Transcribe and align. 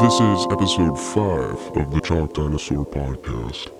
This 0.00 0.20
is 0.20 0.46
episode 0.50 0.98
5 1.00 1.76
of 1.78 1.90
the 1.90 2.00
Chalk 2.04 2.34
Dinosaur 2.34 2.84
podcast. 2.84 3.70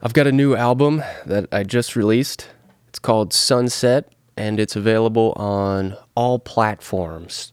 I've 0.00 0.12
got 0.12 0.28
a 0.28 0.32
new 0.32 0.54
album 0.54 1.02
that 1.26 1.48
I 1.50 1.64
just 1.64 1.96
released. 1.96 2.48
It's 2.86 3.00
called 3.00 3.32
Sunset, 3.32 4.12
and 4.36 4.60
it's 4.60 4.76
available 4.76 5.32
on 5.32 5.96
all 6.14 6.38
platforms. 6.38 7.50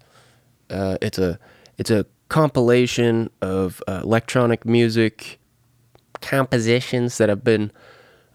Uh, 0.69 0.99
it's 1.01 1.17
a 1.17 1.39
it's 1.79 1.89
a 1.89 2.05
compilation 2.29 3.31
of 3.41 3.81
uh, 3.87 4.01
electronic 4.03 4.63
music 4.63 5.39
compositions 6.21 7.17
that 7.17 7.27
I've 7.27 7.43
been, 7.43 7.71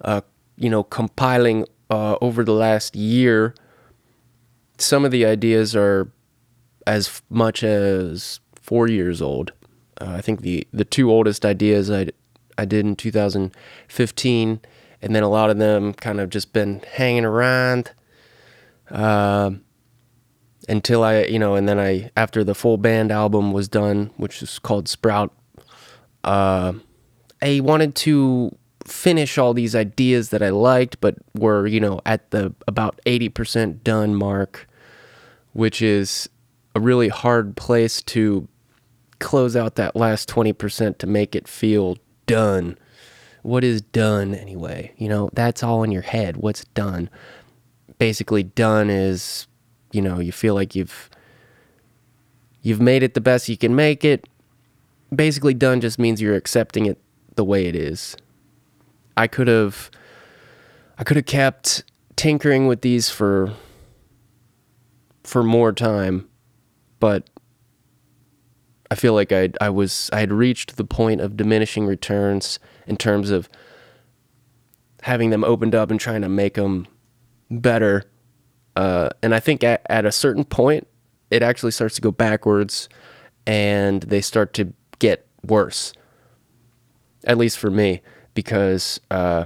uh, 0.01 0.23
you 0.57 0.69
know, 0.69 0.83
compiling 0.83 1.65
uh, 1.91 2.17
over 2.21 2.43
the 2.43 2.55
last 2.55 2.97
year. 2.97 3.55
Some 4.79 5.05
of 5.05 5.13
the 5.13 5.25
ideas 5.25 5.77
are 5.77 6.11
as 6.89 7.23
much 7.29 7.63
as 7.63 8.41
four 8.69 8.87
years 8.87 9.23
old. 9.23 9.53
Uh, 9.99 10.11
I 10.11 10.21
think 10.21 10.43
the 10.43 10.69
the 10.73 10.85
two 10.85 11.11
oldest 11.11 11.47
ideas 11.47 11.91
I 11.91 12.09
I 12.59 12.67
did 12.67 12.85
in 12.85 12.97
2015, 12.97 14.61
and 15.01 15.17
then 15.17 15.23
a 15.23 15.29
lot 15.29 15.49
of 15.49 15.57
them 15.57 15.95
kind 15.95 16.21
of 16.21 16.29
just 16.29 16.53
been 16.53 16.83
hanging 16.93 17.25
around 17.25 17.93
uh, 18.91 19.53
until 20.69 21.03
I 21.03 21.23
you 21.23 21.39
know, 21.39 21.55
and 21.55 21.67
then 21.67 21.81
I 21.81 22.11
after 22.15 22.45
the 22.45 22.55
full 22.55 22.77
band 22.77 23.11
album 23.11 23.53
was 23.53 23.69
done, 23.69 24.11
which 24.19 24.43
is 24.43 24.59
called 24.59 24.87
Sprout. 24.87 25.33
Uh, 26.23 26.75
I 27.41 27.61
wanted 27.61 27.95
to 27.97 28.55
finish 28.85 29.39
all 29.39 29.55
these 29.55 29.75
ideas 29.75 30.29
that 30.29 30.43
I 30.43 30.51
liked, 30.51 31.01
but 31.01 31.17
were 31.35 31.67
you 31.67 31.81
know 31.81 32.03
at 32.05 32.33
the 32.33 32.53
about 32.67 33.01
80% 33.07 33.83
done 33.83 34.15
mark, 34.15 34.69
which 35.55 35.81
is 35.81 36.29
a 36.75 36.81
really 36.81 37.09
hard 37.09 37.57
place 37.57 38.03
to 38.03 38.47
close 39.19 39.57
out 39.57 39.77
that 39.77 39.97
last 39.97 40.29
20% 40.29 40.99
to 40.99 41.07
make 41.07 41.35
it 41.35 41.49
feel 41.49 41.97
done. 42.27 42.79
What 43.43 43.65
is 43.65 43.81
done 43.81 44.35
anyway? 44.35 44.93
You 44.97 45.09
know, 45.09 45.31
that's 45.33 45.63
all 45.63 45.83
in 45.83 45.91
your 45.91 46.03
head. 46.03 46.37
What's 46.37 46.65
done? 46.67 47.11
Basically 47.99 48.43
done 48.43 48.91
is, 48.91 49.47
you 49.93 50.03
know, 50.03 50.21
you 50.21 50.33
feel 50.33 50.55
like 50.55 50.75
you've 50.75 51.11
you've 52.63 52.81
made 52.81 53.03
it 53.03 53.15
the 53.15 53.21
best 53.21 53.49
you 53.49 53.57
can 53.57 53.75
make 53.75 54.05
it. 54.05 54.29
Basically 55.15 55.55
done 55.55 55.81
just 55.81 55.99
means 55.99 56.21
you're 56.21 56.37
accepting 56.37 56.87
it 56.87 56.99
the 57.37 57.45
way 57.45 57.67
it 57.67 57.75
is. 57.75 58.17
I 59.17 59.27
could 59.27 59.49
have 59.49 59.91
I 60.99 61.05
could 61.05 61.17
have 61.17 61.27
kept 61.27 61.85
tinkering 62.17 62.67
with 62.67 62.83
these 62.83 63.09
for 63.09 63.55
for 65.25 65.43
more 65.43 65.73
time 65.73 66.29
but 67.01 67.29
I 68.91 68.95
feel 68.95 69.15
like 69.15 69.33
I 69.33 69.51
I 69.61 69.71
was 69.71 70.11
I 70.13 70.21
had 70.21 70.33
reached 70.33 70.77
the 70.77 70.85
point 70.85 71.21
of 71.21 71.37
diminishing 71.37 71.87
returns 71.87 72.59
in 72.87 72.97
terms 72.97 73.31
of 73.31 73.49
having 75.03 75.31
them 75.31 75.45
opened 75.45 75.75
up 75.75 75.91
and 75.91 76.01
trying 76.01 76.23
to 76.23 76.29
make 76.29 76.55
them 76.55 76.87
better. 77.51 78.05
Uh, 78.77 79.11
and 79.23 79.35
I 79.35 79.41
think 79.41 79.65
at, 79.65 79.83
at 79.89 80.05
a 80.05 80.13
certain 80.13 80.45
point, 80.45 80.87
it 81.31 81.43
actually 81.43 81.73
starts 81.73 81.95
to 81.97 82.01
go 82.01 82.11
backwards, 82.11 82.89
and 83.47 84.03
they 84.03 84.21
start 84.21 84.53
to 84.55 84.73
get 84.99 85.27
worse. 85.45 85.93
At 87.25 87.39
least 87.39 87.59
for 87.59 87.71
me, 87.71 88.01
because 88.35 89.01
uh, 89.11 89.45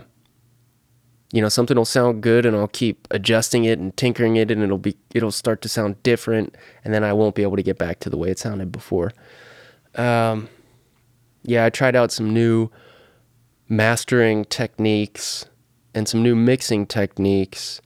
you 1.32 1.40
know 1.40 1.48
something 1.48 1.76
will 1.76 1.84
sound 1.84 2.22
good 2.22 2.44
and 2.44 2.54
I'll 2.54 2.68
keep 2.68 3.08
adjusting 3.10 3.64
it 3.64 3.78
and 3.78 3.96
tinkering 3.96 4.36
it 4.36 4.50
and 4.50 4.62
it'll 4.62 4.78
be 4.78 4.96
it'll 5.14 5.32
start 5.32 5.62
to 5.62 5.68
sound 5.68 6.00
different 6.02 6.54
and 6.84 6.92
then 6.92 7.02
I 7.02 7.14
won't 7.14 7.34
be 7.34 7.42
able 7.42 7.56
to 7.56 7.62
get 7.62 7.78
back 7.78 8.00
to 8.00 8.10
the 8.10 8.18
way 8.18 8.28
it 8.28 8.38
sounded 8.38 8.70
before. 8.70 9.12
Um, 9.94 10.48
yeah, 11.42 11.64
I 11.64 11.70
tried 11.70 11.96
out 11.96 12.12
some 12.12 12.32
new 12.32 12.70
mastering 13.68 14.44
techniques 14.44 15.46
and 15.94 16.08
some 16.08 16.22
new 16.22 16.34
mixing 16.34 16.86
techniques. 16.86 17.80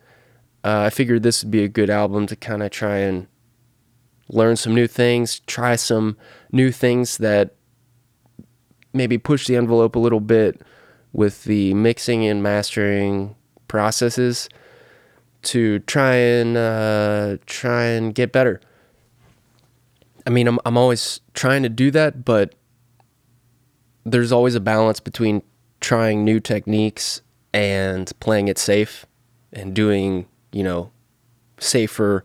Uh, 0.65 0.81
I 0.81 0.91
figured 0.91 1.23
this 1.23 1.43
would 1.43 1.51
be 1.51 1.65
a 1.65 1.69
good 1.69 1.91
album 1.91 2.27
to 2.27 2.37
kind 2.37 2.63
of 2.63 2.71
try 2.71 2.99
and 2.99 3.27
learn 4.29 4.57
some 4.57 4.75
new 4.75 4.87
things, 4.87 5.41
try 5.41 5.77
some 5.77 6.17
new 6.51 6.73
things 6.73 7.19
that 7.19 7.55
maybe 8.93 9.19
push 9.19 9.47
the 9.47 9.57
envelope 9.57 9.95
a 9.95 10.01
little 10.01 10.21
bit 10.21 10.63
with 11.13 11.45
the 11.45 11.73
mixing 11.75 12.27
and 12.27 12.43
mastering 12.43 13.37
processes 13.69 14.49
to 15.43 15.79
try 15.81 16.15
and 16.15 16.57
uh, 16.57 17.37
try 17.47 17.85
and 17.85 18.15
get 18.15 18.33
better. 18.33 18.61
I 20.27 20.31
mean, 20.31 20.49
I'm 20.49 20.59
I'm 20.65 20.77
always 20.77 21.21
trying 21.35 21.63
to 21.63 21.69
do 21.69 21.91
that, 21.93 22.25
but 22.25 22.55
there's 24.05 24.33
always 24.33 24.55
a 24.55 24.61
balance 24.61 25.01
between 25.01 25.43
trying 25.81 26.25
new 26.25 26.41
techniques 26.41 27.23
and 27.53 28.11
playing 28.21 28.49
it 28.49 28.59
safe 28.59 29.07
and 29.53 29.75
doing, 29.75 30.27
you 30.53 30.63
know, 30.63 30.91
safer 31.59 32.23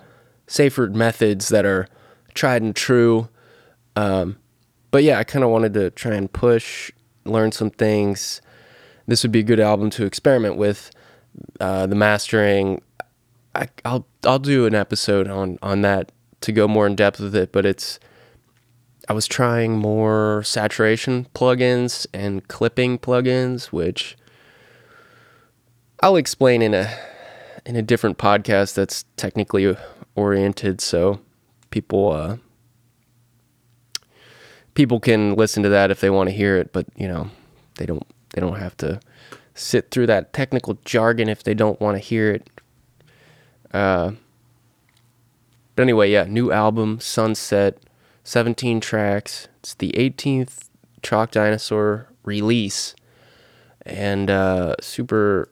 safer 0.48 0.88
methods 0.88 1.50
that 1.50 1.66
are 1.66 1.88
tried 2.34 2.62
and 2.62 2.76
true. 2.76 3.30
Um, 3.96 4.38
but 4.90 5.04
yeah, 5.04 5.20
I 5.20 5.24
kind 5.24 5.44
of 5.44 5.52
wanted 5.52 5.74
to 5.76 5.92
try 5.92 6.16
and 6.16 6.32
push, 6.32 6.92
learn 7.24 7.52
some 7.52 7.70
things, 7.70 8.42
this 9.08 9.24
would 9.24 9.32
be 9.32 9.40
a 9.40 9.44
good 9.44 9.60
album 9.60 9.90
to 9.92 10.06
experiment 10.06 10.56
with. 10.56 10.92
Uh, 11.60 11.88
the 11.88 11.96
mastering, 11.96 12.82
I, 13.56 13.68
will 13.86 14.06
I'll 14.26 14.40
do 14.40 14.66
an 14.66 14.76
episode 14.76 15.28
on 15.28 15.58
on 15.62 15.82
that 15.82 16.12
to 16.42 16.52
go 16.52 16.68
more 16.68 16.88
in 16.88 16.96
depth 16.96 17.20
with 17.20 17.36
it. 17.36 17.52
But 17.52 17.66
it's 17.66 18.00
I 19.10 19.14
was 19.14 19.28
trying 19.28 19.78
more 19.78 20.44
saturation 20.44 21.28
plugins 21.34 22.06
and 22.14 22.48
clipping 22.48 23.00
plugins, 23.00 23.66
which 23.66 24.18
I'll 26.02 26.16
explain 26.16 26.62
in 26.62 26.74
a 26.74 26.92
in 27.66 27.76
a 27.76 27.82
different 27.82 28.18
podcast 28.18 28.74
that's 28.74 29.06
technically 29.18 29.76
oriented, 30.16 30.82
so 30.82 31.20
people 31.70 32.12
uh, 32.12 32.38
people 34.74 35.00
can 35.00 35.36
listen 35.36 35.64
to 35.64 35.70
that 35.70 35.92
if 35.92 36.00
they 36.00 36.10
want 36.10 36.30
to 36.30 36.36
hear 36.36 36.58
it. 36.58 36.72
But 36.74 36.88
you 36.96 37.08
know, 37.08 37.30
they 37.76 37.86
don't 37.86 38.06
they 38.34 38.42
don't 38.42 38.60
have 38.60 38.78
to 38.78 39.00
sit 39.54 39.92
through 39.92 40.08
that 40.08 40.34
technical 40.34 40.78
jargon 40.86 41.30
if 41.30 41.44
they 41.44 41.54
don't 41.54 41.80
want 41.82 41.98
to 41.98 42.00
hear 42.00 42.32
it. 42.32 42.50
Uh, 43.74 44.12
but 45.82 45.86
anyway, 45.86 46.12
yeah, 46.12 46.26
new 46.26 46.52
album, 46.52 47.00
Sunset, 47.00 47.80
17 48.24 48.82
tracks. 48.82 49.48
It's 49.62 49.74
the 49.74 49.92
18th 49.94 50.70
Chalk 51.02 51.32
Dinosaur 51.32 52.08
release. 52.24 52.94
And 53.84 54.30
uh, 54.30 54.76
super 54.80 55.50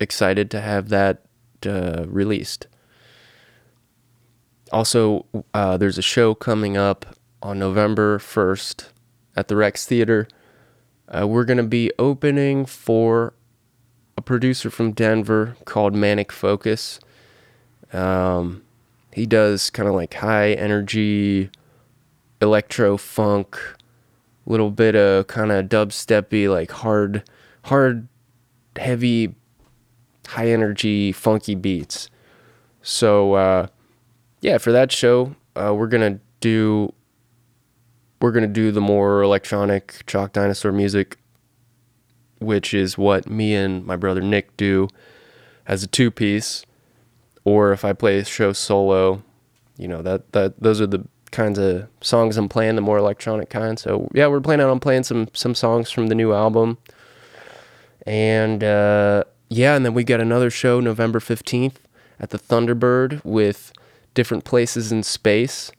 excited 0.00 0.50
to 0.52 0.62
have 0.62 0.88
that 0.88 1.26
uh, 1.66 2.06
released. 2.06 2.66
Also, 4.72 5.26
uh, 5.52 5.76
there's 5.76 5.98
a 5.98 6.02
show 6.02 6.34
coming 6.34 6.78
up 6.78 7.04
on 7.42 7.58
November 7.58 8.18
1st 8.18 8.86
at 9.36 9.48
the 9.48 9.56
Rex 9.56 9.84
Theater 9.84 10.28
uh, 11.08 11.26
we're 11.26 11.44
going 11.44 11.58
to 11.58 11.62
be 11.62 11.92
opening 11.98 12.64
for 12.64 13.34
a 14.16 14.22
producer 14.22 14.70
from 14.70 14.92
Denver 14.92 15.58
called 15.66 15.94
Manic 15.94 16.32
Focus. 16.32 17.00
Um, 17.92 18.62
he 19.16 19.24
does 19.24 19.70
kind 19.70 19.88
of 19.88 19.94
like 19.94 20.12
high 20.12 20.52
energy 20.52 21.48
electro 22.42 22.98
funk, 22.98 23.58
little 24.44 24.70
bit 24.70 24.94
of 24.94 25.26
kind 25.26 25.50
of 25.50 25.70
dubsteppy, 25.70 26.50
like 26.50 26.70
hard, 26.70 27.22
hard, 27.64 28.08
heavy, 28.76 29.34
high 30.26 30.50
energy, 30.50 31.12
funky 31.12 31.54
beats. 31.54 32.10
So, 32.82 33.32
uh, 33.32 33.68
yeah, 34.42 34.58
for 34.58 34.70
that 34.72 34.92
show, 34.92 35.34
uh, 35.56 35.74
we're 35.74 35.86
gonna 35.86 36.20
do 36.40 36.92
we're 38.20 38.32
to 38.32 38.46
do 38.46 38.70
the 38.70 38.82
more 38.82 39.22
electronic 39.22 40.04
chalk 40.06 40.34
dinosaur 40.34 40.72
music, 40.72 41.16
which 42.38 42.74
is 42.74 42.98
what 42.98 43.30
me 43.30 43.54
and 43.54 43.86
my 43.86 43.96
brother 43.96 44.20
Nick 44.20 44.54
do 44.58 44.88
as 45.66 45.82
a 45.82 45.86
two 45.86 46.10
piece. 46.10 46.66
Or 47.46 47.70
if 47.70 47.84
I 47.84 47.92
play 47.92 48.18
a 48.18 48.24
show 48.24 48.52
solo, 48.52 49.22
you 49.78 49.86
know, 49.86 50.02
that, 50.02 50.32
that 50.32 50.60
those 50.60 50.80
are 50.80 50.86
the 50.88 51.06
kinds 51.30 51.60
of 51.60 51.86
songs 52.00 52.36
I'm 52.36 52.48
playing, 52.48 52.74
the 52.74 52.82
more 52.82 52.98
electronic 52.98 53.50
kind. 53.50 53.78
So 53.78 54.10
yeah, 54.12 54.26
we're 54.26 54.40
planning 54.40 54.66
on 54.66 54.80
playing 54.80 55.04
some 55.04 55.28
some 55.32 55.54
songs 55.54 55.92
from 55.92 56.08
the 56.08 56.16
new 56.16 56.32
album. 56.32 56.78
And 58.04 58.64
uh, 58.64 59.24
yeah, 59.48 59.76
and 59.76 59.84
then 59.84 59.94
we 59.94 60.02
got 60.02 60.20
another 60.20 60.50
show 60.50 60.80
November 60.80 61.20
15th 61.20 61.76
at 62.18 62.30
the 62.30 62.38
Thunderbird 62.38 63.24
with 63.24 63.72
different 64.14 64.44
places 64.44 64.90
in 64.90 65.04
space 65.04 65.70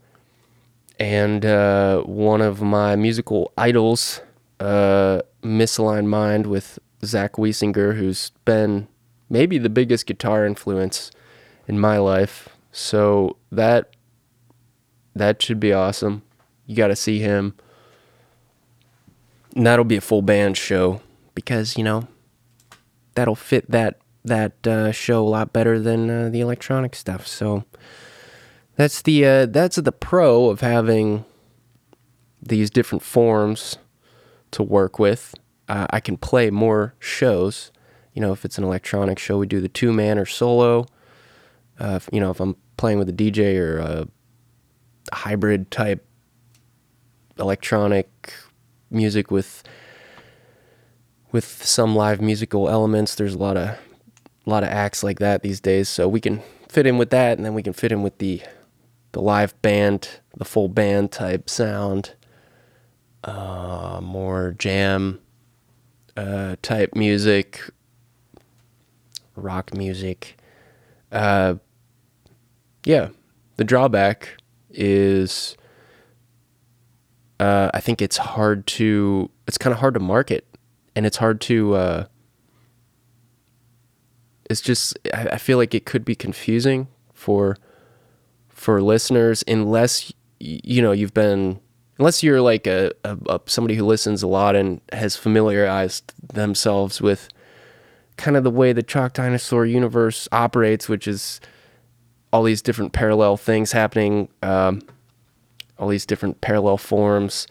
and 0.99 1.45
uh, 1.45 2.01
one 2.01 2.41
of 2.41 2.61
my 2.61 2.95
musical 2.95 3.51
idols, 3.57 4.21
uh, 4.59 5.21
Misaligned 5.43 6.07
Mind, 6.07 6.47
with 6.47 6.79
Zach 7.03 7.33
Wiesinger, 7.33 7.95
who's 7.95 8.31
been 8.45 8.87
maybe 9.29 9.57
the 9.57 9.69
biggest 9.69 10.05
guitar 10.05 10.45
influence 10.45 11.11
in 11.67 11.79
my 11.79 11.97
life. 11.97 12.49
So 12.71 13.37
that 13.51 13.95
that 15.15 15.41
should 15.41 15.59
be 15.59 15.73
awesome. 15.73 16.21
You 16.65 16.75
got 16.75 16.87
to 16.87 16.95
see 16.95 17.19
him. 17.19 17.55
And 19.55 19.65
that'll 19.65 19.85
be 19.85 19.97
a 19.97 20.01
full 20.01 20.21
band 20.21 20.57
show 20.57 21.01
because, 21.33 21.77
you 21.77 21.83
know, 21.83 22.07
that'll 23.15 23.35
fit 23.35 23.69
that 23.71 23.99
that 24.23 24.67
uh, 24.67 24.91
show 24.91 25.25
a 25.25 25.29
lot 25.29 25.53
better 25.53 25.79
than 25.79 26.09
uh, 26.09 26.29
the 26.29 26.41
electronic 26.41 26.95
stuff. 26.95 27.25
So 27.25 27.63
that's 28.75 29.01
the 29.01 29.25
uh, 29.25 29.45
that's 29.47 29.77
the 29.77 29.91
pro 29.91 30.49
of 30.49 30.61
having 30.61 31.25
these 32.41 32.69
different 32.69 33.01
forms 33.01 33.77
to 34.51 34.63
work 34.63 34.99
with. 34.99 35.33
Uh, 35.67 35.87
I 35.89 35.99
can 35.99 36.17
play 36.17 36.49
more 36.51 36.93
shows. 36.99 37.71
You 38.13 38.21
know, 38.21 38.31
if 38.31 38.45
it's 38.45 38.57
an 38.57 38.63
electronic 38.63 39.19
show, 39.19 39.37
we 39.37 39.47
do 39.47 39.61
the 39.61 39.69
two 39.69 39.91
man 39.91 40.19
or 40.19 40.25
solo. 40.25 40.85
Uh, 41.79 41.93
if, 41.97 42.09
you 42.11 42.19
know, 42.19 42.31
if 42.31 42.39
I'm 42.39 42.55
playing 42.77 42.99
with 42.99 43.09
a 43.09 43.13
DJ 43.13 43.57
or 43.57 43.77
a 43.77 44.07
hybrid 45.13 45.71
type 45.71 46.05
electronic 47.39 48.33
music 48.89 49.31
with 49.31 49.63
with 51.31 51.45
some 51.45 51.95
live 51.95 52.21
musical 52.21 52.69
elements, 52.69 53.15
there's 53.15 53.33
a 53.33 53.37
lot 53.37 53.57
of 53.57 53.69
a 53.69 54.49
lot 54.49 54.63
of 54.63 54.69
acts 54.69 55.03
like 55.03 55.19
that 55.19 55.43
these 55.43 55.59
days. 55.59 55.89
So 55.89 56.07
we 56.07 56.21
can 56.21 56.41
fit 56.69 56.87
in 56.87 56.97
with 56.97 57.09
that, 57.11 57.37
and 57.37 57.45
then 57.45 57.53
we 57.53 57.63
can 57.63 57.73
fit 57.73 57.91
in 57.91 58.01
with 58.01 58.17
the 58.17 58.41
the 59.11 59.21
live 59.21 59.59
band, 59.61 60.21
the 60.35 60.45
full 60.45 60.67
band 60.67 61.11
type 61.11 61.49
sound, 61.49 62.13
uh, 63.23 63.99
more 64.01 64.55
jam 64.57 65.19
uh, 66.15 66.55
type 66.61 66.95
music, 66.95 67.61
rock 69.35 69.73
music. 69.75 70.37
Uh, 71.11 71.55
yeah, 72.87 73.09
the 73.57 73.65
drawback 73.65 74.37
is 74.69 75.57
uh, 77.37 77.69
I 77.73 77.81
think 77.81 78.01
it's 78.01 78.15
hard 78.15 78.65
to 78.67 79.29
it's 79.45 79.57
kind 79.57 79.73
of 79.73 79.79
hard 79.81 79.93
to 79.95 79.99
market, 79.99 80.47
and 80.95 81.05
it's 81.05 81.17
hard 81.17 81.41
to. 81.41 81.75
Uh, 81.75 82.05
it's 84.49 84.61
just 84.61 84.97
I, 85.13 85.37
feel 85.37 85.57
like 85.57 85.75
it 85.75 85.85
could 85.85 86.05
be 86.05 86.15
confusing 86.15 86.87
for 87.13 87.57
for 88.47 88.81
listeners 88.81 89.43
unless 89.45 90.13
you 90.39 90.81
know 90.81 90.93
you've 90.93 91.13
been 91.13 91.59
unless 91.99 92.23
you're 92.23 92.39
like 92.39 92.65
a, 92.65 92.93
a, 93.03 93.17
a, 93.27 93.41
somebody 93.47 93.75
who 93.75 93.85
listens 93.85 94.23
a 94.23 94.27
lot 94.27 94.55
and 94.55 94.79
has 94.93 95.17
familiarized 95.17 96.13
themselves 96.33 97.01
with 97.01 97.27
kind 98.15 98.37
of 98.37 98.45
the 98.45 98.49
way 98.49 98.71
the 98.71 98.81
chalk 98.81 99.11
dinosaur 99.11 99.65
universe 99.65 100.29
operates 100.31 100.87
which 100.87 101.09
is 101.09 101.41
all 102.31 102.43
these 102.43 102.61
different 102.61 102.93
parallel 102.93 103.37
things 103.37 103.71
happening 103.71 104.29
um, 104.43 104.81
all 105.77 105.87
these 105.87 106.05
different 106.05 106.41
parallel 106.41 106.77
forms 106.77 107.47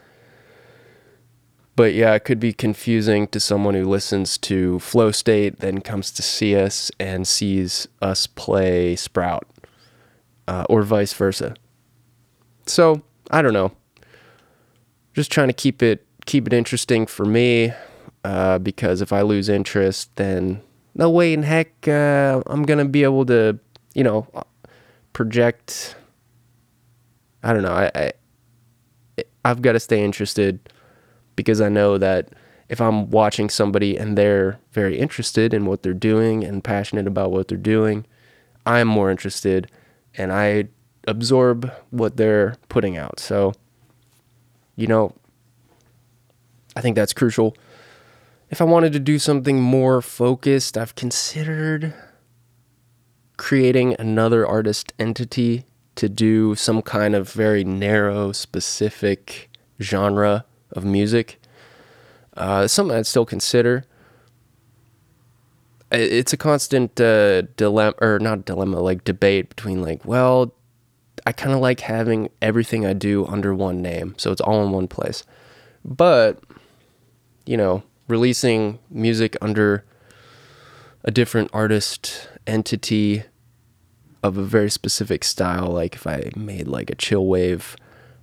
but 1.77 1.93
yeah, 1.93 2.15
it 2.15 2.21
could 2.21 2.41
be 2.41 2.55
confusing 2.55 3.29
to 3.29 3.39
someone 3.39 3.75
who 3.75 3.85
listens 3.85 4.39
to 4.39 4.79
Flow 4.79 5.11
State, 5.11 5.59
then 5.61 5.83
comes 5.83 6.11
to 6.13 6.23
see 6.23 6.57
us 6.57 6.91
and 6.99 7.29
sees 7.29 7.87
us 8.01 8.27
play 8.27 8.97
Sprout, 8.97 9.47
uh, 10.49 10.65
or 10.71 10.83
vice 10.83 11.13
versa. 11.13 11.55
So 12.65 13.03
I 13.31 13.43
don't 13.43 13.53
know. 13.53 13.73
Just 15.13 15.31
trying 15.31 15.49
to 15.49 15.55
keep 15.55 15.83
it 15.83 16.07
keep 16.25 16.47
it 16.47 16.53
interesting 16.53 17.07
for 17.07 17.27
me, 17.27 17.73
uh, 18.25 18.59
because 18.59 19.03
if 19.03 19.13
I 19.13 19.21
lose 19.21 19.51
interest, 19.51 20.17
then 20.17 20.63
no 20.95 21.11
way 21.11 21.35
in 21.35 21.43
heck 21.43 21.87
uh, 21.87 22.43
I'm 22.47 22.63
gonna 22.63 22.87
be 22.87 23.03
able 23.03 23.27
to, 23.27 23.59
you 23.95 24.03
know, 24.03 24.27
project. 25.17 25.97
I 27.43 27.55
don't 27.55 27.63
know. 27.63 27.73
I, 27.73 27.91
I 27.95 29.25
I've 29.47 29.63
got 29.63 29.73
to 29.73 29.81
stay 29.81 30.05
interested 30.05 30.61
because 31.37 31.63
I 31.63 31.71
know 31.71 31.97
that 31.97 32.35
if 32.69 32.83
I'm 32.83 33.09
watching 33.09 33.49
somebody 33.49 33.97
and 33.97 34.19
they're 34.19 34.59
very 34.73 34.99
interested 34.99 35.55
in 35.55 35.65
what 35.65 35.83
they're 35.83 35.95
doing 35.95 36.45
and 36.45 36.63
passionate 36.63 37.07
about 37.07 37.31
what 37.31 37.49
they're 37.49 37.57
doing, 37.57 38.05
I'm 38.67 38.89
more 38.89 39.11
interested 39.11 39.71
and 40.19 40.31
I 40.35 40.69
absorb 41.09 41.73
what 41.89 42.19
they're 42.19 42.57
putting 42.69 42.99
out. 42.99 43.19
So, 43.19 43.55
you 44.75 44.87
know, 44.87 45.15
I 46.77 46.83
think 46.83 46.95
that's 46.95 47.15
crucial. 47.15 47.57
If 48.51 48.61
I 48.61 48.65
wanted 48.65 48.93
to 48.93 49.01
do 49.01 49.19
something 49.19 49.63
more 49.63 50.03
focused, 50.03 50.77
I've 50.77 50.95
considered 50.95 51.95
creating 53.37 53.97
another 53.99 54.47
artist 54.47 54.93
entity 54.99 55.65
to 55.97 56.09
do 56.09 56.55
some 56.55 56.83
kind 56.83 57.15
of 57.15 57.33
very 57.33 57.65
narrow, 57.65 58.33
specific 58.33 59.49
genre 59.81 60.45
of 60.73 60.85
music. 60.85 61.41
Uh, 62.37 62.67
something 62.67 62.97
I'd 62.97 63.07
still 63.07 63.27
consider. 63.27 63.85
It's 65.91 66.33
a 66.33 66.37
constant 66.37 67.01
uh, 67.01 67.43
dilemma, 67.57 67.95
or 68.01 68.19
not 68.19 68.45
dilemma, 68.45 68.81
like 68.81 69.05
debate 69.05 69.49
between 69.49 69.81
like, 69.81 70.05
well, 70.05 70.53
I 71.25 71.33
kind 71.33 71.55
of 71.55 71.61
like 71.61 71.81
having 71.81 72.29
everything 72.43 72.85
I 72.85 72.93
do 72.93 73.25
under 73.27 73.55
one 73.55 73.81
name, 73.81 74.15
so 74.19 74.33
it's 74.33 74.41
all 74.41 74.65
in 74.65 74.73
one 74.73 74.89
place. 74.89 75.25
But, 75.85 76.41
you 77.47 77.57
know, 77.57 77.83
releasing 78.09 78.81
music 78.91 79.37
under 79.41 79.85
a 81.05 81.11
different 81.11 81.51
artist 81.53 82.29
entity 82.47 83.25
of 84.23 84.37
a 84.37 84.43
very 84.43 84.71
specific 84.71 85.25
style, 85.25 85.69
like 85.69 85.95
if 85.95 86.07
I 86.07 86.31
made 86.37 86.69
like 86.69 86.91
a 86.91 86.95
chill 86.95 87.27
wave 87.27 87.77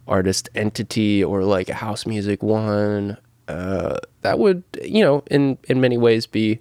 artist 0.07 0.49
entity 0.53 1.23
or 1.23 1.43
like 1.43 1.69
a 1.69 1.75
house 1.75 2.05
music 2.05 2.43
one, 2.43 3.17
uh, 3.47 3.97
that 4.21 4.39
would 4.39 4.63
you 4.81 5.03
know 5.03 5.23
in 5.29 5.57
in 5.65 5.81
many 5.81 5.97
ways 5.97 6.25
be 6.25 6.59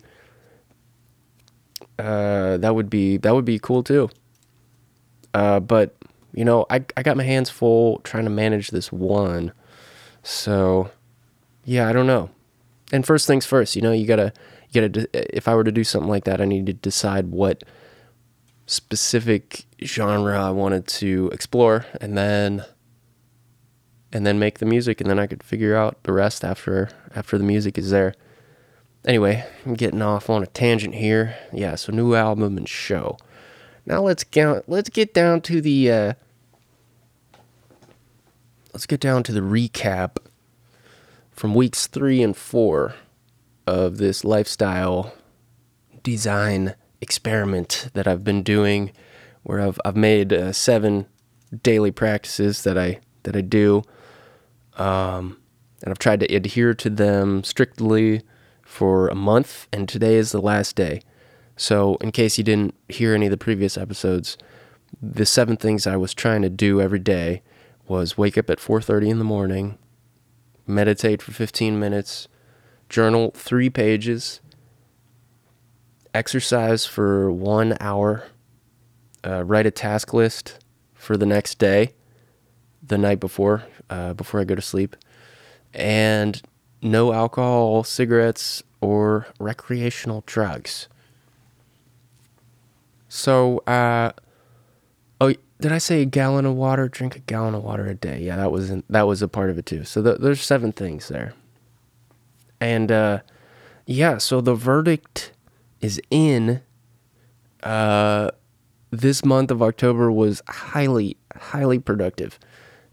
uh, 1.99 2.57
that 2.59 2.75
would 2.75 2.91
be 2.91 3.17
that 3.19 3.35
would 3.35 3.45
be 3.45 3.59
cool 3.59 3.83
too. 3.83 4.11
Uh, 5.35 5.61
but 5.61 5.97
you 6.35 6.45
know, 6.45 6.67
I 6.71 6.85
I 6.97 7.03
got 7.03 7.17
my 7.17 7.25
hands 7.25 7.51
full 7.51 7.99
trying 8.05 8.25
to 8.25 8.31
manage 8.31 8.71
this 8.71 8.91
one, 8.93 9.53
so 10.23 10.91
yeah, 11.65 11.89
I 11.89 11.93
don't 11.93 12.07
know. 12.07 12.31
And 12.93 13.07
first 13.07 13.27
things 13.27 13.47
first, 13.47 13.77
you 13.77 13.83
know, 13.83 13.93
you 13.93 14.07
gotta 14.07 14.33
you 14.73 14.89
gotta 14.89 15.37
if 15.37 15.47
I 15.49 15.55
were 15.55 15.65
to 15.65 15.73
do 15.73 15.85
something 15.85 16.11
like 16.11 16.25
that, 16.25 16.41
I 16.41 16.45
need 16.45 16.67
to 16.67 16.73
decide 16.73 17.31
what 17.31 17.63
specific 18.67 19.67
genre 19.85 20.41
I 20.41 20.51
wanted 20.51 20.87
to 20.89 21.31
explore, 21.33 21.87
and 22.01 22.17
then 22.17 22.65
and 24.13 24.27
then 24.27 24.39
make 24.39 24.59
the 24.59 24.67
music 24.67 25.01
and 25.01 25.09
then 25.09 25.19
I 25.19 25.27
could 25.27 25.43
figure 25.43 25.75
out 25.75 26.03
the 26.03 26.13
rest 26.13 26.45
after 26.45 26.91
after 27.15 27.39
the 27.39 27.45
music 27.45 27.79
is 27.79 27.91
there. 27.91 28.15
Anyway, 29.05 29.45
I'm 29.67 29.75
getting 29.75 30.03
off 30.03 30.31
on 30.31 30.43
a 30.43 30.47
tangent 30.47 30.95
here. 30.95 31.37
Yeah, 31.53 31.75
so 31.75 31.93
new 31.93 32.15
album 32.15 32.57
and 32.57 32.69
show. 32.69 33.17
Now 33.85 34.03
let's 34.03 34.25
get 34.25 34.69
let's 34.69 34.91
get 34.91 35.13
down 35.13 35.41
to 35.43 35.61
the 35.61 35.91
uh, 35.91 36.13
let's 38.73 38.87
get 38.87 39.01
down 39.01 39.23
to 39.25 39.33
the 39.33 39.41
recap 39.41 40.19
from 41.33 41.55
weeks 41.55 41.87
3 41.87 42.23
and 42.23 42.37
4 42.37 42.95
of 43.73 43.99
this 43.99 44.25
lifestyle 44.25 45.13
design 46.03 46.75
experiment 47.01 47.89
that 47.95 48.07
I've 48.07 48.25
been 48.25 48.43
doing 48.43 48.93
where 49.43 49.61
I've 49.61 49.81
I've 49.85 49.97
made 49.97 50.33
uh, 50.33 50.53
7 50.53 51.07
daily 51.63 51.91
practices 51.91 52.63
that 52.63 52.79
I 52.79 53.01
that 53.25 53.37
I 53.37 53.41
do 53.41 53.83
um, 54.77 55.39
and 55.83 55.91
I've 55.91 55.99
tried 55.99 56.21
to 56.21 56.35
adhere 56.35 56.75
to 56.75 56.91
them 56.91 57.45
strictly 57.45 58.23
for 58.63 59.09
a 59.09 59.15
month, 59.15 59.67
and 59.73 59.89
today 59.89 60.15
is 60.15 60.33
the 60.33 60.41
last 60.41 60.77
day. 60.77 61.03
So, 61.57 61.97
in 61.97 62.13
case 62.13 62.39
you 62.39 62.45
didn't 62.45 62.75
hear 62.89 63.15
any 63.15 63.27
of 63.27 63.31
the 63.31 63.37
previous 63.37 63.77
episodes, 63.77 64.39
the 65.01 65.27
seven 65.27 65.57
things 65.57 65.87
I 65.87 65.97
was 65.97 66.15
trying 66.15 66.43
to 66.43 66.51
do 66.51 66.81
every 66.81 66.99
day 66.99 67.43
was 67.87 68.17
wake 68.17 68.39
up 68.39 68.49
at 68.49 68.61
4:30 68.61 69.11
in 69.11 69.19
the 69.19 69.25
morning, 69.25 69.79
meditate 70.67 71.21
for 71.21 71.33
15 71.33 71.79
minutes, 71.79 72.29
journal 72.93 73.33
3 73.35 73.71
pages, 73.71 74.41
exercise 76.13 76.85
for 76.85 77.33
1 77.33 77.77
hour, 77.81 78.25
uh, 79.27 79.43
write 79.45 79.67
a 79.67 79.71
task 79.71 80.13
list 80.13 80.59
for 80.95 81.17
the 81.17 81.27
next 81.27 81.59
day, 81.59 81.93
the 82.87 82.99
night 82.99 83.19
before 83.19 83.65
uh, 83.89 84.13
before 84.13 84.41
I 84.41 84.45
go 84.45 84.55
to 84.55 84.63
sleep, 84.63 84.95
and 85.73 86.41
no 86.83 87.13
alcohol, 87.13 87.83
cigarettes, 87.83 88.63
or 88.81 89.27
recreational 89.39 90.23
drugs. 90.27 90.89
So, 93.09 93.59
uh, 93.67 94.13
oh, 95.21 95.35
did 95.61 95.73
I 95.73 95.79
say 95.79 96.03
a 96.03 96.05
gallon 96.05 96.45
of 96.45 96.57
water? 96.57 96.89
Drink 96.89 97.17
a 97.17 97.21
gallon 97.21 97.55
of 97.55 97.63
water 97.63 97.87
a 97.87 97.95
day. 97.95 98.21
Yeah, 98.21 98.37
that 98.37 98.51
was 98.51 98.71
in, 98.71 98.83
that 98.91 99.07
was 99.07 99.23
a 99.23 99.29
part 99.29 99.49
of 99.49 99.59
it 99.59 99.67
too. 99.67 99.85
So 99.85 100.03
the, 100.03 100.15
there's 100.15 100.43
seven 100.43 100.73
things 100.73 101.09
there, 101.09 101.35
and 102.63 102.93
uh, 102.93 103.21
yeah. 103.87 104.19
So 104.19 104.41
the 104.41 104.55
verdict 104.55 105.33
is 105.81 106.01
in. 106.11 106.63
Uh, 107.63 108.31
this 108.91 109.25
month 109.25 109.51
of 109.51 109.63
October 109.63 110.13
was 110.13 110.43
highly, 110.49 111.17
highly 111.35 111.79
productive. 111.79 112.39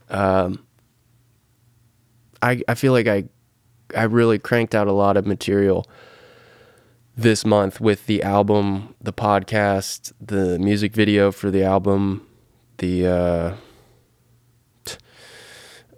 Um, 0.09 0.65
I, 2.41 2.61
I 2.67 2.75
feel 2.75 2.93
like 2.93 3.07
I 3.07 3.25
I 3.95 4.03
really 4.03 4.39
cranked 4.39 4.73
out 4.73 4.87
a 4.87 4.93
lot 4.93 5.17
of 5.17 5.25
material 5.25 5.85
this 7.17 7.45
month 7.45 7.81
with 7.81 8.05
the 8.05 8.23
album, 8.23 8.95
the 9.01 9.11
podcast, 9.11 10.13
the 10.21 10.57
music 10.59 10.93
video 10.93 11.31
for 11.31 11.51
the 11.51 11.63
album, 11.63 12.25
the 12.77 13.07
uh 13.07 13.55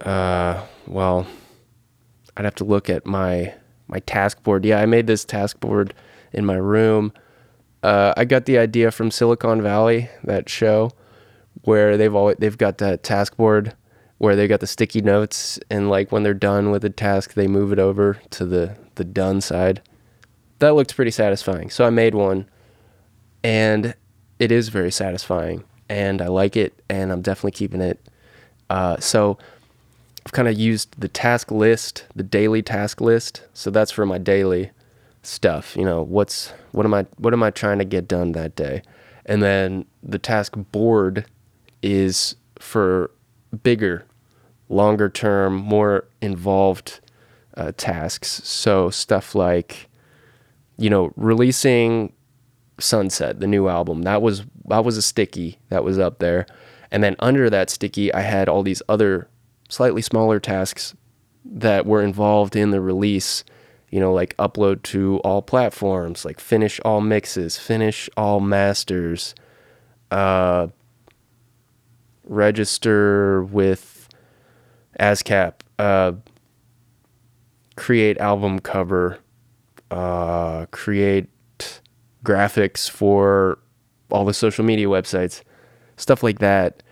uh 0.03 0.65
well, 0.87 1.27
I'd 2.35 2.45
have 2.45 2.55
to 2.55 2.63
look 2.63 2.89
at 2.89 3.05
my 3.05 3.53
my 3.91 3.99
task 3.99 4.41
board. 4.41 4.65
Yeah, 4.65 4.79
I 4.79 4.85
made 4.85 5.05
this 5.05 5.25
task 5.25 5.59
board 5.59 5.93
in 6.33 6.45
my 6.45 6.55
room. 6.55 7.13
Uh, 7.83 8.13
I 8.15 8.25
got 8.25 8.45
the 8.45 8.57
idea 8.57 8.91
from 8.91 9.11
Silicon 9.11 9.61
Valley, 9.61 10.09
that 10.23 10.49
show, 10.49 10.91
where 11.63 11.97
they've 11.97 12.15
always 12.15 12.37
they've 12.39 12.57
got 12.57 12.77
that 12.79 13.03
task 13.03 13.37
board 13.37 13.75
where 14.17 14.35
they 14.35 14.47
got 14.47 14.59
the 14.59 14.67
sticky 14.67 15.01
notes 15.01 15.59
and 15.71 15.89
like 15.89 16.11
when 16.11 16.21
they're 16.21 16.33
done 16.33 16.69
with 16.69 16.83
the 16.83 16.89
task, 16.91 17.33
they 17.33 17.47
move 17.47 17.73
it 17.73 17.79
over 17.79 18.21
to 18.29 18.45
the 18.45 18.77
the 18.95 19.03
done 19.03 19.41
side. 19.41 19.81
That 20.59 20.75
looked 20.75 20.95
pretty 20.95 21.11
satisfying. 21.11 21.71
So 21.71 21.85
I 21.85 21.89
made 21.89 22.13
one, 22.13 22.47
and 23.43 23.95
it 24.37 24.51
is 24.51 24.69
very 24.69 24.91
satisfying, 24.91 25.63
and 25.89 26.21
I 26.21 26.27
like 26.27 26.55
it, 26.55 26.81
and 26.87 27.11
I'm 27.11 27.23
definitely 27.23 27.51
keeping 27.51 27.81
it. 27.81 27.99
Uh, 28.69 28.97
so 28.99 29.39
I've 30.25 30.31
kind 30.31 30.47
of 30.47 30.57
used 30.57 30.99
the 30.99 31.07
task 31.07 31.51
list, 31.51 32.05
the 32.15 32.23
daily 32.23 32.61
task 32.61 33.01
list. 33.01 33.43
So 33.53 33.71
that's 33.71 33.91
for 33.91 34.05
my 34.05 34.17
daily 34.17 34.71
stuff. 35.23 35.75
You 35.75 35.85
know, 35.85 36.01
what's 36.03 36.53
what 36.71 36.85
am 36.85 36.93
I 36.93 37.05
what 37.17 37.33
am 37.33 37.43
I 37.43 37.51
trying 37.51 37.79
to 37.79 37.85
get 37.85 38.07
done 38.07 38.33
that 38.33 38.55
day? 38.55 38.83
And 39.25 39.41
then 39.41 39.85
the 40.03 40.19
task 40.19 40.53
board 40.55 41.25
is 41.81 42.35
for 42.59 43.11
bigger, 43.63 44.05
longer 44.69 45.09
term, 45.09 45.55
more 45.55 46.05
involved 46.21 46.99
uh, 47.55 47.71
tasks. 47.77 48.41
So 48.43 48.89
stuff 48.89 49.35
like, 49.35 49.89
you 50.77 50.89
know, 50.89 51.11
releasing 51.15 52.13
Sunset, 52.79 53.39
the 53.39 53.47
new 53.47 53.67
album. 53.67 54.03
That 54.03 54.21
was 54.21 54.43
that 54.67 54.83
was 54.83 54.97
a 54.97 55.01
sticky 55.01 55.59
that 55.69 55.83
was 55.83 55.99
up 55.99 56.19
there. 56.19 56.45
And 56.89 57.03
then 57.03 57.15
under 57.19 57.49
that 57.49 57.69
sticky, 57.69 58.13
I 58.13 58.21
had 58.21 58.49
all 58.49 58.63
these 58.63 58.81
other 58.89 59.27
slightly 59.71 60.01
smaller 60.01 60.37
tasks 60.37 60.93
that 61.45 61.85
were 61.85 62.03
involved 62.03 62.57
in 62.57 62.71
the 62.71 62.81
release, 62.81 63.45
you 63.89 64.01
know, 64.01 64.13
like 64.13 64.35
upload 64.35 64.83
to 64.83 65.19
all 65.19 65.41
platforms, 65.41 66.25
like 66.25 66.41
finish 66.41 66.79
all 66.81 66.99
mixes, 66.99 67.57
finish 67.57 68.09
all 68.17 68.41
masters, 68.41 69.33
uh, 70.11 70.67
register 72.25 73.43
with 73.45 74.09
ASCAP, 74.99 75.53
uh, 75.79 76.11
create 77.77 78.17
album 78.17 78.59
cover, 78.59 79.19
uh, 79.89 80.65
create 80.71 81.29
graphics 82.25 82.89
for 82.89 83.57
all 84.11 84.25
the 84.25 84.33
social 84.33 84.65
media 84.65 84.87
websites, 84.87 85.43
stuff 85.95 86.23
like 86.23 86.39
that. 86.39 86.83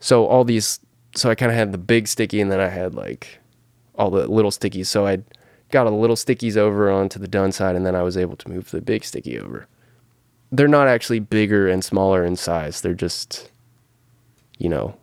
So 0.00 0.26
all 0.26 0.44
these 0.44 0.80
so 1.16 1.30
I 1.30 1.34
kind 1.34 1.50
of 1.50 1.56
had 1.56 1.72
the 1.72 1.78
big 1.78 2.08
sticky 2.08 2.40
and 2.40 2.50
then 2.50 2.60
I 2.60 2.68
had 2.68 2.94
like 2.94 3.38
all 3.94 4.10
the 4.10 4.26
little 4.26 4.50
stickies. 4.50 4.86
So 4.86 5.06
I 5.06 5.18
got 5.70 5.86
a 5.86 5.90
little 5.90 6.16
stickies 6.16 6.56
over 6.56 6.90
onto 6.90 7.18
the 7.18 7.28
done 7.28 7.52
side 7.52 7.76
and 7.76 7.86
then 7.86 7.94
I 7.94 8.02
was 8.02 8.16
able 8.16 8.36
to 8.36 8.48
move 8.48 8.70
the 8.70 8.80
big 8.80 9.04
sticky 9.04 9.38
over. 9.38 9.66
They're 10.52 10.68
not 10.68 10.88
actually 10.88 11.20
bigger 11.20 11.68
and 11.68 11.84
smaller 11.84 12.24
in 12.24 12.36
size. 12.36 12.80
They're 12.80 12.94
just, 12.94 13.50
you 14.58 14.68
know, 14.68 14.96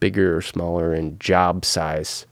bigger 0.00 0.36
or 0.36 0.42
smaller 0.42 0.94
in 0.94 1.18
job 1.18 1.64
size. 1.64 2.26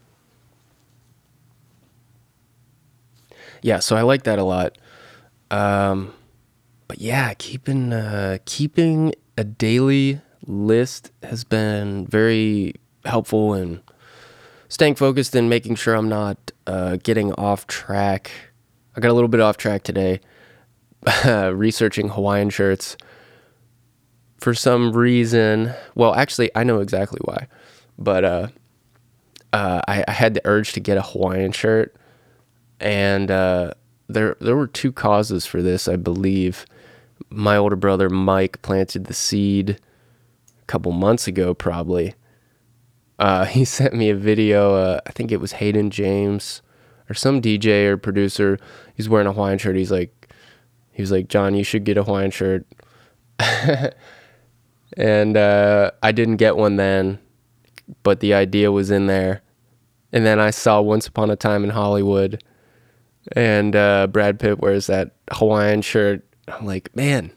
Yeah, 3.61 3.79
so 3.79 3.95
I 3.95 4.01
like 4.01 4.23
that 4.23 4.39
a 4.39 4.43
lot. 4.43 4.77
Um, 5.51 6.13
but 6.87 6.99
yeah, 6.99 7.33
keeping 7.35 7.93
uh, 7.93 8.37
keeping 8.45 9.13
a 9.37 9.43
daily 9.43 10.21
list 10.45 11.11
has 11.23 11.43
been 11.43 12.05
very 12.07 12.75
helpful 13.07 13.53
in 13.53 13.81
staying 14.69 14.95
focused 14.95 15.35
and 15.35 15.49
making 15.49 15.75
sure 15.75 15.95
I'm 15.95 16.09
not 16.09 16.51
uh, 16.65 16.97
getting 16.97 17.33
off 17.33 17.67
track. 17.67 18.31
I 18.95 18.99
got 18.99 19.11
a 19.11 19.13
little 19.13 19.27
bit 19.27 19.39
off 19.39 19.57
track 19.57 19.83
today, 19.83 20.19
researching 21.25 22.09
Hawaiian 22.09 22.49
shirts. 22.49 22.97
For 24.39 24.53
some 24.53 24.93
reason, 24.93 25.73
well, 25.95 26.13
actually, 26.13 26.51
I 26.55 26.63
know 26.63 26.79
exactly 26.79 27.19
why, 27.23 27.47
but 27.97 28.23
uh, 28.23 28.47
uh, 29.51 29.81
I, 29.87 30.03
I, 30.07 30.11
had 30.11 30.35
the 30.35 30.41
urge 30.45 30.73
to 30.73 30.79
get 30.79 30.97
a 30.97 31.01
Hawaiian 31.01 31.51
shirt, 31.53 31.95
and 32.79 33.31
uh, 33.31 33.73
there 34.07 34.35
there 34.39 34.55
were 34.55 34.67
two 34.67 34.91
causes 34.91 35.47
for 35.47 35.63
this, 35.63 35.87
I 35.87 35.95
believe. 35.95 36.67
My 37.31 37.57
older 37.57 37.75
brother 37.75 38.09
Mike 38.09 38.61
planted 38.61 39.05
the 39.05 39.13
seed 39.13 39.71
a 40.61 40.65
couple 40.67 40.91
months 40.91 41.27
ago, 41.27 41.55
probably 41.55 42.13
uh, 43.19 43.45
he 43.45 43.65
sent 43.65 43.93
me 43.93 44.09
a 44.09 44.15
video. 44.15 44.75
Uh, 44.75 45.01
I 45.05 45.11
think 45.11 45.31
it 45.31 45.39
was 45.39 45.53
Hayden 45.53 45.89
James 45.89 46.61
or 47.09 47.13
some 47.13 47.41
DJ 47.41 47.85
or 47.85 47.97
producer. 47.97 48.59
He's 48.95 49.09
wearing 49.09 49.27
a 49.27 49.33
Hawaiian 49.33 49.59
shirt. 49.59 49.75
He's 49.75 49.91
like, 49.91 50.33
he 50.91 51.01
was 51.01 51.11
like, 51.11 51.27
John, 51.27 51.55
you 51.55 51.63
should 51.63 51.83
get 51.83 51.97
a 51.97 52.03
Hawaiian 52.03 52.31
shirt. 52.31 52.65
and 54.97 55.37
uh, 55.37 55.91
I 56.01 56.11
didn't 56.11 56.37
get 56.37 56.57
one 56.57 56.75
then, 56.75 57.19
but 58.03 58.19
the 58.19 58.33
idea 58.33 58.71
was 58.71 58.89
in 58.89 59.07
there. 59.07 59.41
And 60.11 60.25
then 60.25 60.39
I 60.39 60.49
saw 60.49 60.81
Once 60.81 61.05
Upon 61.05 61.29
a 61.29 61.35
Time 61.35 61.63
in 61.63 61.69
Hollywood, 61.69 62.41
and 63.33 63.75
uh, 63.75 64.07
Brad 64.07 64.39
Pitt 64.39 64.59
wears 64.59 64.87
that 64.87 65.11
Hawaiian 65.31 65.81
shirt. 65.81 66.25
I'm 66.47 66.65
like, 66.65 66.95
man, 66.95 67.31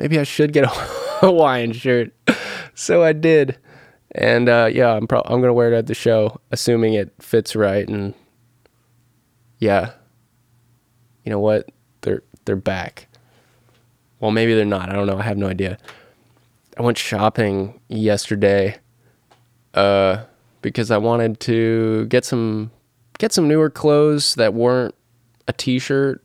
maybe 0.00 0.18
I 0.18 0.22
should 0.24 0.54
get 0.54 0.64
a 0.64 0.68
Hawaiian 1.20 1.72
shirt. 1.72 2.12
so 2.74 3.02
I 3.02 3.12
did 3.12 3.58
and 4.12 4.48
uh, 4.48 4.68
yeah, 4.72 4.92
I'm 4.92 5.06
pro- 5.06 5.22
I'm 5.24 5.40
gonna 5.40 5.52
wear 5.52 5.72
it 5.72 5.76
at 5.76 5.86
the 5.86 5.94
show, 5.94 6.40
assuming 6.50 6.94
it 6.94 7.12
fits 7.20 7.54
right. 7.54 7.86
And 7.88 8.14
yeah, 9.58 9.92
you 11.24 11.30
know 11.30 11.40
what? 11.40 11.70
They're 12.02 12.22
they're 12.44 12.56
back. 12.56 13.08
Well, 14.20 14.30
maybe 14.30 14.54
they're 14.54 14.64
not. 14.64 14.88
I 14.88 14.94
don't 14.94 15.06
know. 15.06 15.18
I 15.18 15.22
have 15.22 15.38
no 15.38 15.46
idea. 15.46 15.78
I 16.76 16.82
went 16.82 16.98
shopping 16.98 17.80
yesterday, 17.88 18.78
uh, 19.74 20.24
because 20.62 20.90
I 20.90 20.98
wanted 20.98 21.40
to 21.40 22.06
get 22.06 22.24
some 22.24 22.70
get 23.18 23.32
some 23.32 23.46
newer 23.46 23.70
clothes 23.70 24.34
that 24.36 24.54
weren't 24.54 24.94
a 25.46 25.52
t-shirt. 25.52 26.24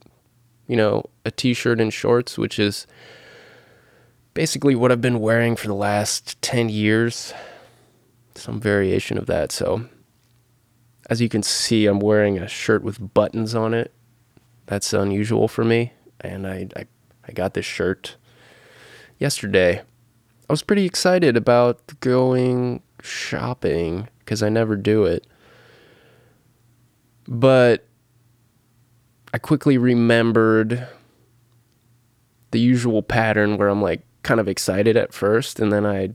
You 0.67 0.77
know, 0.77 1.03
a 1.25 1.31
t-shirt 1.31 1.81
and 1.81 1.93
shorts, 1.93 2.37
which 2.37 2.57
is 2.57 2.87
basically 4.33 4.75
what 4.75 4.91
I've 4.91 5.01
been 5.01 5.19
wearing 5.19 5.57
for 5.57 5.67
the 5.67 5.75
last 5.75 6.41
ten 6.41 6.69
years 6.69 7.33
some 8.37 8.59
variation 8.59 9.17
of 9.17 9.25
that. 9.27 9.51
So, 9.51 9.87
as 11.09 11.21
you 11.21 11.29
can 11.29 11.43
see, 11.43 11.85
I'm 11.85 11.99
wearing 11.99 12.37
a 12.37 12.47
shirt 12.47 12.83
with 12.83 13.13
buttons 13.13 13.55
on 13.55 13.73
it. 13.73 13.93
That's 14.65 14.93
unusual 14.93 15.47
for 15.47 15.63
me, 15.63 15.93
and 16.21 16.47
I 16.47 16.67
I, 16.75 16.85
I 17.27 17.31
got 17.33 17.53
this 17.53 17.65
shirt 17.65 18.15
yesterday. 19.19 19.79
I 19.79 20.53
was 20.53 20.63
pretty 20.63 20.85
excited 20.85 21.37
about 21.37 21.81
going 21.99 22.81
shopping 23.01 24.07
because 24.19 24.43
I 24.43 24.49
never 24.49 24.75
do 24.75 25.05
it. 25.05 25.25
But 27.27 27.85
I 29.33 29.37
quickly 29.37 29.77
remembered 29.77 30.87
the 32.51 32.59
usual 32.59 33.01
pattern 33.01 33.57
where 33.57 33.67
I'm 33.67 33.81
like 33.81 34.03
kind 34.21 34.39
of 34.39 34.47
excited 34.47 34.95
at 34.95 35.13
first 35.13 35.59
and 35.59 35.71
then 35.71 35.85
I 35.85 36.13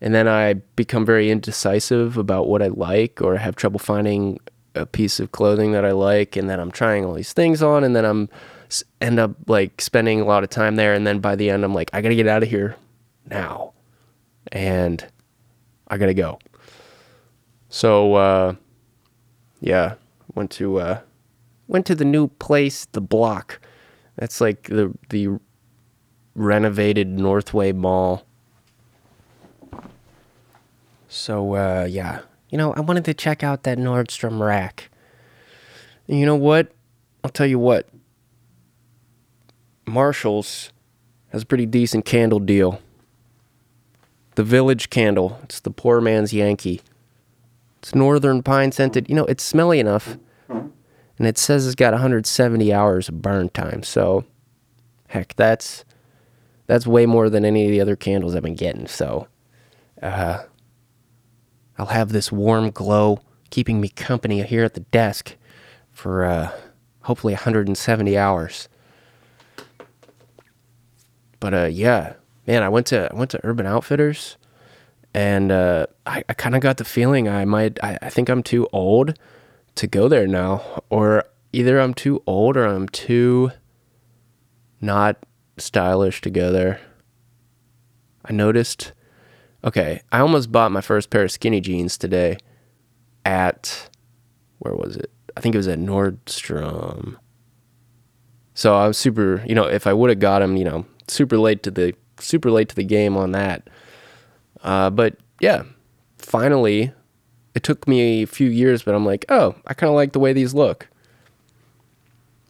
and 0.00 0.14
then 0.14 0.28
I 0.28 0.54
become 0.54 1.04
very 1.04 1.30
indecisive 1.30 2.16
about 2.16 2.48
what 2.48 2.62
I 2.62 2.68
like 2.68 3.20
or 3.20 3.36
have 3.36 3.56
trouble 3.56 3.78
finding 3.78 4.38
a 4.74 4.86
piece 4.86 5.18
of 5.18 5.32
clothing 5.32 5.72
that 5.72 5.84
I 5.84 5.92
like 5.92 6.36
and 6.36 6.48
then 6.48 6.60
I'm 6.60 6.70
trying 6.70 7.04
all 7.04 7.14
these 7.14 7.32
things 7.32 7.62
on 7.62 7.82
and 7.84 7.96
then 7.96 8.04
I'm 8.04 8.28
end 9.00 9.18
up 9.18 9.32
like 9.46 9.80
spending 9.80 10.20
a 10.20 10.24
lot 10.24 10.44
of 10.44 10.50
time 10.50 10.76
there 10.76 10.94
and 10.94 11.06
then 11.06 11.20
by 11.20 11.34
the 11.34 11.50
end 11.50 11.64
I'm 11.64 11.74
like 11.74 11.90
I 11.92 12.00
got 12.00 12.10
to 12.10 12.16
get 12.16 12.28
out 12.28 12.42
of 12.42 12.48
here 12.48 12.76
now 13.26 13.72
and 14.52 15.04
I 15.88 15.98
got 15.98 16.06
to 16.06 16.14
go. 16.14 16.38
So 17.68 18.14
uh 18.14 18.54
yeah, 19.60 19.94
went 20.34 20.50
to 20.52 20.78
uh 20.78 21.00
went 21.66 21.86
to 21.86 21.94
the 21.94 22.04
new 22.04 22.28
place, 22.28 22.84
the 22.86 23.00
block. 23.00 23.60
That's 24.16 24.40
like 24.40 24.64
the 24.64 24.94
the 25.08 25.38
renovated 26.34 27.08
Northway 27.08 27.72
Mall 27.72 28.27
so 31.08 31.54
uh, 31.54 31.86
yeah, 31.88 32.20
you 32.50 32.58
know, 32.58 32.72
I 32.74 32.80
wanted 32.80 33.04
to 33.06 33.14
check 33.14 33.42
out 33.42 33.64
that 33.64 33.78
Nordstrom 33.78 34.40
rack. 34.40 34.90
You 36.06 36.24
know 36.24 36.36
what? 36.36 36.72
I'll 37.24 37.30
tell 37.30 37.46
you 37.46 37.58
what. 37.58 37.88
Marshalls 39.86 40.72
has 41.30 41.42
a 41.42 41.46
pretty 41.46 41.66
decent 41.66 42.04
candle 42.04 42.38
deal. 42.38 42.80
The 44.36 44.44
Village 44.44 44.90
Candle. 44.90 45.38
It's 45.42 45.60
the 45.60 45.70
poor 45.70 46.00
man's 46.00 46.32
Yankee. 46.32 46.80
It's 47.80 47.94
northern 47.94 48.42
pine 48.42 48.72
scented. 48.72 49.08
You 49.08 49.14
know, 49.14 49.24
it's 49.26 49.42
smelly 49.42 49.80
enough. 49.80 50.16
And 50.48 51.26
it 51.26 51.36
says 51.36 51.66
it's 51.66 51.74
got 51.74 51.92
170 51.92 52.72
hours 52.72 53.08
of 53.08 53.20
burn 53.20 53.48
time. 53.48 53.82
So, 53.82 54.24
heck, 55.08 55.34
that's 55.34 55.84
that's 56.66 56.86
way 56.86 57.06
more 57.06 57.28
than 57.28 57.44
any 57.44 57.64
of 57.64 57.70
the 57.70 57.80
other 57.80 57.96
candles 57.96 58.36
I've 58.36 58.42
been 58.42 58.54
getting. 58.54 58.86
So, 58.86 59.26
uh, 60.00 60.44
I'll 61.78 61.86
have 61.86 62.10
this 62.10 62.32
warm 62.32 62.70
glow 62.70 63.20
keeping 63.50 63.80
me 63.80 63.88
company 63.88 64.42
here 64.42 64.64
at 64.64 64.74
the 64.74 64.80
desk 64.80 65.36
for 65.92 66.24
uh, 66.24 66.50
hopefully 67.02 67.32
170 67.34 68.18
hours. 68.18 68.68
But 71.40 71.54
uh, 71.54 71.64
yeah, 71.66 72.14
man, 72.46 72.62
I 72.62 72.68
went 72.68 72.86
to 72.88 73.08
I 73.12 73.16
went 73.16 73.30
to 73.30 73.40
Urban 73.44 73.66
Outfitters, 73.66 74.36
and 75.14 75.52
uh, 75.52 75.86
I, 76.04 76.24
I 76.28 76.34
kind 76.34 76.56
of 76.56 76.60
got 76.60 76.78
the 76.78 76.84
feeling 76.84 77.28
I 77.28 77.44
might 77.44 77.82
I, 77.82 77.96
I 78.02 78.10
think 78.10 78.28
I'm 78.28 78.42
too 78.42 78.68
old 78.72 79.16
to 79.76 79.86
go 79.86 80.08
there 80.08 80.26
now, 80.26 80.82
or 80.90 81.24
either 81.52 81.78
I'm 81.78 81.94
too 81.94 82.22
old 82.26 82.56
or 82.56 82.66
I'm 82.66 82.88
too 82.88 83.52
not 84.80 85.16
stylish 85.56 86.20
to 86.22 86.30
go 86.30 86.50
there. 86.50 86.80
I 88.24 88.32
noticed. 88.32 88.92
Okay, 89.64 90.02
I 90.12 90.20
almost 90.20 90.52
bought 90.52 90.70
my 90.70 90.80
first 90.80 91.10
pair 91.10 91.24
of 91.24 91.32
skinny 91.32 91.60
jeans 91.60 91.98
today 91.98 92.38
at 93.24 93.90
where 94.58 94.74
was 94.74 94.96
it? 94.96 95.10
I 95.36 95.40
think 95.40 95.54
it 95.54 95.58
was 95.58 95.68
at 95.68 95.78
Nordstrom. 95.78 97.16
So 98.54 98.76
I 98.76 98.86
was 98.88 98.98
super, 98.98 99.44
you 99.46 99.54
know, 99.54 99.64
if 99.64 99.86
I 99.86 99.92
would 99.92 100.10
have 100.10 100.18
got 100.18 100.40
them, 100.40 100.56
you 100.56 100.64
know, 100.64 100.86
super 101.06 101.38
late 101.38 101.62
to 101.64 101.70
the 101.70 101.94
super 102.20 102.50
late 102.50 102.68
to 102.70 102.74
the 102.74 102.84
game 102.84 103.16
on 103.16 103.32
that. 103.32 103.68
Uh, 104.62 104.90
but 104.90 105.16
yeah, 105.40 105.62
finally, 106.18 106.92
it 107.54 107.62
took 107.62 107.86
me 107.86 108.22
a 108.22 108.26
few 108.26 108.48
years, 108.48 108.82
but 108.82 108.94
I'm 108.94 109.06
like, 109.06 109.24
oh, 109.28 109.54
I 109.66 109.74
kind 109.74 109.88
of 109.88 109.94
like 109.94 110.12
the 110.12 110.18
way 110.18 110.32
these 110.32 110.54
look. 110.54 110.88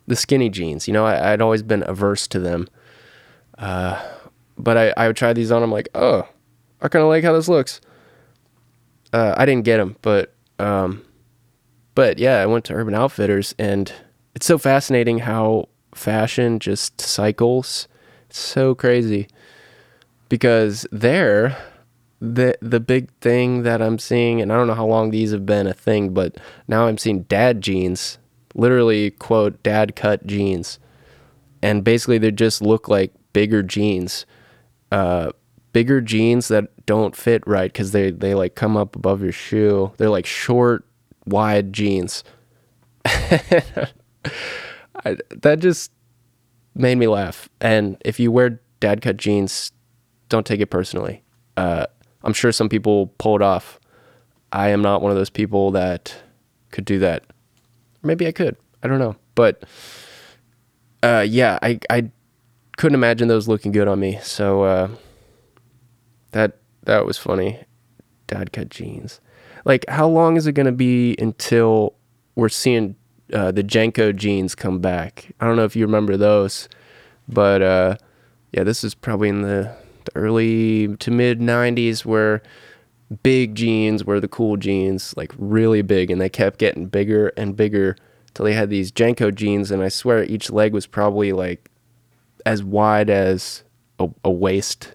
The 0.07 0.17
skinny 0.17 0.49
jeans, 0.49 0.89
you 0.89 0.95
know, 0.95 1.05
I, 1.05 1.33
would 1.33 1.43
always 1.43 1.63
been 1.63 1.85
averse 1.87 2.27
to 2.29 2.39
them. 2.39 2.69
Uh, 3.59 4.03
but 4.57 4.79
I, 4.79 4.95
I 4.97 5.07
would 5.07 5.17
try 5.17 5.33
these 5.33 5.53
on. 5.53 5.63
I'm 5.63 5.71
like, 5.73 5.89
oh, 5.95 6.27
I 6.81 6.89
kind 6.89 7.03
of 7.03 7.09
like 7.09 7.25
how 7.25 7.33
this 7.33 7.49
looks. 7.49 7.81
Uh, 9.13 9.35
I 9.37 9.47
didn't 9.47 9.65
get 9.65 9.79
them, 9.79 9.97
but 10.03 10.35
um, 10.59 11.03
but 11.95 12.19
yeah, 12.19 12.37
I 12.37 12.47
went 12.47 12.65
to 12.67 12.75
Urban 12.75 12.95
Outfitters, 12.95 13.55
and 13.59 13.93
it's 14.35 14.47
so 14.47 14.59
fascinating 14.59 15.21
how 15.21 15.69
fashion 15.95 16.59
just 16.59 17.01
cycles. 17.01 17.89
It's 18.29 18.39
so 18.39 18.75
crazy 18.75 19.29
because 20.29 20.87
there, 20.93 21.57
the 22.21 22.57
the 22.61 22.81
big 22.81 23.11
thing 23.21 23.63
that 23.63 23.81
I'm 23.81 23.99
seeing, 23.99 24.41
and 24.41 24.53
I 24.53 24.57
don't 24.57 24.67
know 24.67 24.75
how 24.75 24.87
long 24.87 25.11
these 25.11 25.33
have 25.33 25.47
been 25.47 25.67
a 25.67 25.75
thing, 25.75 26.13
but 26.13 26.37
now 26.67 26.87
I'm 26.87 26.99
seeing 26.99 27.23
dad 27.23 27.61
jeans, 27.63 28.19
literally 28.55 29.11
quote 29.11 29.63
dad 29.63 29.97
cut 29.97 30.27
jeans, 30.27 30.79
and 31.63 31.83
basically 31.83 32.19
they 32.19 32.31
just 32.31 32.61
look 32.63 32.89
like 32.89 33.13
bigger 33.33 33.63
jeans, 33.63 34.27
uh, 34.93 35.31
bigger 35.73 36.01
jeans 36.01 36.49
that 36.49 36.87
don't 36.87 37.15
fit 37.15 37.47
right 37.47 37.73
because 37.73 37.93
they 37.93 38.11
they 38.11 38.35
like 38.35 38.55
come 38.55 38.77
up 38.77 38.97
above 38.97 39.23
your 39.23 39.33
shoe. 39.33 39.93
They're 39.97 40.11
like 40.11 40.27
short, 40.27 40.85
wide 41.27 41.73
jeans. 41.73 42.25
I, 43.05 43.89
that 45.43 45.59
just 45.61 45.93
made 46.75 46.97
me 46.97 47.07
laugh. 47.07 47.49
And 47.61 47.97
if 48.05 48.19
you 48.21 48.33
wear 48.33 48.61
dad 48.81 49.03
cut 49.03 49.17
jeans, 49.17 49.73
don't 50.29 50.47
take 50.47 50.61
it 50.61 50.67
personally. 50.67 51.23
Uh, 51.57 51.87
I'm 52.23 52.33
sure 52.33 52.53
some 52.53 52.69
people 52.69 53.09
pull 53.19 53.37
it 53.37 53.43
off. 53.43 53.79
I 54.53 54.69
am 54.69 54.83
not 54.83 55.03
one 55.03 55.11
of 55.11 55.17
those 55.17 55.31
people 55.31 55.71
that 55.73 56.15
could 56.71 56.85
do 56.85 56.99
that. 57.01 57.25
Maybe 58.03 58.27
I 58.27 58.33
could. 58.33 58.57
I 58.83 58.89
don't 58.89 58.99
know. 58.99 59.17
But 59.35 59.65
uh, 61.03 61.25
yeah, 61.29 61.59
I 61.63 61.79
I 61.91 62.11
couldn't 62.77 62.95
imagine 62.95 63.29
those 63.29 63.49
looking 63.49 63.73
good 63.73 63.89
on 63.89 64.01
me. 64.01 64.19
So 64.23 64.63
uh, 64.63 64.89
that 66.33 66.59
that 66.85 67.07
was 67.07 67.19
funny. 67.19 67.61
Dad 68.27 68.53
cut 68.53 68.69
jeans. 68.69 69.21
Like, 69.65 69.85
how 69.89 70.09
long 70.09 70.37
is 70.37 70.47
it 70.47 70.53
gonna 70.53 70.73
be 70.73 71.17
until 71.19 71.95
we're 72.35 72.49
seeing 72.49 72.97
uh, 73.33 73.53
the 73.53 73.63
JNCO 73.63 74.17
jeans 74.17 74.55
come 74.55 74.81
back? 74.81 75.33
I 75.41 75.47
don't 75.47 75.57
know 75.57 75.65
if 75.65 75.77
you 75.77 75.85
remember 75.85 76.17
those, 76.17 76.69
but 77.29 77.63
uh, 77.63 77.97
yeah, 78.53 78.65
this 78.65 78.85
is 78.85 78.95
probably 78.95 79.29
in 79.29 79.43
the, 79.43 79.75
the 80.05 80.17
early 80.17 80.97
to 80.97 81.11
mid 81.11 81.41
'90s 81.41 82.05
where 82.05 82.43
big 83.23 83.55
jeans 83.55 84.05
were 84.05 84.21
the 84.21 84.29
cool 84.29 84.57
jeans, 84.57 85.15
like 85.17 85.33
really 85.39 85.83
big, 85.83 86.11
and 86.11 86.21
they 86.21 86.29
kept 86.29 86.59
getting 86.59 86.87
bigger 86.87 87.29
and 87.37 87.57
bigger 87.57 87.97
till 88.35 88.45
they 88.45 88.53
had 88.53 88.71
these 88.71 88.93
JNCO 88.93 89.35
jeans, 89.35 89.71
and 89.71 89.83
I 89.83 89.89
swear 89.89 90.25
each 90.25 90.51
leg 90.51 90.73
was 90.73 90.87
probably 90.87 91.33
like 91.33 91.71
as 92.47 92.63
wide 92.63 93.11
as 93.11 93.65
a, 93.99 94.09
a 94.25 94.31
waist 94.31 94.95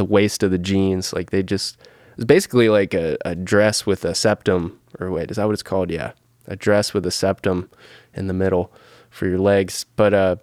the 0.00 0.04
waist 0.06 0.42
of 0.42 0.50
the 0.50 0.56
jeans. 0.56 1.12
Like 1.12 1.28
they 1.28 1.42
just 1.42 1.76
it's 2.14 2.24
basically 2.24 2.70
like 2.70 2.94
a, 2.94 3.18
a 3.22 3.34
dress 3.34 3.84
with 3.84 4.02
a 4.02 4.14
septum 4.14 4.80
or 4.98 5.10
wait, 5.10 5.30
is 5.30 5.36
that 5.36 5.44
what 5.44 5.52
it's 5.52 5.62
called? 5.62 5.90
Yeah. 5.90 6.12
A 6.46 6.56
dress 6.56 6.94
with 6.94 7.04
a 7.04 7.10
septum 7.10 7.68
in 8.14 8.26
the 8.26 8.32
middle 8.32 8.72
for 9.10 9.28
your 9.28 9.38
legs. 9.38 9.84
But 9.96 10.14
uh 10.14 10.36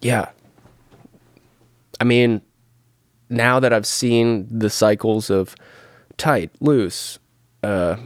yeah. 0.00 0.30
I 2.00 2.04
mean, 2.04 2.40
now 3.28 3.60
that 3.60 3.70
I've 3.70 3.86
seen 3.86 4.48
the 4.50 4.70
cycles 4.70 5.28
of 5.28 5.54
tight, 6.16 6.50
loose, 6.60 7.18
uh, 7.62 7.96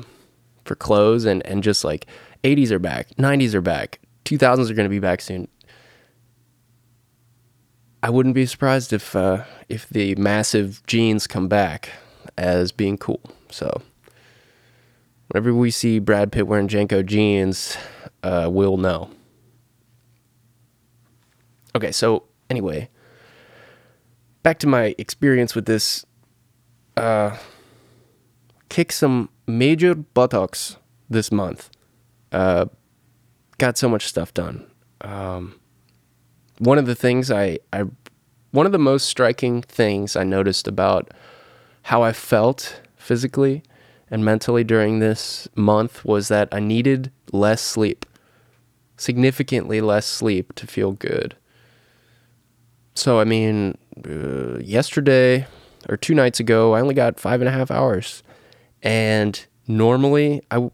for 0.64 0.74
clothes 0.74 1.24
and, 1.24 1.46
and 1.46 1.62
just 1.62 1.84
like 1.84 2.06
80s 2.42 2.72
are 2.72 2.80
back, 2.80 3.10
90s 3.10 3.54
are 3.54 3.60
back, 3.60 4.00
2000s 4.24 4.68
are 4.68 4.74
going 4.74 4.86
to 4.86 4.90
be 4.90 4.98
back 4.98 5.20
soon. 5.20 5.46
I 8.04 8.10
wouldn't 8.10 8.34
be 8.34 8.44
surprised 8.44 8.92
if 8.92 9.16
uh, 9.16 9.44
if 9.70 9.88
the 9.88 10.14
massive 10.16 10.82
jeans 10.86 11.26
come 11.26 11.48
back 11.48 11.88
as 12.36 12.70
being 12.70 12.98
cool. 12.98 13.22
So 13.50 13.80
whenever 15.28 15.54
we 15.54 15.70
see 15.70 16.00
Brad 16.00 16.30
Pitt 16.30 16.46
wearing 16.46 16.68
JNCO 16.68 17.06
jeans, 17.06 17.78
uh, 18.22 18.50
we'll 18.52 18.76
know. 18.76 19.08
Okay, 21.74 21.90
so 21.92 22.24
anyway, 22.50 22.90
back 24.42 24.58
to 24.58 24.66
my 24.66 24.94
experience 24.98 25.54
with 25.54 25.64
this. 25.64 26.04
Uh, 26.98 27.38
kick 28.68 28.92
some 28.92 29.30
major 29.46 29.94
buttocks 29.94 30.76
this 31.08 31.32
month. 31.32 31.70
Uh, 32.30 32.66
got 33.56 33.78
so 33.78 33.88
much 33.88 34.04
stuff 34.04 34.34
done. 34.34 34.66
Um, 35.00 35.58
one 36.58 36.78
of 36.78 36.86
the 36.86 36.94
things 36.94 37.30
I, 37.30 37.58
I 37.72 37.84
one 38.50 38.66
of 38.66 38.72
the 38.72 38.78
most 38.78 39.06
striking 39.06 39.62
things 39.62 40.14
I 40.14 40.22
noticed 40.22 40.68
about 40.68 41.12
how 41.82 42.02
I 42.02 42.12
felt 42.12 42.80
physically 42.96 43.62
and 44.10 44.24
mentally 44.24 44.62
during 44.62 45.00
this 45.00 45.48
month 45.56 46.04
was 46.04 46.28
that 46.28 46.48
I 46.52 46.60
needed 46.60 47.10
less 47.32 47.60
sleep, 47.60 48.06
significantly 48.96 49.80
less 49.80 50.06
sleep 50.06 50.54
to 50.54 50.68
feel 50.68 50.92
good. 50.92 51.34
So, 52.94 53.18
I 53.18 53.24
mean, 53.24 53.76
uh, 54.08 54.60
yesterday 54.60 55.46
or 55.88 55.96
two 55.96 56.14
nights 56.14 56.38
ago, 56.38 56.74
I 56.74 56.80
only 56.80 56.94
got 56.94 57.18
five 57.18 57.40
and 57.40 57.48
a 57.48 57.52
half 57.52 57.72
hours. 57.72 58.22
And 58.82 59.44
normally, 59.66 60.42
I, 60.52 60.70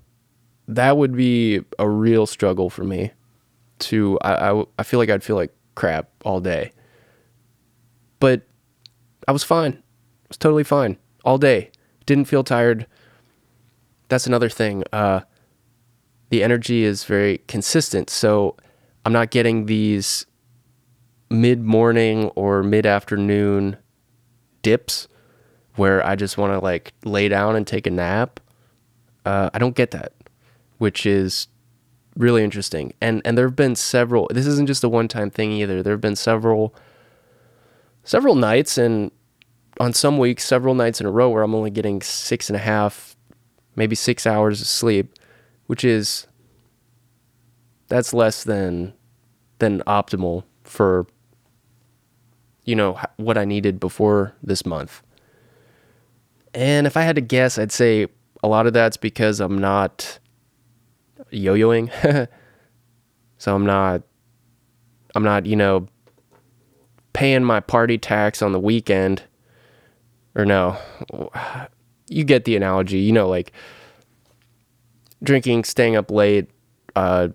that 0.68 0.98
would 0.98 1.16
be 1.16 1.62
a 1.78 1.88
real 1.88 2.26
struggle 2.26 2.68
for 2.68 2.84
me 2.84 3.12
to, 3.78 4.18
I, 4.20 4.50
I, 4.50 4.64
I 4.78 4.82
feel 4.82 5.00
like 5.00 5.08
I'd 5.08 5.24
feel 5.24 5.36
like 5.36 5.54
crap 5.80 6.10
all 6.26 6.40
day. 6.40 6.72
But 8.18 8.42
I 9.26 9.32
was 9.32 9.42
fine. 9.42 9.72
I 9.72 10.28
was 10.28 10.36
totally 10.36 10.62
fine 10.62 10.98
all 11.24 11.38
day. 11.38 11.70
Didn't 12.04 12.26
feel 12.26 12.44
tired. 12.44 12.86
That's 14.08 14.26
another 14.26 14.50
thing. 14.50 14.84
Uh, 14.92 15.20
the 16.28 16.42
energy 16.42 16.84
is 16.84 17.04
very 17.04 17.38
consistent. 17.48 18.10
So 18.10 18.56
I'm 19.06 19.12
not 19.14 19.30
getting 19.30 19.64
these 19.64 20.26
mid 21.30 21.62
morning 21.62 22.26
or 22.34 22.62
mid 22.62 22.84
afternoon 22.84 23.78
dips 24.60 25.08
where 25.76 26.04
I 26.04 26.14
just 26.14 26.36
want 26.36 26.52
to 26.52 26.58
like 26.58 26.92
lay 27.06 27.28
down 27.28 27.56
and 27.56 27.66
take 27.66 27.86
a 27.86 27.90
nap. 27.90 28.38
Uh, 29.24 29.48
I 29.54 29.58
don't 29.58 29.74
get 29.74 29.92
that, 29.92 30.12
which 30.76 31.06
is 31.06 31.48
really 32.16 32.44
interesting. 32.44 32.92
And 33.00 33.22
and 33.24 33.36
there 33.36 33.46
have 33.46 33.56
been 33.56 33.76
several. 33.76 34.28
This 34.32 34.46
isn't 34.46 34.66
just 34.66 34.84
a 34.84 34.88
one 34.88 35.08
time 35.08 35.30
thing 35.30 35.52
either. 35.52 35.82
There 35.82 35.92
have 35.92 36.00
been 36.00 36.16
several 36.16 36.74
several 38.04 38.34
nights 38.34 38.78
and 38.78 39.10
on 39.78 39.92
some 39.92 40.18
weeks 40.18 40.44
several 40.44 40.74
nights 40.74 41.00
in 41.00 41.06
a 41.06 41.10
row 41.10 41.30
where 41.30 41.42
I'm 41.42 41.54
only 41.54 41.70
getting 41.70 42.02
six 42.02 42.48
and 42.48 42.56
a 42.56 42.60
half, 42.60 43.16
maybe 43.76 43.94
six 43.94 44.26
hours 44.26 44.60
of 44.60 44.66
sleep, 44.66 45.18
which 45.66 45.84
is 45.84 46.26
that's 47.88 48.12
less 48.12 48.44
than 48.44 48.94
than 49.58 49.80
optimal 49.86 50.44
for 50.64 51.06
you 52.64 52.74
know 52.74 52.98
what 53.16 53.38
I 53.38 53.44
needed 53.44 53.80
before 53.80 54.34
this 54.42 54.66
month. 54.66 55.02
And 56.52 56.86
if 56.86 56.96
I 56.96 57.02
had 57.02 57.14
to 57.16 57.22
guess, 57.22 57.58
I'd 57.58 57.72
say 57.72 58.08
a 58.42 58.48
lot 58.48 58.66
of 58.66 58.72
that's 58.72 58.96
because 58.96 59.40
I'm 59.40 59.58
not 59.58 60.18
yo-yoing. 61.30 61.90
so 63.38 63.54
I'm 63.54 63.66
not 63.66 64.02
I'm 65.14 65.24
not, 65.24 65.46
you 65.46 65.56
know, 65.56 65.88
paying 67.12 67.44
my 67.44 67.60
party 67.60 67.98
tax 67.98 68.42
on 68.42 68.52
the 68.52 68.60
weekend 68.60 69.22
or 70.34 70.44
no. 70.44 70.76
You 72.12 72.24
get 72.24 72.44
the 72.44 72.56
analogy, 72.56 72.98
you 72.98 73.12
know 73.12 73.28
like 73.28 73.52
drinking, 75.22 75.62
staying 75.62 75.94
up 75.94 76.10
late, 76.10 76.50
uh 76.96 77.28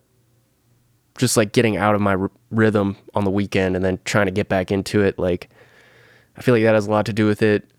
just 1.18 1.38
like 1.38 1.54
getting 1.54 1.78
out 1.78 1.96
of 1.96 2.02
my 2.02 2.16
r- 2.16 2.32
rhythm 2.52 2.98
on 3.14 3.24
the 3.24 3.32
weekend 3.32 3.78
and 3.78 3.86
then 3.86 4.00
trying 4.04 4.26
to 4.26 4.34
get 4.34 4.50
back 4.50 4.72
into 4.72 5.00
it 5.00 5.18
like 5.18 5.48
I 6.36 6.42
feel 6.42 6.54
like 6.54 6.64
that 6.64 6.74
has 6.74 6.88
a 6.88 6.92
lot 6.92 7.06
to 7.06 7.14
do 7.14 7.26
with 7.26 7.42
it 7.42 7.72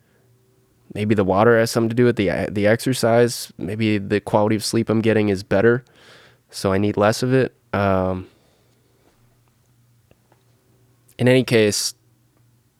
maybe 0.96 1.14
the 1.14 1.24
water 1.24 1.58
has 1.58 1.70
something 1.70 1.90
to 1.90 1.94
do 1.94 2.04
with 2.04 2.16
the 2.16 2.48
the 2.50 2.66
exercise. 2.66 3.52
Maybe 3.58 3.98
the 3.98 4.20
quality 4.20 4.56
of 4.56 4.64
sleep 4.64 4.88
I'm 4.88 5.00
getting 5.00 5.28
is 5.28 5.42
better, 5.42 5.84
so 6.56 6.72
I 6.72 6.78
need 6.78 6.96
less 6.96 7.22
of 7.22 7.34
it. 7.34 7.54
Um, 7.74 8.28
in 11.18 11.28
any 11.28 11.44
case, 11.44 11.94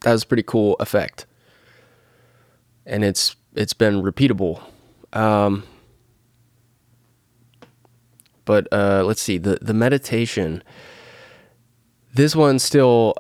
that 0.01 0.13
was 0.13 0.23
a 0.23 0.27
pretty 0.27 0.43
cool 0.43 0.77
effect, 0.81 1.27
and 2.87 3.05
it's 3.05 3.37
it's 3.55 3.75
been 3.75 4.03
repeatable. 4.03 4.63
Um, 5.13 5.65
but 8.47 8.67
uh, 8.73 9.05
let's 9.05 9.21
see 9.21 9.37
the 9.37 9.59
the 9.61 9.75
meditation. 9.75 10.63
This 12.15 12.35
one 12.35 12.59
still, 12.59 13.15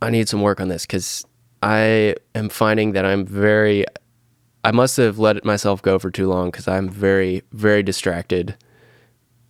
I 0.00 0.10
need 0.10 0.28
some 0.28 0.40
work 0.40 0.60
on 0.60 0.68
this 0.68 0.86
because 0.86 1.26
I 1.64 2.14
am 2.36 2.48
finding 2.48 2.92
that 2.92 3.04
I'm 3.04 3.26
very 3.26 3.86
I 4.62 4.70
must 4.70 4.96
have 4.98 5.18
let 5.18 5.44
myself 5.44 5.82
go 5.82 5.98
for 5.98 6.12
too 6.12 6.28
long 6.28 6.52
because 6.52 6.68
I'm 6.68 6.88
very, 6.88 7.42
very 7.52 7.82
distracted. 7.82 8.56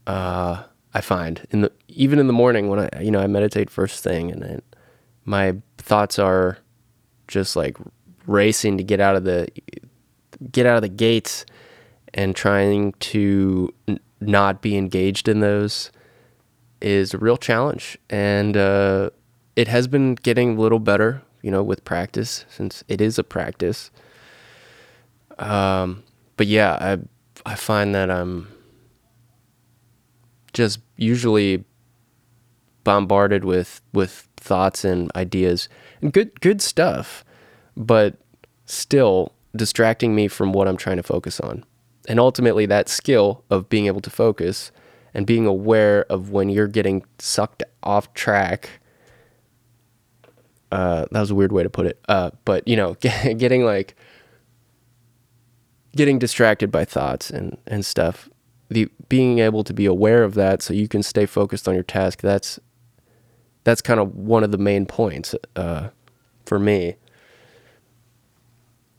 Uh, 0.07 0.65
I 0.93 1.01
find 1.01 1.47
in 1.51 1.63
the 1.63 1.73
even 1.89 2.19
in 2.19 2.27
the 2.27 2.33
morning 2.33 2.69
when 2.69 2.79
I 2.79 3.01
you 3.01 3.11
know 3.11 3.21
I 3.21 3.27
meditate 3.27 3.71
first 3.71 4.05
thing 4.05 4.31
and 4.31 4.43
then 4.43 4.63
my 5.25 5.57
thoughts 5.79 6.19
are 6.19 6.59
just 7.27 7.57
like 7.57 7.77
racing 8.27 8.77
to 8.79 8.85
get 8.85 9.01
out 9.01 9.17
of 9.17 9.25
the 9.25 9.49
get 10.53 10.67
out 10.67 10.77
of 10.77 10.83
the 10.83 10.89
gates 10.89 11.47
and 12.13 12.37
trying 12.37 12.93
to 12.93 13.73
n- 13.89 13.99
not 14.21 14.63
be 14.63 14.77
engaged 14.77 15.29
in 15.29 15.41
those 15.41 15.91
is 16.81 17.15
a 17.15 17.19
real 17.19 17.37
challenge 17.37 17.99
and 18.11 18.57
uh, 18.57 19.11
it 19.57 19.69
has 19.69 19.89
been 19.89 20.15
getting 20.15 20.57
a 20.57 20.61
little 20.61 20.79
better 20.79 21.23
you 21.45 21.51
know, 21.51 21.63
with 21.63 21.85
practice, 21.85 22.47
since 22.49 22.83
it 22.89 23.03
is 23.03 23.19
a 23.19 23.23
practice. 23.23 23.91
Um, 25.39 26.03
but 26.39 26.47
yeah, 26.47 26.79
I 26.81 27.51
I 27.51 27.55
find 27.55 27.95
that 27.95 28.11
I'm 28.11 28.49
just 30.55 30.81
usually 30.97 31.65
bombarded 32.85 33.45
with 33.45 33.81
with 33.93 34.29
thoughts 34.37 34.85
and 34.85 35.11
ideas 35.17 35.69
and 36.01 36.13
good 36.13 36.41
good 36.41 36.63
stuff, 36.63 37.25
but 37.77 38.17
still 38.67 39.33
distracting 39.57 40.15
me 40.15 40.29
from 40.29 40.53
what 40.53 40.67
I'm 40.67 40.77
trying 40.77 40.97
to 40.97 41.03
focus 41.03 41.41
on. 41.41 41.65
And 42.09 42.19
ultimately 42.19 42.67
that 42.67 42.89
skill 42.89 43.45
of 43.51 43.69
being 43.69 43.87
able 43.87 44.01
to 44.01 44.11
focus 44.11 44.71
and 45.13 45.27
being 45.27 45.47
aware 45.47 46.05
of 46.11 46.31
when 46.31 46.49
you're 46.49 46.67
getting 46.67 47.05
sucked 47.19 47.63
off 47.83 48.13
track 48.15 48.81
uh, 50.75 51.07
that 51.13 51.21
was 51.21 51.31
a 51.31 51.37
weird 51.37 51.53
way 51.53 51.63
to 51.63 51.71
put 51.71 51.87
it. 51.87 52.01
Uh, 52.09 52.31
but 52.45 52.67
you 52.67 52.77
know, 52.77 52.95
getting 53.01 53.65
like 53.65 53.95
getting 55.95 56.19
distracted 56.19 56.73
by 56.73 56.85
thoughts 56.85 57.31
and 57.31 57.57
and 57.67 57.87
stuff. 57.87 58.29
The 58.69 58.89
being 59.09 59.39
able 59.39 59.63
to 59.65 59.75
be 59.75 59.87
aware 59.87 60.25
of 60.25 60.35
that 60.35 60.63
so 60.63 60.73
you 60.75 60.89
can 60.89 61.03
stay 61.03 61.27
focused 61.27 61.69
on 61.69 61.75
your 61.75 61.83
task. 61.83 62.21
That's 62.23 62.59
that's 63.65 63.81
kind 63.81 64.01
of 64.01 64.15
one 64.15 64.45
of 64.45 64.51
the 64.51 64.59
main 64.59 64.87
points 64.87 65.35
uh, 65.57 65.89
for 66.45 66.59
me. 66.59 66.97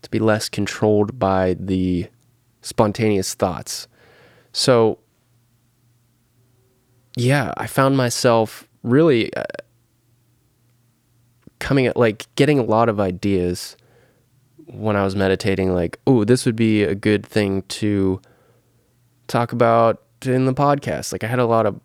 To 0.02 0.10
be 0.10 0.20
less 0.20 0.50
controlled 0.50 1.18
by 1.18 1.56
the 1.60 2.08
spontaneous 2.62 3.34
thoughts. 3.34 3.88
So 4.52 5.00
yeah, 7.18 7.54
I 7.58 7.68
found 7.68 7.98
myself 7.98 8.68
really 8.84 9.34
uh, 9.34 9.44
coming 11.60 11.88
at 11.88 11.98
like 11.98 12.28
getting 12.36 12.60
a 12.60 12.64
lot 12.64 12.90
of 12.90 13.00
ideas 13.00 13.76
when 14.68 14.96
I 14.96 15.04
was 15.04 15.16
meditating, 15.16 15.74
like, 15.74 16.00
oh, 16.08 16.24
this 16.24 16.46
would 16.46 16.56
be 16.56 16.84
a 16.84 16.96
good 16.96 17.26
thing 17.26 17.62
to 17.64 18.22
talk 19.28 19.52
about 19.52 20.02
in 20.24 20.46
the 20.46 20.54
podcast. 20.54 21.12
Like, 21.12 21.24
I 21.24 21.28
had 21.28 21.40
a 21.40 21.46
lot 21.46 21.66
of 21.66 21.80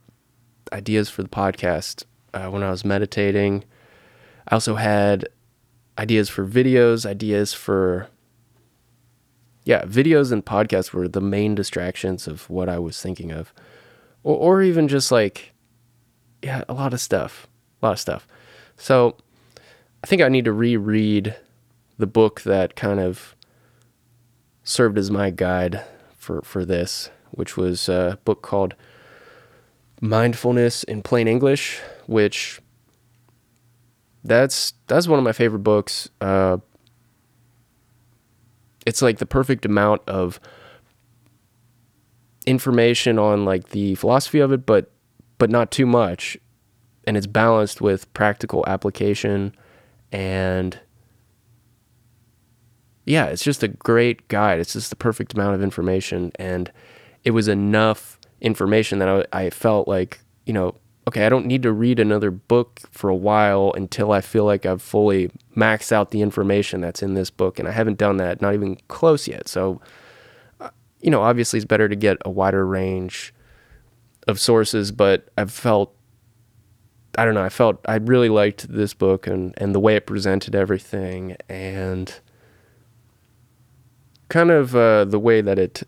ideas 0.72 1.10
for 1.10 1.22
the 1.22 1.28
podcast 1.28 2.04
uh, 2.34 2.48
when 2.48 2.62
I 2.62 2.70
was 2.70 2.84
meditating. 2.84 3.64
I 4.48 4.54
also 4.54 4.76
had 4.76 5.28
ideas 5.98 6.28
for 6.28 6.46
videos, 6.46 7.04
ideas 7.04 7.52
for, 7.52 8.08
yeah, 9.64 9.82
videos 9.84 10.32
and 10.32 10.44
podcasts 10.44 10.92
were 10.92 11.08
the 11.08 11.20
main 11.20 11.54
distractions 11.54 12.26
of 12.26 12.48
what 12.48 12.68
I 12.68 12.78
was 12.78 13.00
thinking 13.00 13.32
of. 13.32 13.52
Or, 14.22 14.36
or 14.36 14.62
even 14.62 14.88
just 14.88 15.12
like, 15.12 15.52
yeah, 16.42 16.64
a 16.68 16.74
lot 16.74 16.94
of 16.94 17.00
stuff, 17.00 17.46
a 17.82 17.86
lot 17.86 17.92
of 17.92 18.00
stuff. 18.00 18.26
So, 18.76 19.16
I 20.02 20.06
think 20.06 20.22
I 20.22 20.28
need 20.28 20.46
to 20.46 20.52
reread 20.52 21.36
the 21.98 22.06
book 22.06 22.40
that 22.42 22.74
kind 22.76 22.98
of 22.98 23.36
served 24.64 24.96
as 24.96 25.10
my 25.10 25.30
guide 25.30 25.84
for, 26.16 26.40
for 26.42 26.64
this, 26.64 27.10
which 27.40 27.56
was 27.56 27.88
a 27.88 28.18
book 28.26 28.42
called 28.42 28.74
Mindfulness 30.02 30.84
in 30.84 31.00
Plain 31.00 31.26
English, 31.26 31.80
which 32.06 32.60
that's 34.22 34.74
that's 34.88 35.08
one 35.08 35.18
of 35.18 35.24
my 35.24 35.32
favorite 35.32 35.60
books. 35.60 36.10
Uh, 36.20 36.58
it's 38.84 39.00
like 39.00 39.16
the 39.16 39.24
perfect 39.24 39.64
amount 39.64 40.02
of 40.06 40.38
information 42.44 43.18
on 43.18 43.46
like 43.46 43.70
the 43.70 43.94
philosophy 43.94 44.40
of 44.40 44.52
it, 44.52 44.66
but 44.66 44.92
but 45.38 45.48
not 45.48 45.70
too 45.70 45.86
much, 45.86 46.36
and 47.06 47.16
it's 47.16 47.26
balanced 47.26 47.80
with 47.80 48.12
practical 48.12 48.62
application 48.66 49.56
and 50.12 50.78
yeah, 53.06 53.24
it's 53.26 53.42
just 53.42 53.62
a 53.62 53.68
great 53.68 54.28
guide. 54.28 54.60
It's 54.60 54.74
just 54.74 54.90
the 54.90 54.96
perfect 54.96 55.32
amount 55.34 55.54
of 55.54 55.62
information. 55.62 56.32
And 56.36 56.70
it 57.24 57.32
was 57.32 57.48
enough 57.48 58.18
information 58.40 58.98
that 58.98 59.08
I, 59.32 59.44
I 59.44 59.50
felt 59.50 59.86
like, 59.86 60.20
you 60.46 60.52
know, 60.52 60.74
okay, 61.08 61.26
I 61.26 61.28
don't 61.28 61.46
need 61.46 61.62
to 61.64 61.72
read 61.72 61.98
another 61.98 62.30
book 62.30 62.80
for 62.90 63.10
a 63.10 63.14
while 63.14 63.72
until 63.74 64.12
I 64.12 64.20
feel 64.20 64.44
like 64.44 64.64
I've 64.64 64.82
fully 64.82 65.30
maxed 65.56 65.92
out 65.92 66.10
the 66.10 66.22
information 66.22 66.80
that's 66.80 67.02
in 67.02 67.14
this 67.14 67.30
book. 67.30 67.58
And 67.58 67.68
I 67.68 67.72
haven't 67.72 67.98
done 67.98 68.16
that, 68.18 68.40
not 68.40 68.54
even 68.54 68.76
close 68.88 69.26
yet. 69.26 69.48
So, 69.48 69.80
uh, 70.60 70.70
you 71.00 71.10
know, 71.10 71.22
obviously 71.22 71.58
it's 71.58 71.66
better 71.66 71.88
to 71.88 71.96
get 71.96 72.18
a 72.24 72.30
wider 72.30 72.66
range 72.66 73.34
of 74.28 74.38
sources, 74.38 74.92
but 74.92 75.28
I've 75.36 75.52
felt 75.52 75.94
I 77.18 77.24
don't 77.24 77.34
know. 77.34 77.42
I 77.42 77.48
felt 77.48 77.80
I 77.86 77.96
really 77.96 78.28
liked 78.28 78.72
this 78.72 78.94
book 78.94 79.26
and 79.26 79.52
and 79.56 79.74
the 79.74 79.80
way 79.80 79.96
it 79.96 80.06
presented 80.06 80.54
everything 80.54 81.36
and 81.48 82.20
kind 84.28 84.50
of 84.50 84.76
uh, 84.76 85.04
the 85.06 85.18
way 85.18 85.40
that 85.40 85.58
it 85.58 85.82
it 85.82 85.86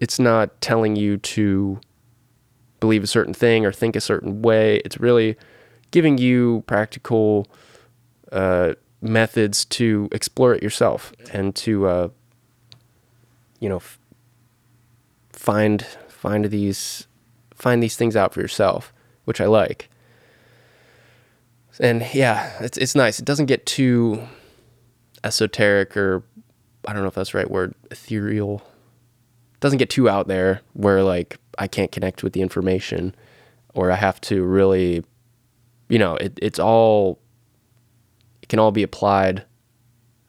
it's 0.00 0.18
not 0.18 0.60
telling 0.60 0.96
you 0.96 1.18
to 1.18 1.80
believe 2.80 3.04
a 3.04 3.06
certain 3.06 3.34
thing 3.34 3.64
or 3.64 3.72
think 3.72 3.94
a 3.94 4.00
certain 4.00 4.42
way. 4.42 4.76
It's 4.78 4.98
really 4.98 5.36
giving 5.90 6.18
you 6.18 6.64
practical 6.66 7.46
uh, 8.32 8.74
methods 9.00 9.64
to 9.66 10.08
explore 10.10 10.54
it 10.54 10.62
yourself 10.62 11.12
and 11.32 11.54
to 11.56 11.86
uh, 11.86 12.08
you 13.60 13.68
know 13.68 13.76
f- 13.76 13.98
find 15.32 15.86
find 16.08 16.46
these 16.46 17.06
find 17.54 17.82
these 17.82 17.96
things 17.96 18.16
out 18.16 18.34
for 18.34 18.40
yourself, 18.40 18.92
which 19.24 19.40
I 19.40 19.46
like 19.46 19.90
and 21.80 22.06
yeah, 22.12 22.52
it's 22.60 22.78
it's 22.78 22.94
nice. 22.94 23.18
It 23.18 23.24
doesn't 23.24 23.46
get 23.46 23.66
too 23.66 24.28
esoteric 25.24 25.96
or 25.96 26.22
I 26.86 26.92
don't 26.92 27.02
know 27.02 27.08
if 27.08 27.14
that's 27.14 27.32
the 27.32 27.38
right 27.38 27.50
word, 27.50 27.74
ethereal. 27.90 28.62
Doesn't 29.60 29.78
get 29.78 29.90
too 29.90 30.08
out 30.08 30.26
there 30.26 30.62
where 30.72 31.02
like 31.02 31.38
I 31.58 31.66
can't 31.66 31.92
connect 31.92 32.22
with 32.22 32.32
the 32.32 32.42
information 32.42 33.14
or 33.74 33.90
I 33.90 33.96
have 33.96 34.20
to 34.22 34.42
really 34.42 35.04
you 35.90 35.98
know, 35.98 36.14
it, 36.16 36.38
it's 36.40 36.58
all 36.58 37.18
it 38.40 38.48
can 38.48 38.58
all 38.58 38.72
be 38.72 38.82
applied 38.82 39.44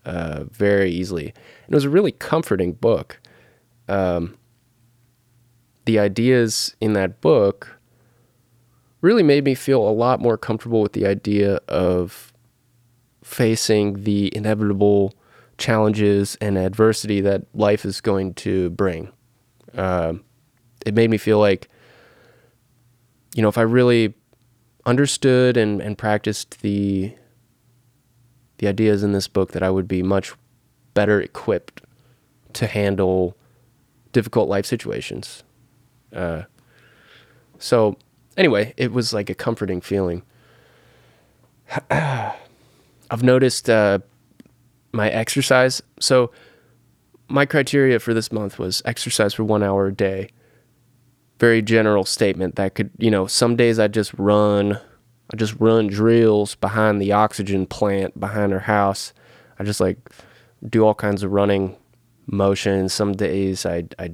uh, 0.03 0.43
very 0.51 0.91
easily. 0.91 1.27
And 1.27 1.73
it 1.73 1.75
was 1.75 1.85
a 1.85 1.89
really 1.89 2.11
comforting 2.11 2.73
book. 2.73 3.19
Um, 3.87 4.37
the 5.85 5.99
ideas 5.99 6.75
in 6.81 6.93
that 6.93 7.21
book 7.21 7.79
really 9.01 9.23
made 9.23 9.43
me 9.43 9.55
feel 9.55 9.87
a 9.87 9.89
lot 9.89 10.19
more 10.19 10.37
comfortable 10.37 10.81
with 10.81 10.93
the 10.93 11.05
idea 11.05 11.59
of 11.67 12.33
facing 13.23 14.03
the 14.03 14.35
inevitable 14.35 15.13
challenges 15.57 16.37
and 16.41 16.57
adversity 16.57 17.21
that 17.21 17.43
life 17.53 17.85
is 17.85 18.01
going 18.01 18.33
to 18.33 18.71
bring. 18.71 19.11
Uh, 19.75 20.13
it 20.85 20.93
made 20.93 21.09
me 21.09 21.17
feel 21.17 21.39
like, 21.39 21.69
you 23.35 23.41
know, 23.41 23.49
if 23.49 23.57
I 23.57 23.61
really 23.61 24.13
understood 24.85 25.57
and, 25.57 25.81
and 25.81 25.97
practiced 25.97 26.61
the 26.61 27.13
the 28.57 28.67
ideas 28.67 29.01
in 29.01 29.11
this 29.11 29.27
book, 29.27 29.53
that 29.53 29.63
I 29.63 29.71
would 29.71 29.87
be 29.87 30.03
much 30.03 30.33
better 30.93 31.19
equipped 31.19 31.81
to 32.53 32.67
handle 32.67 33.35
difficult 34.11 34.49
life 34.49 34.67
situations. 34.67 35.43
Uh, 36.13 36.43
so, 37.57 37.97
anyway, 38.37 38.73
it 38.77 38.91
was 38.91 39.13
like 39.13 39.31
a 39.31 39.33
comforting 39.33 39.81
feeling. 39.81 40.21
I've 41.89 43.23
noticed 43.23 43.69
uh, 43.69 43.99
my 44.91 45.09
exercise. 45.09 45.81
So, 45.99 46.31
my 47.31 47.45
criteria 47.45 47.99
for 47.99 48.13
this 48.13 48.31
month 48.31 48.59
was 48.59 48.81
exercise 48.85 49.33
for 49.33 49.43
one 49.43 49.63
hour 49.63 49.87
a 49.87 49.93
day. 49.93 50.29
Very 51.39 51.61
general 51.61 52.05
statement 52.05 52.55
that 52.55 52.75
could, 52.75 52.91
you 52.97 53.09
know, 53.09 53.25
some 53.25 53.55
days 53.55 53.79
I 53.79 53.87
just 53.87 54.13
run, 54.15 54.79
I 55.33 55.35
just 55.35 55.55
run 55.59 55.87
drills 55.87 56.55
behind 56.55 57.01
the 57.01 57.13
oxygen 57.13 57.65
plant 57.65 58.19
behind 58.19 58.53
our 58.53 58.59
house. 58.59 59.13
I 59.57 59.63
just 59.63 59.79
like 59.79 59.97
do 60.69 60.85
all 60.85 60.93
kinds 60.93 61.23
of 61.23 61.31
running 61.31 61.75
motions. 62.27 62.93
Some 62.93 63.13
days 63.13 63.65
I, 63.65 63.85
I, 63.97 64.13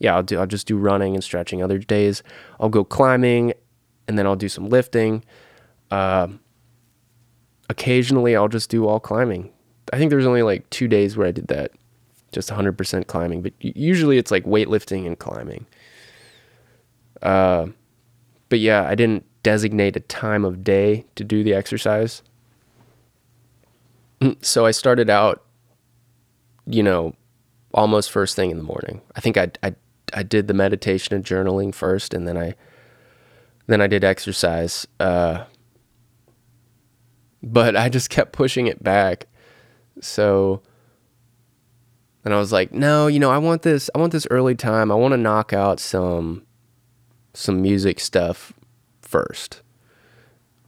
yeah, 0.00 0.16
I'll 0.16 0.22
do, 0.22 0.38
I'll 0.38 0.46
just 0.46 0.66
do 0.66 0.76
running 0.76 1.14
and 1.14 1.22
stretching. 1.22 1.62
Other 1.62 1.78
days 1.78 2.22
I'll 2.58 2.68
go 2.68 2.82
climbing 2.82 3.52
and 4.08 4.18
then 4.18 4.26
I'll 4.26 4.36
do 4.36 4.48
some 4.48 4.68
lifting. 4.68 5.24
Uh, 5.90 6.28
occasionally 7.68 8.34
I'll 8.34 8.48
just 8.48 8.70
do 8.70 8.86
all 8.86 9.00
climbing. 9.00 9.52
I 9.92 9.98
think 9.98 10.10
there's 10.10 10.26
only 10.26 10.42
like 10.42 10.68
two 10.70 10.88
days 10.88 11.16
where 11.16 11.26
I 11.26 11.30
did 11.30 11.48
that, 11.48 11.70
just 12.34 12.50
100% 12.50 13.06
climbing. 13.06 13.40
But 13.40 13.52
usually 13.60 14.18
it's 14.18 14.30
like 14.30 14.44
weightlifting 14.44 15.06
and 15.06 15.18
climbing. 15.18 15.66
Uh, 17.22 17.68
but 18.48 18.58
yeah, 18.60 18.86
I 18.86 18.94
didn't 18.94 19.24
designate 19.42 19.96
a 19.96 20.00
time 20.00 20.44
of 20.44 20.64
day 20.64 21.06
to 21.14 21.24
do 21.24 21.42
the 21.42 21.54
exercise. 21.54 22.22
So 24.40 24.66
I 24.66 24.70
started 24.72 25.08
out, 25.08 25.44
you 26.66 26.82
know, 26.82 27.14
almost 27.72 28.10
first 28.10 28.36
thing 28.36 28.50
in 28.50 28.56
the 28.56 28.62
morning. 28.62 29.00
I 29.16 29.20
think 29.20 29.36
I, 29.36 29.50
I, 29.62 29.74
I 30.12 30.22
did 30.22 30.48
the 30.48 30.54
meditation 30.54 31.14
and 31.14 31.24
journaling 31.24 31.74
first, 31.74 32.14
and 32.14 32.26
then 32.26 32.36
I, 32.36 32.54
then 33.66 33.80
I 33.80 33.86
did 33.86 34.04
exercise. 34.04 34.86
Uh, 34.98 35.44
but 37.42 37.76
I 37.76 37.88
just 37.88 38.10
kept 38.10 38.32
pushing 38.32 38.66
it 38.66 38.82
back. 38.82 39.26
So 40.00 40.62
and 42.24 42.32
I 42.32 42.38
was 42.38 42.52
like, 42.52 42.72
no, 42.72 43.06
you 43.06 43.18
know, 43.20 43.30
I 43.30 43.38
want 43.38 43.62
this 43.62 43.90
I 43.94 43.98
want 43.98 44.12
this 44.12 44.26
early 44.30 44.54
time. 44.54 44.90
I 44.90 44.94
want 44.94 45.12
to 45.12 45.18
knock 45.18 45.52
out 45.52 45.78
some 45.78 46.42
some 47.34 47.60
music 47.60 48.00
stuff 48.00 48.52
first. 49.02 49.60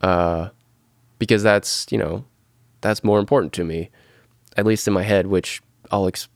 Uh 0.02 0.50
because 1.18 1.42
that's, 1.42 1.86
you 1.90 1.96
know, 1.98 2.24
that's 2.82 3.02
more 3.02 3.18
important 3.18 3.52
to 3.54 3.64
me 3.64 3.90
at 4.56 4.66
least 4.66 4.86
in 4.86 4.94
my 4.94 5.02
head, 5.02 5.26
which 5.26 5.62
I'll 5.90 6.06
ex- 6.06 6.28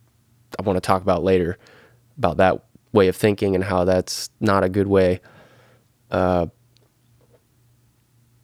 I 0.58 0.62
want 0.62 0.76
to 0.76 0.80
talk 0.80 1.02
about 1.02 1.22
later 1.22 1.58
about 2.16 2.38
that 2.38 2.64
way 2.92 3.08
of 3.08 3.16
thinking 3.16 3.54
and 3.54 3.64
how 3.64 3.84
that's 3.84 4.30
not 4.40 4.64
a 4.64 4.68
good 4.68 4.86
way. 4.88 5.20
Uh 6.10 6.46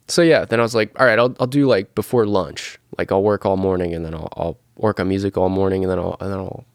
so 0.09 0.21
yeah, 0.21 0.45
then 0.45 0.59
I 0.59 0.63
was 0.63 0.73
like, 0.75 0.97
all 0.99 1.05
right, 1.05 1.17
I'll 1.17 1.35
I'll 1.39 1.47
do 1.47 1.65
like 1.65 1.95
before 1.95 2.25
lunch. 2.27 2.77
Like 2.97 3.11
I'll 3.11 3.23
work 3.23 3.45
all 3.45 3.57
morning 3.57 3.93
and 3.95 4.05
then 4.05 4.13
I'll 4.13 4.29
I'll 4.37 4.59
work 4.77 4.99
on 4.99 5.07
music 5.07 5.37
all 5.37 5.49
morning 5.49 5.83
and 5.83 5.91
then 5.91 5.99
I'll 5.99 6.17
and 6.19 6.31
then 6.31 6.39
I'll 6.39 6.65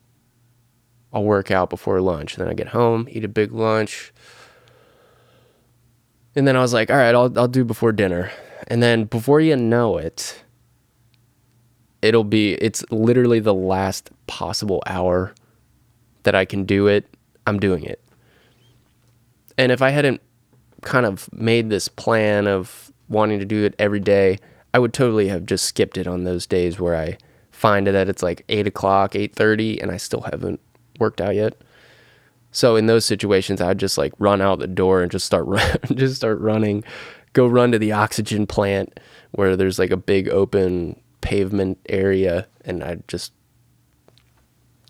I'll 1.12 1.24
work 1.24 1.50
out 1.50 1.70
before 1.70 2.00
lunch. 2.00 2.34
And 2.34 2.44
then 2.44 2.50
I 2.50 2.54
get 2.54 2.68
home, 2.68 3.06
eat 3.10 3.24
a 3.24 3.28
big 3.28 3.52
lunch. 3.52 4.12
And 6.34 6.48
then 6.48 6.56
I 6.56 6.60
was 6.60 6.72
like, 6.72 6.90
all 6.90 6.96
right, 6.96 7.14
I'll 7.14 7.38
I'll 7.38 7.48
do 7.48 7.64
before 7.64 7.92
dinner. 7.92 8.30
And 8.68 8.82
then 8.82 9.04
before 9.04 9.40
you 9.40 9.56
know 9.56 9.98
it, 9.98 10.42
it'll 12.00 12.24
be 12.24 12.54
it's 12.54 12.84
literally 12.90 13.40
the 13.40 13.54
last 13.54 14.10
possible 14.26 14.82
hour 14.86 15.34
that 16.22 16.34
I 16.34 16.44
can 16.44 16.64
do 16.64 16.86
it. 16.86 17.06
I'm 17.46 17.58
doing 17.58 17.84
it. 17.84 18.02
And 19.58 19.70
if 19.70 19.82
I 19.82 19.90
hadn't 19.90 20.20
kind 20.82 21.04
of 21.04 21.32
made 21.32 21.70
this 21.70 21.88
plan 21.88 22.46
of 22.46 22.90
wanting 23.08 23.38
to 23.38 23.44
do 23.44 23.64
it 23.64 23.74
every 23.78 24.00
day, 24.00 24.38
I 24.72 24.78
would 24.78 24.94
totally 24.94 25.28
have 25.28 25.44
just 25.44 25.66
skipped 25.66 25.98
it 25.98 26.06
on 26.06 26.24
those 26.24 26.46
days 26.46 26.80
where 26.80 26.96
I 26.96 27.18
find 27.62 27.86
that 27.86 28.08
it's 28.08 28.24
like 28.24 28.44
eight 28.48 28.66
o'clock, 28.66 29.14
eight 29.14 29.36
thirty, 29.36 29.80
and 29.80 29.92
I 29.92 29.96
still 29.96 30.22
haven't 30.22 30.60
worked 30.98 31.20
out 31.20 31.36
yet. 31.36 31.62
So 32.50 32.74
in 32.74 32.86
those 32.86 33.04
situations, 33.04 33.60
I'd 33.60 33.78
just 33.78 33.96
like 33.96 34.12
run 34.18 34.40
out 34.40 34.58
the 34.58 34.66
door 34.66 35.00
and 35.00 35.12
just 35.12 35.24
start 35.24 35.46
run, 35.46 35.78
just 35.94 36.16
start 36.16 36.40
running, 36.40 36.82
go 37.34 37.46
run 37.46 37.70
to 37.70 37.78
the 37.78 37.92
oxygen 37.92 38.48
plant 38.48 38.98
where 39.30 39.56
there's 39.56 39.78
like 39.78 39.92
a 39.92 39.96
big 39.96 40.28
open 40.28 41.00
pavement 41.20 41.78
area, 41.88 42.48
and 42.64 42.82
I'd 42.82 43.06
just 43.06 43.32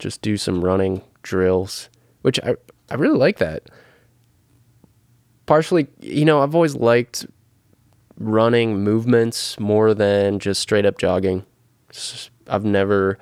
just 0.01 0.23
do 0.23 0.39
some 0.39 0.65
running 0.65 1.03
drills, 1.23 1.91
which 2.23 2.41
I 2.43 2.55
I 2.91 2.95
really 2.95 3.19
like 3.19 3.37
that. 3.37 3.65
Partially, 5.45 5.89
you 6.01 6.25
know, 6.25 6.43
I've 6.43 6.55
always 6.55 6.75
liked 6.75 7.27
running 8.17 8.79
movements 8.83 9.61
more 9.61 9.93
than 9.93 10.39
just 10.39 10.63
straight 10.63 10.87
up 10.87 10.97
jogging. 10.97 11.45
I've 12.49 12.65
never, 12.65 13.19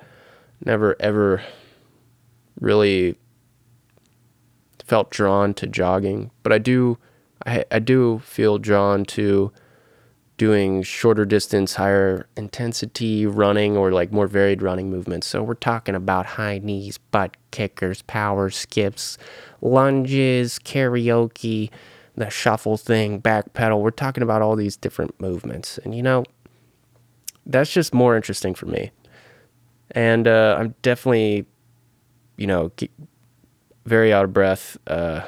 never, 0.65 0.95
ever 0.99 1.41
really 2.59 3.17
felt 4.85 5.09
drawn 5.09 5.53
to 5.55 5.67
jogging, 5.67 6.31
but 6.43 6.51
I 6.51 6.57
do, 6.57 6.97
I, 7.45 7.65
I 7.71 7.79
do 7.79 8.19
feel 8.19 8.57
drawn 8.57 9.05
to 9.05 9.51
doing 10.41 10.81
shorter 10.81 11.23
distance, 11.23 11.75
higher 11.75 12.27
intensity 12.35 13.27
running 13.27 13.77
or 13.77 13.91
like 13.91 14.11
more 14.11 14.25
varied 14.25 14.61
running 14.63 14.89
movements. 14.89 15.27
So 15.27 15.43
we're 15.43 15.53
talking 15.53 15.93
about 15.93 16.25
high 16.25 16.57
knees, 16.57 16.97
butt 16.97 17.37
kickers, 17.51 18.01
power 18.01 18.49
skips, 18.49 19.19
lunges, 19.61 20.57
karaoke, 20.57 21.69
the 22.15 22.29
shuffle 22.31 22.77
thing, 22.77 23.19
back 23.19 23.53
pedal. 23.53 23.83
We're 23.83 23.91
talking 23.91 24.23
about 24.23 24.41
all 24.41 24.55
these 24.55 24.75
different 24.75 25.19
movements. 25.21 25.77
And 25.83 25.93
you 25.93 26.01
know, 26.01 26.23
that's 27.45 27.71
just 27.71 27.93
more 27.93 28.15
interesting 28.15 28.55
for 28.55 28.65
me. 28.65 28.89
And 29.91 30.27
uh, 30.27 30.57
I'm 30.59 30.75
definitely, 30.81 31.45
you 32.37 32.47
know, 32.47 32.71
very 33.85 34.13
out 34.13 34.25
of 34.25 34.33
breath 34.33 34.77
uh, 34.87 35.21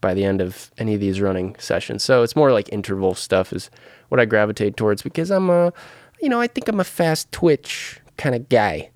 by 0.00 0.14
the 0.14 0.24
end 0.24 0.40
of 0.40 0.70
any 0.78 0.94
of 0.94 1.00
these 1.00 1.20
running 1.20 1.56
sessions. 1.58 2.02
So 2.02 2.22
it's 2.22 2.36
more 2.36 2.52
like 2.52 2.72
interval 2.72 3.14
stuff 3.14 3.52
is 3.52 3.70
what 4.08 4.20
I 4.20 4.24
gravitate 4.24 4.76
towards 4.76 5.02
because 5.02 5.30
I'm 5.30 5.50
a, 5.50 5.72
you 6.20 6.28
know, 6.28 6.40
I 6.40 6.46
think 6.46 6.68
I'm 6.68 6.80
a 6.80 6.84
fast 6.84 7.30
twitch 7.32 8.00
kind 8.16 8.34
of 8.34 8.48
guy. 8.48 8.90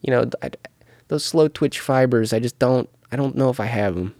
You 0.00 0.12
know, 0.12 0.30
I, 0.42 0.50
those 1.08 1.24
slow 1.24 1.48
twitch 1.48 1.80
fibers, 1.80 2.32
I 2.32 2.38
just 2.38 2.58
don't, 2.58 2.88
I 3.10 3.16
don't 3.16 3.36
know 3.36 3.50
if 3.50 3.60
I 3.60 3.66
have 3.66 3.94
them. 3.94 4.14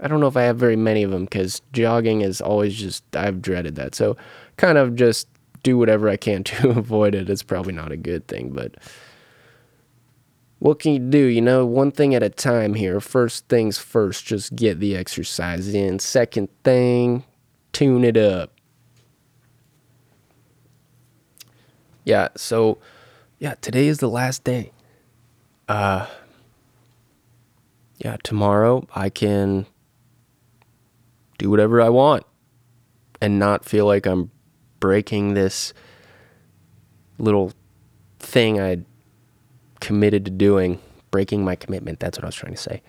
I 0.00 0.08
don't 0.08 0.20
know 0.20 0.26
if 0.26 0.36
I 0.36 0.42
have 0.42 0.56
very 0.56 0.76
many 0.76 1.02
of 1.02 1.10
them 1.10 1.24
because 1.24 1.62
jogging 1.72 2.20
is 2.20 2.40
always 2.40 2.74
just, 2.74 3.04
I've 3.16 3.40
dreaded 3.40 3.76
that. 3.76 3.94
So 3.94 4.16
kind 4.56 4.76
of 4.76 4.94
just 4.94 5.28
do 5.64 5.76
whatever 5.76 6.08
I 6.08 6.16
can 6.16 6.44
to 6.44 6.70
avoid 6.70 7.16
it. 7.16 7.28
It's 7.28 7.42
probably 7.42 7.72
not 7.72 7.90
a 7.90 7.96
good 7.96 8.28
thing, 8.28 8.50
but 8.50 8.76
what 10.60 10.78
can 10.78 10.92
you 10.92 10.98
do? 11.00 11.18
You 11.18 11.40
know, 11.40 11.66
one 11.66 11.90
thing 11.90 12.14
at 12.14 12.22
a 12.22 12.30
time 12.30 12.74
here. 12.74 13.00
First 13.00 13.48
things 13.48 13.76
first, 13.76 14.24
just 14.24 14.54
get 14.54 14.78
the 14.78 14.96
exercise 14.96 15.74
in. 15.74 15.98
Second 15.98 16.48
thing, 16.62 17.24
tune 17.72 18.04
it 18.04 18.16
up. 18.16 18.52
Yeah, 22.04 22.28
so 22.36 22.78
yeah, 23.38 23.54
today 23.60 23.88
is 23.88 23.98
the 23.98 24.08
last 24.08 24.44
day. 24.44 24.70
Uh 25.68 26.06
yeah, 27.98 28.16
tomorrow 28.22 28.86
I 28.94 29.08
can 29.08 29.66
do 31.38 31.48
whatever 31.48 31.80
I 31.80 31.88
want 31.88 32.24
and 33.20 33.38
not 33.38 33.64
feel 33.64 33.86
like 33.86 34.04
I'm 34.04 34.30
breaking 34.84 35.32
this 35.32 35.72
little 37.16 37.54
thing 38.18 38.60
I 38.60 38.84
committed 39.80 40.26
to 40.26 40.30
doing, 40.30 40.78
breaking 41.10 41.42
my 41.42 41.56
commitment. 41.56 42.00
That's 42.00 42.18
what 42.18 42.24
I 42.24 42.28
was 42.28 42.34
trying 42.34 42.52
to 42.52 42.60
say. 42.60 42.82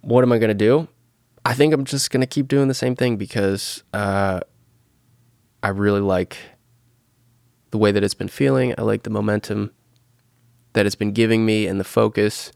What 0.00 0.24
am 0.24 0.32
I 0.32 0.38
going 0.38 0.48
to 0.48 0.54
do? 0.54 0.88
I 1.44 1.54
think 1.54 1.72
I'm 1.72 1.84
just 1.84 2.10
going 2.10 2.20
to 2.20 2.26
keep 2.26 2.48
doing 2.48 2.66
the 2.66 2.74
same 2.74 2.96
thing 2.96 3.16
because 3.16 3.84
uh, 3.94 4.40
I 5.62 5.68
really 5.68 6.00
like 6.00 6.36
the 7.70 7.78
way 7.78 7.92
that 7.92 8.02
it's 8.02 8.14
been 8.14 8.26
feeling. 8.26 8.74
I 8.76 8.82
like 8.82 9.04
the 9.04 9.10
momentum 9.10 9.70
that 10.72 10.84
it's 10.84 10.96
been 10.96 11.12
giving 11.12 11.46
me 11.46 11.68
and 11.68 11.78
the 11.78 11.84
focus 11.84 12.50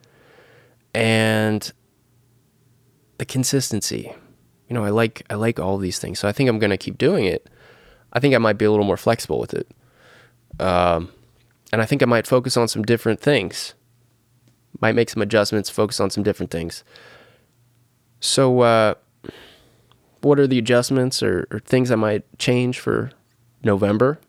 and 0.92 1.72
the 3.18 3.24
consistency 3.24 4.12
you 4.68 4.74
know, 4.74 4.85
I 4.85 4.90
like 4.90 5.24
I 5.30 5.35
like 5.35 5.61
all 5.61 5.78
these 5.78 5.98
things. 5.98 6.18
So 6.18 6.28
I 6.28 6.33
think 6.33 6.48
I'm 6.48 6.59
gonna 6.59 6.76
keep 6.76 6.98
doing 6.98 7.24
it. 7.24 7.48
I 8.14 8.20
think 8.20 8.35
I 8.35 8.38
might 8.38 8.59
be 8.59 8.64
a 8.64 8.70
little 8.70 8.87
more 8.87 8.96
flexible 8.96 9.38
with 9.38 9.55
it. 9.55 9.70
Um, 10.61 11.11
and 11.72 11.83
I 11.83 11.87
think 11.87 12.03
I 12.03 12.07
might 12.07 12.27
focus 12.27 12.57
on 12.57 12.68
some 12.68 12.83
different 12.83 13.20
things. 13.20 13.74
Might 14.81 14.94
make 14.94 15.11
some 15.11 15.22
adjustments, 15.22 15.70
focus 15.70 16.00
on 16.00 16.11
some 16.11 16.22
different 16.22 16.50
things. 16.50 16.85
So, 18.20 18.61
uh, 18.61 18.94
what 20.20 20.38
are 20.38 20.46
the 20.46 20.59
adjustments 20.59 21.22
or, 21.22 21.46
or 21.50 21.59
things 21.59 21.90
I 21.90 21.96
might 21.96 22.22
change 22.38 22.79
for 22.79 23.11
November? 23.62 24.20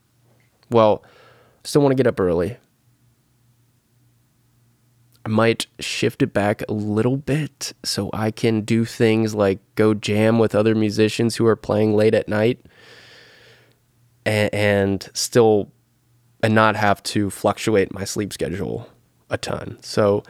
Well, 0.70 1.04
still 1.64 1.82
want 1.82 1.92
to 1.92 1.96
get 1.96 2.08
up 2.08 2.20
early. 2.20 2.58
I 5.26 5.30
might 5.30 5.66
shift 5.80 6.22
it 6.22 6.34
back 6.34 6.62
a 6.70 6.74
little 6.74 7.18
bit 7.18 7.74
so 7.84 8.12
I 8.14 8.30
can 8.30 8.62
do 8.62 8.86
things 8.86 9.34
like 9.34 9.60
go 9.74 9.94
jam 9.96 10.38
with 10.38 10.54
other 10.54 10.76
musicians 10.76 11.38
who 11.38 11.48
are 11.48 11.56
playing 11.56 11.96
late 11.96 12.14
at 12.14 12.28
night 12.28 12.64
and, 14.26 14.54
and 14.54 15.10
still 15.14 15.72
and 16.44 16.54
not 16.54 16.76
have 16.76 17.02
to 17.04 17.30
fluctuate 17.30 17.94
my 17.94 18.04
sleep 18.04 18.34
schedule 18.34 18.90
a 19.30 19.38
ton. 19.38 19.78
So 19.82 20.24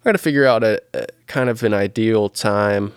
I 0.00 0.04
got 0.04 0.12
to 0.12 0.18
figure 0.18 0.46
out 0.46 0.64
a, 0.64 0.80
a, 0.94 1.06
kind 1.26 1.50
of 1.50 1.62
an 1.62 1.74
ideal 1.74 2.28
time. 2.28 2.92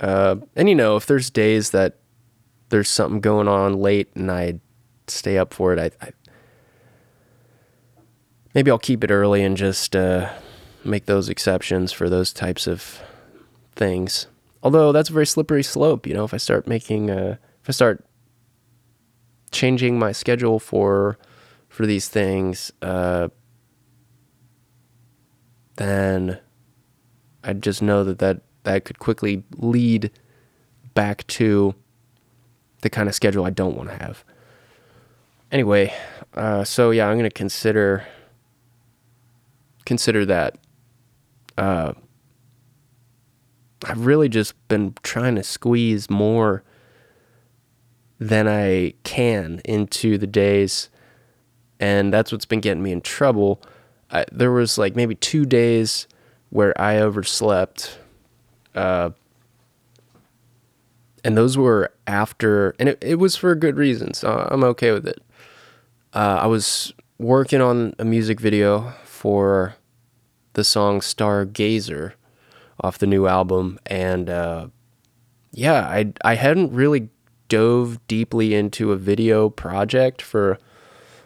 Uh, 0.00 0.36
and 0.54 0.68
you 0.68 0.74
know, 0.74 0.96
if 0.96 1.06
there's 1.06 1.30
days 1.30 1.70
that 1.70 1.98
there's 2.70 2.88
something 2.88 3.20
going 3.20 3.48
on 3.48 3.80
late 3.80 4.08
and 4.14 4.30
I 4.30 4.60
stay 5.06 5.38
up 5.38 5.54
for 5.54 5.72
it, 5.72 5.78
I, 5.78 6.06
I 6.06 6.10
maybe 8.54 8.70
I'll 8.70 8.78
keep 8.78 9.04
it 9.04 9.10
early 9.10 9.44
and 9.44 9.56
just 9.56 9.94
uh, 9.94 10.30
make 10.84 11.06
those 11.06 11.28
exceptions 11.28 11.92
for 11.92 12.08
those 12.08 12.32
types 12.32 12.66
of 12.66 13.00
things. 13.74 14.26
Although 14.62 14.92
that's 14.92 15.10
a 15.10 15.12
very 15.12 15.26
slippery 15.26 15.62
slope, 15.62 16.06
you 16.06 16.14
know. 16.14 16.24
If 16.24 16.34
I 16.34 16.38
start 16.38 16.66
making, 16.66 17.10
uh, 17.10 17.36
if 17.62 17.68
I 17.68 17.72
start 17.72 18.04
changing 19.56 19.98
my 19.98 20.12
schedule 20.12 20.58
for 20.58 21.16
for 21.68 21.86
these 21.86 22.08
things, 22.08 22.70
uh, 22.82 23.28
then 25.76 26.38
I 27.42 27.54
just 27.54 27.80
know 27.80 28.04
that, 28.04 28.18
that 28.18 28.42
that 28.64 28.84
could 28.84 28.98
quickly 28.98 29.44
lead 29.56 30.10
back 30.94 31.26
to 31.28 31.74
the 32.82 32.90
kind 32.90 33.08
of 33.08 33.14
schedule 33.14 33.46
I 33.46 33.50
don't 33.50 33.76
want 33.76 33.88
to 33.88 33.96
have. 33.96 34.24
Anyway, 35.50 35.92
uh, 36.34 36.62
so 36.64 36.90
yeah, 36.90 37.08
I'm 37.08 37.16
gonna 37.16 37.30
consider 37.30 38.06
consider 39.86 40.26
that. 40.26 40.58
Uh, 41.56 41.94
I've 43.86 44.04
really 44.04 44.28
just 44.28 44.52
been 44.68 44.94
trying 45.02 45.36
to 45.36 45.42
squeeze 45.42 46.10
more 46.10 46.62
than 48.18 48.48
I 48.48 48.94
can 49.04 49.60
into 49.64 50.18
the 50.18 50.26
days, 50.26 50.88
and 51.78 52.12
that's 52.12 52.32
what's 52.32 52.46
been 52.46 52.60
getting 52.60 52.82
me 52.82 52.92
in 52.92 53.00
trouble. 53.00 53.62
I, 54.10 54.24
there 54.32 54.52
was 54.52 54.78
like 54.78 54.96
maybe 54.96 55.14
two 55.14 55.44
days 55.44 56.06
where 56.50 56.78
I 56.80 56.98
overslept, 56.98 57.98
uh, 58.74 59.10
and 61.24 61.36
those 61.36 61.58
were 61.58 61.92
after, 62.06 62.74
and 62.78 62.88
it, 62.88 62.98
it 63.00 63.16
was 63.16 63.36
for 63.36 63.54
good 63.54 63.76
reason, 63.76 64.14
so 64.14 64.48
I'm 64.50 64.64
okay 64.64 64.92
with 64.92 65.06
it. 65.06 65.22
Uh, 66.14 66.38
I 66.42 66.46
was 66.46 66.94
working 67.18 67.60
on 67.60 67.94
a 67.98 68.04
music 68.04 68.40
video 68.40 68.92
for 69.04 69.76
the 70.56 70.64
song 70.64 71.00
Stargazer 71.00 72.12
off 72.80 72.98
the 72.98 73.06
new 73.06 73.26
album. 73.26 73.78
And 73.86 74.28
uh, 74.28 74.68
yeah, 75.52 75.86
I, 75.86 76.12
I 76.24 76.34
hadn't 76.34 76.72
really 76.72 77.10
dove 77.48 78.04
deeply 78.08 78.54
into 78.54 78.92
a 78.92 78.96
video 78.96 79.48
project 79.48 80.22
for 80.22 80.58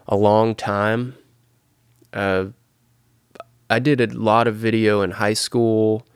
a 0.07 0.17
long 0.17 0.55
time. 0.55 1.15
Uh, 2.13 2.47
I 3.69 3.79
did 3.79 4.01
a 4.01 4.07
lot 4.09 4.49
of 4.49 4.57
video 4.57 5.03
in 5.03 5.13
high 5.13 5.35
school. 5.35 6.07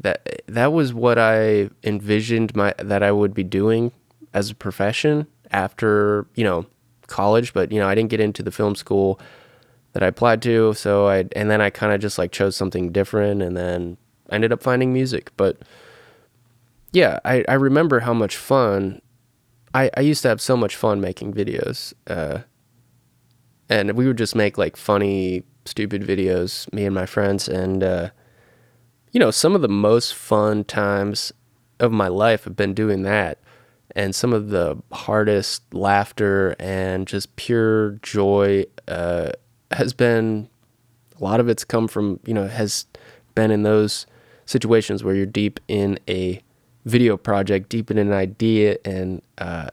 That 0.00 0.42
that 0.46 0.72
was 0.72 0.94
what 0.94 1.18
I 1.18 1.70
envisioned 1.82 2.54
my 2.54 2.74
that 2.78 3.02
I 3.02 3.10
would 3.10 3.34
be 3.34 3.42
doing 3.42 3.90
as 4.32 4.50
a 4.50 4.54
profession 4.54 5.26
after 5.50 6.26
you 6.34 6.44
know 6.44 6.66
college. 7.06 7.52
But 7.52 7.72
you 7.72 7.80
know 7.80 7.88
I 7.88 7.94
didn't 7.94 8.10
get 8.10 8.20
into 8.20 8.42
the 8.42 8.52
film 8.52 8.74
school 8.74 9.18
that 9.94 10.02
I 10.02 10.06
applied 10.06 10.42
to. 10.42 10.74
So 10.74 11.08
I 11.08 11.24
and 11.34 11.50
then 11.50 11.60
I 11.60 11.70
kind 11.70 11.92
of 11.92 12.00
just 12.00 12.18
like 12.18 12.30
chose 12.30 12.54
something 12.54 12.92
different, 12.92 13.42
and 13.42 13.56
then 13.56 13.96
ended 14.30 14.52
up 14.52 14.62
finding 14.62 14.92
music. 14.92 15.32
But 15.36 15.56
yeah, 16.92 17.18
I 17.24 17.44
I 17.48 17.54
remember 17.54 18.00
how 18.00 18.14
much 18.14 18.36
fun 18.36 19.00
I 19.78 19.90
I 19.96 20.00
used 20.00 20.22
to 20.22 20.28
have 20.28 20.40
so 20.40 20.56
much 20.56 20.76
fun 20.76 21.00
making 21.00 21.34
videos. 21.34 21.94
Uh, 22.06 22.40
and 23.68 23.92
we 23.92 24.06
would 24.06 24.18
just 24.18 24.34
make 24.34 24.56
like 24.56 24.76
funny, 24.76 25.42
stupid 25.66 26.02
videos, 26.02 26.72
me 26.72 26.84
and 26.86 26.94
my 26.94 27.06
friends, 27.06 27.48
and 27.48 27.82
uh, 27.82 28.10
you 29.12 29.20
know, 29.20 29.30
some 29.30 29.54
of 29.54 29.62
the 29.62 29.68
most 29.68 30.14
fun 30.14 30.64
times 30.64 31.32
of 31.80 31.92
my 31.92 32.08
life 32.08 32.44
have 32.44 32.56
been 32.56 32.74
doing 32.74 33.02
that. 33.02 33.38
And 33.96 34.14
some 34.14 34.32
of 34.32 34.50
the 34.50 34.80
hardest 34.92 35.62
laughter 35.72 36.54
and 36.58 37.06
just 37.06 37.34
pure 37.36 37.92
joy 38.02 38.64
uh, 38.86 39.30
has 39.70 39.92
been 39.92 40.48
a 41.18 41.24
lot 41.24 41.40
of 41.40 41.48
it's 41.48 41.64
come 41.64 41.88
from 41.88 42.20
you 42.24 42.34
know 42.34 42.46
has 42.46 42.86
been 43.34 43.50
in 43.50 43.62
those 43.62 44.06
situations 44.46 45.02
where 45.02 45.14
you're 45.14 45.26
deep 45.26 45.58
in 45.68 45.98
a 46.08 46.42
video 46.88 47.16
project, 47.16 47.68
deep 47.68 47.90
in 47.90 47.98
an 47.98 48.12
idea, 48.12 48.78
and 48.84 49.22
uh, 49.38 49.68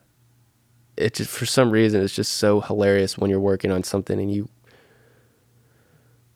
it 0.97 1.15
just 1.15 1.29
for 1.29 1.45
some 1.45 1.71
reason 1.71 2.01
it's 2.01 2.15
just 2.15 2.33
so 2.33 2.61
hilarious 2.61 3.17
when 3.17 3.29
you're 3.29 3.39
working 3.39 3.71
on 3.71 3.83
something 3.83 4.19
and 4.19 4.31
you 4.31 4.47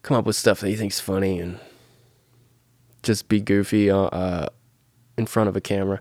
come 0.02 0.18
up 0.18 0.26
with 0.26 0.36
stuff 0.36 0.60
that 0.62 0.70
you 0.70 0.78
think's 0.78 1.00
funny 1.00 1.40
and 1.40 1.60
just 3.04 3.28
be 3.30 3.40
goofy 3.40 3.92
uh, 3.92 3.98
uh, 3.98 4.48
in 5.18 5.26
front 5.26 5.50
of 5.50 5.56
a 5.56 5.62
camera. 5.62 6.00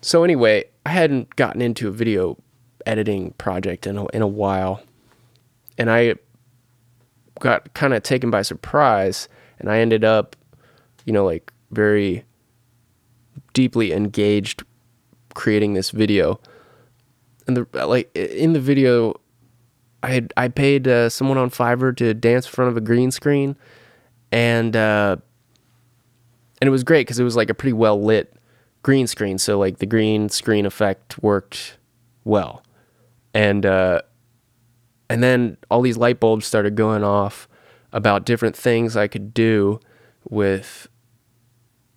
So 0.00 0.24
anyway, 0.24 0.64
I 0.86 0.90
hadn't 0.90 1.36
gotten 1.36 1.60
into 1.60 1.88
a 1.88 1.90
video 1.90 2.36
editing 2.86 3.32
project 3.32 3.86
in 3.86 3.98
a, 3.98 4.06
in 4.08 4.22
a 4.22 4.26
while, 4.26 4.82
and 5.76 5.90
I 5.90 6.14
got 7.40 7.72
kind 7.74 7.94
of 7.94 8.02
taken 8.02 8.30
by 8.30 8.42
surprise 8.42 9.28
and 9.58 9.70
I 9.70 9.78
ended 9.78 10.04
up, 10.04 10.36
you 11.04 11.12
know, 11.12 11.24
like 11.24 11.52
very 11.70 12.24
deeply 13.52 13.92
engaged 13.92 14.62
creating 15.34 15.74
this 15.74 15.90
video. 15.90 16.40
And 17.46 17.56
the 17.56 17.86
like 17.86 18.14
in 18.14 18.52
the 18.52 18.60
video 18.60 19.20
I 20.02 20.08
had 20.08 20.32
I 20.36 20.48
paid 20.48 20.86
uh, 20.86 21.08
someone 21.08 21.38
on 21.38 21.50
Fiverr 21.50 21.96
to 21.96 22.14
dance 22.14 22.46
in 22.46 22.52
front 22.52 22.70
of 22.70 22.76
a 22.76 22.80
green 22.80 23.10
screen 23.10 23.56
and 24.30 24.76
uh, 24.76 25.16
and 26.60 26.68
it 26.68 26.70
was 26.70 26.84
great 26.84 27.06
cuz 27.06 27.18
it 27.18 27.24
was 27.24 27.36
like 27.36 27.50
a 27.50 27.54
pretty 27.54 27.72
well 27.72 28.00
lit 28.00 28.34
green 28.82 29.06
screen 29.06 29.38
so 29.38 29.58
like 29.58 29.78
the 29.78 29.86
green 29.86 30.28
screen 30.28 30.66
effect 30.66 31.22
worked 31.22 31.78
well. 32.24 32.62
And 33.34 33.64
uh, 33.64 34.02
and 35.08 35.22
then 35.22 35.56
all 35.70 35.80
these 35.80 35.96
light 35.96 36.20
bulbs 36.20 36.46
started 36.46 36.74
going 36.74 37.04
off 37.04 37.48
about 37.92 38.24
different 38.24 38.54
things 38.56 38.96
I 38.96 39.08
could 39.08 39.32
do 39.32 39.80
with 40.28 40.88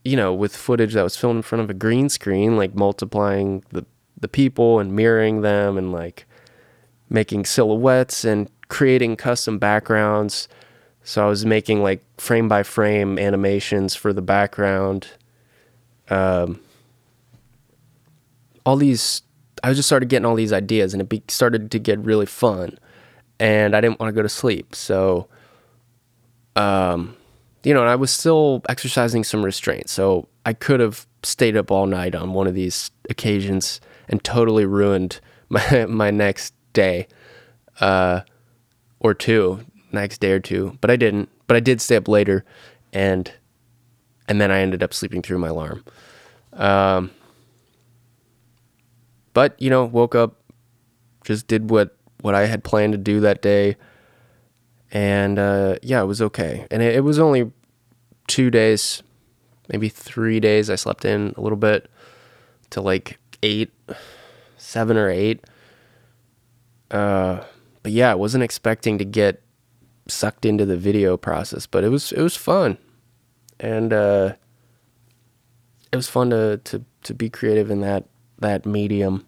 you 0.04 0.16
know, 0.16 0.34
with 0.34 0.56
footage 0.56 0.94
that 0.94 1.04
was 1.04 1.16
filmed 1.16 1.38
in 1.38 1.42
front 1.44 1.64
of 1.64 1.70
a 1.70 1.74
green 1.74 2.10
screen, 2.10 2.58
like 2.58 2.76
multiplying 2.76 3.64
the 3.70 3.86
the 4.20 4.28
people 4.28 4.80
and 4.80 4.96
mirroring 4.96 5.42
them 5.42 5.78
and 5.78 5.92
like 5.92 6.26
making 7.10 7.44
silhouettes 7.46 8.24
and 8.24 8.50
creating 8.70 9.18
custom 9.18 9.58
backgrounds. 9.60 10.48
So 11.04 11.26
I 11.26 11.28
was 11.28 11.46
making 11.46 11.84
like 11.84 12.04
frame 12.18 12.48
by 12.48 12.64
frame 12.64 13.20
animations 13.20 13.96
for 13.96 14.14
the 14.14 14.22
background. 14.22 15.08
Um, 16.10 16.62
all 18.66 18.78
these, 18.78 19.24
I 19.64 19.74
just 19.74 19.90
started 19.90 20.08
getting 20.08 20.26
all 20.26 20.36
these 20.36 20.54
ideas 20.54 20.94
and 20.94 21.02
it 21.02 21.10
be, 21.10 21.24
started 21.28 21.72
to 21.72 21.80
get 21.80 22.00
really 22.00 22.28
fun 22.28 22.78
and 23.40 23.76
I 23.76 23.82
didn't 23.82 24.00
want 24.00 24.10
to 24.10 24.14
go 24.14 24.22
to 24.22 24.30
sleep. 24.30 24.76
So, 24.76 25.28
um, 26.56 27.18
you 27.64 27.74
know, 27.74 27.82
and 27.82 27.90
I 27.90 27.96
was 27.96 28.12
still 28.12 28.62
exercising 28.70 29.24
some 29.24 29.44
restraint. 29.44 29.90
So 29.90 30.28
I 30.46 30.54
could 30.54 30.80
have 30.80 31.06
stayed 31.24 31.56
up 31.56 31.70
all 31.70 31.86
night 31.86 32.16
on 32.16 32.34
one 32.34 32.48
of 32.48 32.56
these 32.56 32.92
occasions 33.10 33.80
and 34.08 34.24
totally 34.24 34.66
ruined 34.66 35.20
my 35.50 35.86
my 35.86 36.12
next 36.12 36.54
day, 36.74 37.08
uh, 37.80 38.22
or 39.00 39.14
two, 39.14 39.66
next 39.92 40.20
day 40.20 40.32
or 40.32 40.40
two. 40.40 40.78
But 40.82 40.90
I 40.92 40.96
didn't. 40.96 41.30
But 41.48 41.58
I 41.58 41.60
did 41.60 41.82
stay 41.82 41.98
up 41.98 42.08
later, 42.08 42.46
and 42.94 43.32
and 44.28 44.40
then 44.40 44.52
I 44.52 44.60
ended 44.60 44.82
up 44.82 44.94
sleeping 44.94 45.22
through 45.22 45.40
my 45.40 45.50
alarm. 45.50 45.84
Um, 46.54 47.12
but 49.34 49.62
you 49.62 49.70
know, 49.70 49.86
woke 49.86 50.16
up, 50.16 50.36
just 51.24 51.48
did 51.48 51.70
what 51.70 51.96
what 52.22 52.36
I 52.36 52.46
had 52.46 52.64
planned 52.64 52.94
to 52.94 52.98
do 52.98 53.20
that 53.22 53.42
day. 53.42 53.76
And 54.92 55.40
uh, 55.40 55.78
yeah, 55.82 56.02
it 56.02 56.06
was 56.06 56.22
okay. 56.22 56.68
And 56.70 56.82
it, 56.82 56.96
it, 56.96 57.02
was 57.02 57.18
only 57.18 57.52
two 58.28 58.52
days, 58.52 59.02
maybe 59.70 59.88
three 59.88 60.40
days. 60.40 60.70
I 60.70 60.76
slept 60.76 61.06
in 61.06 61.34
a 61.38 61.42
little 61.42 61.58
bit 61.58 61.90
to 62.72 62.82
like 62.82 63.18
eight, 63.42 63.72
seven 64.58 64.98
or 64.98 65.10
eight. 65.10 65.46
Uh, 66.90 67.42
but 67.84 67.94
yeah, 67.94 68.12
I 68.12 68.16
wasn't 68.16 68.44
expecting 68.44 68.98
to 68.98 69.06
get 69.06 69.42
sucked 70.08 70.46
into 70.46 70.66
the 70.66 70.78
video 70.78 71.18
process, 71.18 71.66
but 71.66 71.84
it 71.84 71.90
was 71.90 72.12
it 72.12 72.22
was 72.22 72.36
fun, 72.36 72.78
and 73.60 73.94
uh, 73.94 74.34
it 75.92 75.96
was 75.96 76.08
fun 76.10 76.30
to 76.32 76.58
to 76.66 76.84
to 77.04 77.14
be 77.14 77.30
creative 77.30 77.72
in 77.72 77.82
that 77.82 78.06
that 78.40 78.66
medium. 78.66 79.26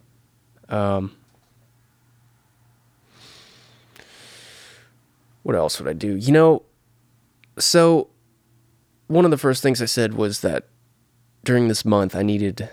Um, 0.70 1.16
what 5.44 5.56
else 5.56 5.80
would 5.80 5.90
I 5.90 5.94
do? 5.94 6.16
You 6.16 6.32
know, 6.32 6.64
so 7.60 8.10
one 9.08 9.26
of 9.26 9.32
the 9.32 9.38
first 9.38 9.62
things 9.62 9.82
I 9.82 9.86
said 9.86 10.16
was 10.16 10.42
that 10.42 10.68
during 11.44 11.68
this 11.68 11.86
month 11.86 12.16
I 12.16 12.24
needed 12.24 12.70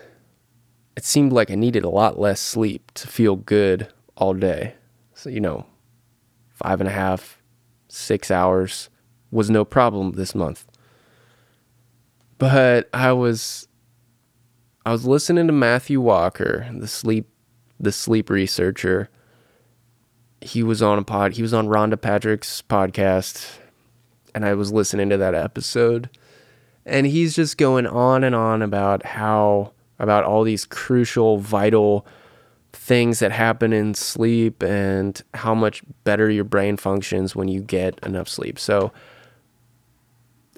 it 0.96 1.04
seemed 1.04 1.32
like 1.32 1.50
I 1.50 1.54
needed 1.54 1.84
a 1.84 1.88
lot 1.88 2.18
less 2.18 2.40
sleep 2.40 2.90
to 2.94 3.06
feel 3.06 3.36
good 3.36 3.88
all 4.16 4.34
day. 4.34 4.74
So, 5.14 5.30
you 5.30 5.40
know, 5.40 5.66
five 6.52 6.80
and 6.80 6.88
a 6.88 6.92
half, 6.92 7.40
six 7.88 8.30
hours 8.30 8.90
was 9.30 9.48
no 9.48 9.64
problem 9.64 10.12
this 10.12 10.34
month. 10.34 10.66
But 12.38 12.88
I 12.92 13.12
was 13.12 13.68
I 14.84 14.92
was 14.92 15.06
listening 15.06 15.46
to 15.46 15.52
Matthew 15.52 16.00
Walker, 16.00 16.68
the 16.72 16.88
sleep 16.88 17.28
the 17.78 17.92
sleep 17.92 18.28
researcher. 18.28 19.08
He 20.40 20.62
was 20.62 20.82
on 20.82 20.98
a 20.98 21.02
pod 21.02 21.34
he 21.34 21.42
was 21.42 21.54
on 21.54 21.68
Rhonda 21.68 22.00
Patrick's 22.00 22.62
podcast 22.62 23.58
and 24.34 24.44
I 24.44 24.54
was 24.54 24.72
listening 24.72 25.10
to 25.10 25.16
that 25.18 25.34
episode 25.34 26.08
and 26.86 27.06
he's 27.06 27.34
just 27.34 27.58
going 27.58 27.86
on 27.86 28.24
and 28.24 28.34
on 28.34 28.62
about 28.62 29.04
how 29.04 29.72
about 29.98 30.24
all 30.24 30.42
these 30.42 30.64
crucial 30.64 31.38
vital 31.38 32.06
things 32.72 33.18
that 33.18 33.32
happen 33.32 33.72
in 33.72 33.94
sleep 33.94 34.62
and 34.62 35.22
how 35.34 35.54
much 35.54 35.82
better 36.04 36.30
your 36.30 36.44
brain 36.44 36.76
functions 36.76 37.34
when 37.36 37.48
you 37.48 37.60
get 37.60 37.98
enough 38.04 38.28
sleep. 38.28 38.58
So 38.58 38.92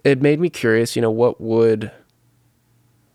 it 0.04 0.20
made 0.20 0.40
me 0.40 0.50
curious, 0.50 0.94
you 0.94 1.02
know, 1.02 1.10
what 1.10 1.40
would 1.40 1.90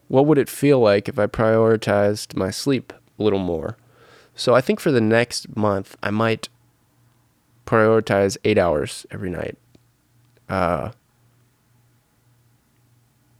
what 0.09 0.25
would 0.25 0.37
it 0.37 0.49
feel 0.49 0.79
like 0.79 1.09
if 1.09 1.19
I 1.19 1.27
prioritized 1.27 2.35
my 2.35 2.49
sleep 2.49 2.93
a 3.19 3.23
little 3.23 3.39
more? 3.39 3.77
So 4.35 4.55
I 4.55 4.61
think 4.61 4.79
for 4.79 4.91
the 4.91 5.01
next 5.01 5.55
month 5.55 5.97
I 6.01 6.11
might 6.11 6.49
prioritize 7.67 8.37
8 8.43 8.57
hours 8.57 9.05
every 9.11 9.29
night. 9.29 9.57
Uh 10.49 10.91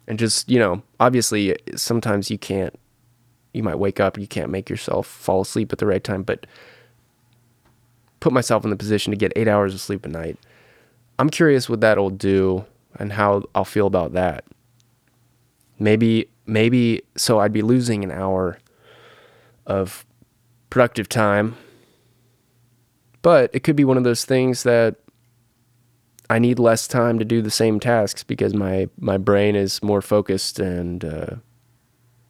and 0.08 0.18
just 0.18 0.50
you 0.50 0.58
know 0.58 0.82
obviously 1.00 1.56
sometimes 1.76 2.32
you 2.32 2.38
can't 2.38 2.78
you 3.54 3.62
might 3.62 3.78
wake 3.78 4.00
up 4.00 4.18
you 4.18 4.28
can't 4.28 4.50
make 4.50 4.70
yourself 4.70 5.06
fall 5.06 5.42
asleep 5.42 5.72
at 5.72 5.80
the 5.80 5.86
right 5.86 6.04
time 6.04 6.24
but 6.24 6.48
put 8.20 8.34
myself 8.34 8.64
in 8.64 8.70
the 8.70 8.76
position 8.76 9.12
to 9.12 9.18
get 9.18 9.32
eight 9.36 9.48
hours 9.48 9.74
of 9.74 9.82
sleep 9.82 10.06
a 10.06 10.10
night 10.10 10.38
i'm 11.20 11.30
curious 11.30 11.70
what 11.70 11.82
that'll 11.82 12.10
do 12.10 12.66
and 12.96 13.14
how 13.14 13.44
i'll 13.54 13.66
feel 13.66 13.88
about 13.88 14.14
that 14.14 14.46
maybe 15.78 16.28
maybe 16.46 17.02
so 17.16 17.40
i'd 17.40 17.54
be 17.54 17.62
losing 17.62 18.04
an 18.04 18.12
hour 18.12 18.58
of 19.66 20.06
productive 20.70 21.10
time 21.10 21.56
but 23.22 23.50
it 23.54 23.62
could 23.62 23.76
be 23.76 23.86
one 23.86 23.98
of 23.98 24.04
those 24.04 24.26
things 24.26 24.64
that 24.64 24.96
I 26.30 26.40
need 26.40 26.60
less 26.60 26.88
time 26.88 27.20
to 27.20 27.26
do 27.26 27.42
the 27.42 27.52
same 27.52 27.80
tasks 27.80 28.24
because 28.24 28.54
my 28.54 28.90
my 29.00 29.18
brain 29.18 29.56
is 29.56 29.82
more 29.82 30.02
focused 30.02 30.60
and 30.60 31.04
uh, 31.06 31.36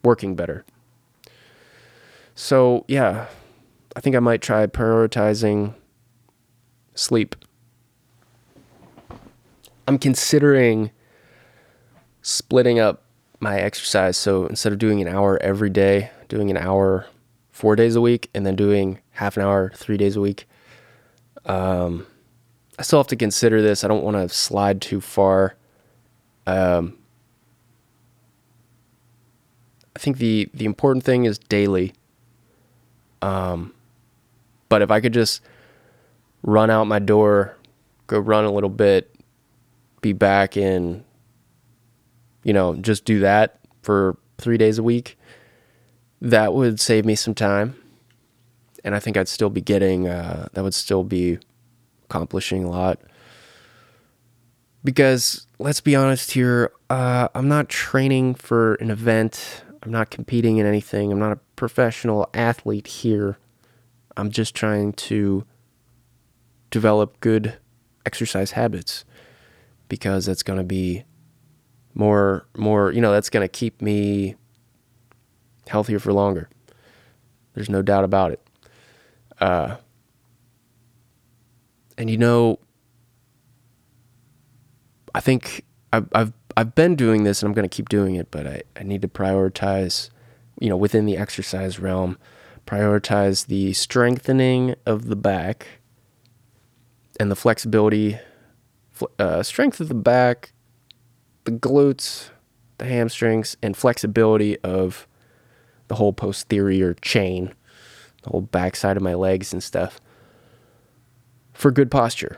working 0.03 0.35
better. 0.35 0.65
So 2.35 2.85
yeah, 2.87 3.27
I 3.95 3.99
think 3.99 4.15
I 4.15 4.19
might 4.19 4.41
try 4.41 4.67
prioritizing 4.67 5.73
sleep. 6.93 7.35
I'm 9.87 9.97
considering 9.97 10.91
splitting 12.21 12.77
up 12.77 13.03
my 13.39 13.59
exercise. 13.59 14.17
So 14.17 14.45
instead 14.47 14.73
of 14.73 14.79
doing 14.79 15.01
an 15.01 15.07
hour 15.07 15.41
every 15.41 15.69
day, 15.69 16.11
doing 16.27 16.51
an 16.51 16.57
hour 16.57 17.07
four 17.51 17.75
days 17.75 17.95
a 17.95 18.01
week, 18.01 18.29
and 18.35 18.45
then 18.45 18.55
doing 18.55 18.99
half 19.11 19.37
an 19.37 19.43
hour 19.43 19.71
three 19.75 19.97
days 19.97 20.15
a 20.15 20.21
week. 20.21 20.47
Um, 21.47 22.05
I 22.77 22.83
still 22.83 22.99
have 22.99 23.07
to 23.07 23.15
consider 23.15 23.61
this. 23.61 23.83
I 23.83 23.87
don't 23.87 24.03
want 24.03 24.17
to 24.17 24.29
slide 24.29 24.81
too 24.81 25.01
far. 25.01 25.55
Um, 26.45 26.97
I 29.95 29.99
think 29.99 30.17
the 30.17 30.47
the 30.53 30.65
important 30.65 31.03
thing 31.03 31.25
is 31.25 31.39
daily. 31.39 31.93
Um, 33.21 33.73
but 34.69 34.81
if 34.81 34.91
I 34.91 34.99
could 34.99 35.13
just 35.13 35.41
run 36.43 36.69
out 36.69 36.85
my 36.85 36.99
door, 36.99 37.57
go 38.05 38.19
run 38.19 38.45
a 38.45 38.51
little 38.51 38.69
bit, 38.69 39.13
be 40.01 40.13
back 40.13 40.55
in, 40.55 41.03
you 42.43 42.53
know, 42.53 42.75
just 42.75 43.05
do 43.05 43.19
that 43.21 43.59
for 43.81 44.17
three 44.37 44.57
days 44.57 44.77
a 44.77 44.83
week, 44.83 45.17
that 46.21 46.53
would 46.53 46.79
save 46.79 47.05
me 47.05 47.15
some 47.15 47.33
time. 47.33 47.75
And 48.87 48.95
I 48.95 48.99
think 48.99 49.17
I'd 49.17 49.27
still 49.27 49.49
be 49.49 49.59
getting, 49.59 50.07
uh, 50.07 50.47
that 50.53 50.63
would 50.63 50.73
still 50.73 51.03
be 51.03 51.39
accomplishing 52.05 52.63
a 52.63 52.69
lot. 52.69 53.01
Because 54.81 55.45
let's 55.59 55.81
be 55.81 55.93
honest 55.93 56.31
here, 56.31 56.71
uh, 56.89 57.27
I'm 57.35 57.49
not 57.49 57.67
training 57.67 58.35
for 58.35 58.75
an 58.75 58.89
event. 58.89 59.65
I'm 59.83 59.91
not 59.91 60.09
competing 60.09 60.55
in 60.55 60.65
anything. 60.65 61.11
I'm 61.11 61.19
not 61.19 61.33
a 61.33 61.39
professional 61.57 62.29
athlete 62.33 62.87
here. 62.87 63.37
I'm 64.15 64.31
just 64.31 64.55
trying 64.55 64.93
to 64.93 65.45
develop 66.69 67.19
good 67.19 67.57
exercise 68.05 68.51
habits 68.51 69.03
because 69.89 70.25
that's 70.27 70.43
going 70.43 70.59
to 70.59 70.63
be 70.63 71.03
more 71.93 72.47
more 72.55 72.93
you 72.93 73.01
know 73.01 73.11
that's 73.11 73.29
going 73.29 73.43
to 73.43 73.49
keep 73.49 73.81
me 73.81 74.35
healthier 75.67 75.99
for 75.99 76.13
longer 76.13 76.47
there's 77.53 77.69
no 77.69 77.81
doubt 77.81 78.05
about 78.05 78.31
it 78.31 78.46
uh, 79.39 79.77
and 81.97 82.09
you 82.09 82.17
know, 82.17 82.59
I 85.13 85.19
think 85.19 85.63
I've 85.91 86.07
I've 86.13 86.33
I've 86.55 86.75
been 86.75 86.95
doing 86.95 87.23
this 87.23 87.41
and 87.41 87.47
I'm 87.47 87.53
going 87.53 87.69
to 87.69 87.75
keep 87.75 87.89
doing 87.89 88.15
it, 88.15 88.31
but 88.31 88.47
I, 88.47 88.63
I 88.75 88.83
need 88.83 89.01
to 89.03 89.07
prioritize, 89.07 90.09
you 90.59 90.69
know, 90.69 90.77
within 90.77 91.05
the 91.05 91.17
exercise 91.17 91.79
realm, 91.79 92.17
prioritize 92.65 93.45
the 93.45 93.73
strengthening 93.73 94.75
of 94.85 95.05
the 95.07 95.15
back 95.15 95.67
and 97.19 97.29
the 97.29 97.35
flexibility, 97.35 98.17
uh, 99.19 99.43
strength 99.43 99.79
of 99.79 99.87
the 99.87 99.93
back, 99.93 100.51
the 101.43 101.51
glutes, 101.51 102.29
the 102.77 102.85
hamstrings, 102.85 103.55
and 103.61 103.77
flexibility 103.77 104.59
of 104.59 105.07
the 105.87 105.95
whole 105.95 106.13
posterior 106.13 106.95
chain, 106.95 107.53
the 108.27 108.31
whole 108.31 108.41
backside 108.41 108.97
of 108.97 109.03
my 109.03 109.13
legs 109.13 109.53
and 109.53 109.63
stuff 109.63 110.01
for 111.53 111.71
good 111.71 111.89
posture, 111.89 112.37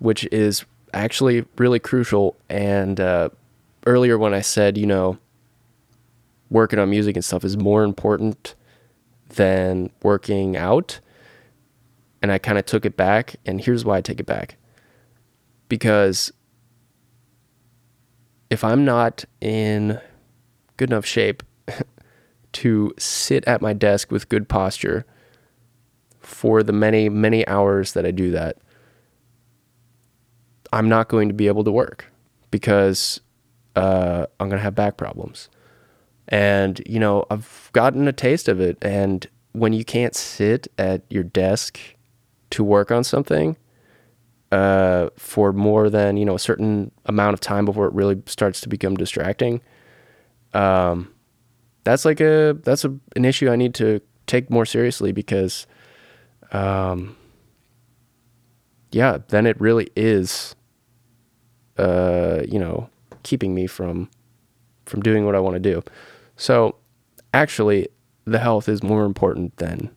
which 0.00 0.24
is 0.32 0.64
actually 0.92 1.44
really 1.56 1.78
crucial. 1.78 2.36
And 2.48 3.00
uh, 3.00 3.30
earlier, 3.86 4.18
when 4.18 4.34
I 4.34 4.40
said, 4.40 4.76
you 4.76 4.86
know, 4.86 5.18
working 6.50 6.78
on 6.78 6.90
music 6.90 7.16
and 7.16 7.24
stuff 7.24 7.44
is 7.44 7.56
more 7.56 7.84
important 7.84 8.54
than 9.30 9.90
working 10.02 10.56
out, 10.56 10.98
and 12.20 12.32
I 12.32 12.38
kind 12.38 12.58
of 12.58 12.66
took 12.66 12.84
it 12.84 12.96
back. 12.96 13.36
And 13.46 13.60
here's 13.60 13.84
why 13.84 13.98
I 13.98 14.00
take 14.00 14.20
it 14.20 14.26
back 14.26 14.56
because 15.68 16.32
if 18.50 18.62
I'm 18.64 18.84
not 18.84 19.24
in 19.40 20.00
good 20.76 20.90
enough 20.90 21.06
shape 21.06 21.42
to 22.52 22.92
sit 22.98 23.44
at 23.46 23.60
my 23.60 23.72
desk 23.72 24.10
with 24.10 24.28
good 24.28 24.48
posture, 24.48 25.04
for 26.20 26.62
the 26.62 26.72
many, 26.72 27.08
many 27.08 27.46
hours 27.46 27.92
that 27.92 28.06
I 28.06 28.10
do 28.10 28.30
that, 28.30 28.58
I'm 30.72 30.88
not 30.88 31.08
going 31.08 31.28
to 31.28 31.34
be 31.34 31.48
able 31.48 31.64
to 31.64 31.72
work 31.72 32.06
because 32.50 33.20
uh, 33.76 34.26
I'm 34.38 34.48
going 34.48 34.58
to 34.58 34.62
have 34.62 34.74
back 34.74 34.96
problems. 34.96 35.48
And, 36.28 36.80
you 36.86 36.98
know, 36.98 37.24
I've 37.30 37.70
gotten 37.72 38.08
a 38.08 38.12
taste 38.12 38.48
of 38.48 38.60
it. 38.60 38.78
And 38.80 39.26
when 39.52 39.72
you 39.72 39.84
can't 39.84 40.14
sit 40.14 40.68
at 40.78 41.02
your 41.10 41.24
desk 41.24 41.78
to 42.50 42.64
work 42.64 42.90
on 42.90 43.04
something 43.04 43.56
uh, 44.50 45.08
for 45.16 45.52
more 45.52 45.90
than, 45.90 46.16
you 46.16 46.24
know, 46.24 46.34
a 46.34 46.38
certain 46.38 46.90
amount 47.06 47.34
of 47.34 47.40
time 47.40 47.64
before 47.64 47.86
it 47.86 47.92
really 47.92 48.22
starts 48.26 48.60
to 48.62 48.68
become 48.68 48.96
distracting, 48.96 49.60
um, 50.54 51.11
that's 51.84 52.04
like 52.04 52.20
a, 52.20 52.56
that's 52.62 52.84
a, 52.84 52.94
an 53.16 53.24
issue 53.24 53.50
I 53.50 53.56
need 53.56 53.74
to 53.74 54.00
take 54.26 54.50
more 54.50 54.64
seriously 54.66 55.12
because 55.12 55.66
um, 56.52 57.16
yeah, 58.92 59.18
then 59.28 59.46
it 59.46 59.60
really 59.60 59.88
is, 59.96 60.54
uh, 61.78 62.42
you 62.48 62.58
know, 62.58 62.88
keeping 63.22 63.54
me 63.54 63.66
from 63.66 64.10
from 64.86 65.00
doing 65.00 65.24
what 65.24 65.34
I 65.34 65.40
want 65.40 65.54
to 65.54 65.60
do. 65.60 65.82
So, 66.36 66.76
actually, 67.32 67.88
the 68.24 68.38
health 68.38 68.68
is 68.68 68.82
more 68.82 69.04
important 69.04 69.56
than 69.56 69.90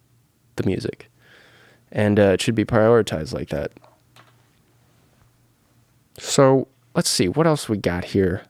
the 0.55 0.63
music. 0.63 1.09
and 1.91 2.19
uh, 2.19 2.23
it 2.33 2.41
should 2.41 2.55
be 2.55 2.65
prioritized 2.65 3.33
like 3.33 3.49
that. 3.49 3.71
So 6.17 6.67
let's 6.93 7.09
see 7.09 7.27
what 7.27 7.47
else 7.47 7.69
we 7.69 7.77
got 7.77 8.05
here. 8.05 8.43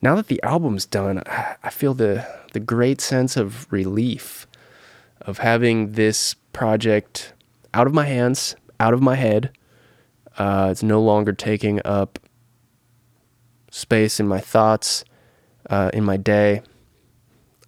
Now 0.00 0.14
that 0.14 0.28
the 0.28 0.42
album's 0.42 0.86
done, 0.86 1.22
I 1.26 1.70
feel 1.70 1.94
the 1.94 2.26
the 2.52 2.60
great 2.60 3.00
sense 3.00 3.36
of 3.36 3.70
relief 3.70 4.46
of 5.20 5.38
having 5.38 5.92
this 5.92 6.34
project 6.52 7.34
out 7.74 7.86
of 7.86 7.92
my 7.92 8.06
hands, 8.06 8.56
out 8.80 8.94
of 8.94 9.02
my 9.02 9.16
head. 9.16 9.50
Uh, 10.38 10.68
it's 10.70 10.82
no 10.82 11.02
longer 11.02 11.32
taking 11.32 11.80
up 11.84 12.18
space 13.70 14.20
in 14.20 14.26
my 14.28 14.40
thoughts, 14.40 15.04
uh, 15.68 15.90
in 15.92 16.04
my 16.04 16.16
day. 16.16 16.62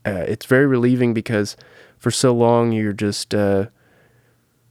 Uh, 0.06 0.24
it's 0.26 0.46
very 0.46 0.66
relieving 0.66 1.12
because 1.12 1.56
for 1.98 2.10
so 2.10 2.32
long 2.32 2.72
you're 2.72 2.92
just 2.92 3.34
uh, 3.34 3.66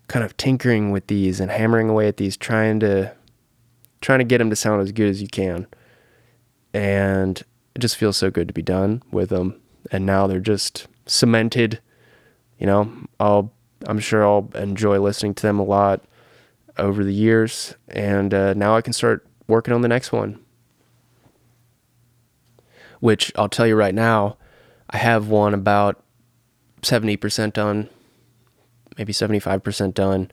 kind 0.07 0.25
of 0.25 0.35
tinkering 0.37 0.91
with 0.91 1.07
these 1.07 1.39
and 1.39 1.51
hammering 1.51 1.89
away 1.89 2.07
at 2.07 2.17
these, 2.17 2.35
trying 2.35 2.79
to 2.79 3.13
trying 4.01 4.19
to 4.19 4.25
get 4.25 4.37
them 4.37 4.49
to 4.49 4.55
sound 4.55 4.81
as 4.81 4.91
good 4.91 5.09
as 5.09 5.21
you 5.21 5.27
can. 5.27 5.67
And 6.73 7.43
it 7.79 7.81
just 7.81 7.95
feels 7.95 8.17
so 8.17 8.29
good 8.29 8.49
to 8.49 8.53
be 8.53 8.61
done 8.61 9.01
with 9.09 9.29
them. 9.29 9.57
And 9.89 10.05
now 10.05 10.27
they're 10.27 10.41
just 10.41 10.87
cemented. 11.05 11.79
You 12.57 12.67
know, 12.67 12.91
I'll 13.21 13.53
I'm 13.87 13.99
sure 13.99 14.25
I'll 14.25 14.49
enjoy 14.55 14.99
listening 14.99 15.33
to 15.35 15.41
them 15.41 15.59
a 15.59 15.63
lot 15.63 16.03
over 16.77 17.05
the 17.05 17.13
years. 17.13 17.75
And 17.87 18.33
uh, 18.33 18.53
now 18.53 18.75
I 18.75 18.81
can 18.81 18.91
start 18.91 19.25
working 19.47 19.73
on 19.73 19.79
the 19.79 19.87
next 19.87 20.11
one. 20.11 20.39
Which 22.99 23.31
I'll 23.37 23.47
tell 23.47 23.65
you 23.65 23.77
right 23.77 23.95
now, 23.95 24.35
I 24.89 24.97
have 24.97 25.29
one 25.29 25.53
about 25.53 26.03
70% 26.81 27.53
done, 27.53 27.87
maybe 28.97 29.13
75% 29.13 29.93
done. 29.93 30.29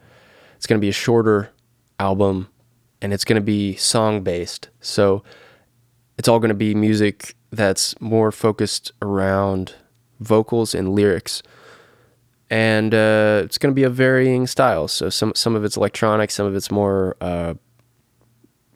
It's 0.57 0.67
going 0.67 0.81
to 0.81 0.85
be 0.85 0.89
a 0.89 0.93
shorter 0.93 1.53
album 2.01 2.49
and 3.01 3.13
it's 3.13 3.25
going 3.25 3.37
to 3.37 3.41
be 3.41 3.77
song 3.77 4.25
based. 4.25 4.69
So 4.81 5.23
it's 6.19 6.27
all 6.27 6.41
going 6.41 6.49
to 6.49 6.55
be 6.55 6.75
music 6.75 7.36
that's 7.51 7.99
more 8.01 8.33
focused 8.33 8.93
around 9.03 9.75
vocals 10.21 10.75
and 10.75 10.95
lyrics. 10.95 11.43
And 12.49 12.95
uh, 12.95 13.43
it's 13.45 13.59
going 13.59 13.73
to 13.73 13.75
be 13.75 13.83
a 13.83 13.91
varying 13.91 14.47
style. 14.47 14.87
So 14.89 15.11
some 15.11 15.33
some 15.35 15.57
of 15.57 15.65
it's 15.65 15.77
electronic, 15.77 16.31
some 16.31 16.47
of 16.47 16.55
it's 16.55 16.71
more 16.71 17.17
uh, 17.21 17.55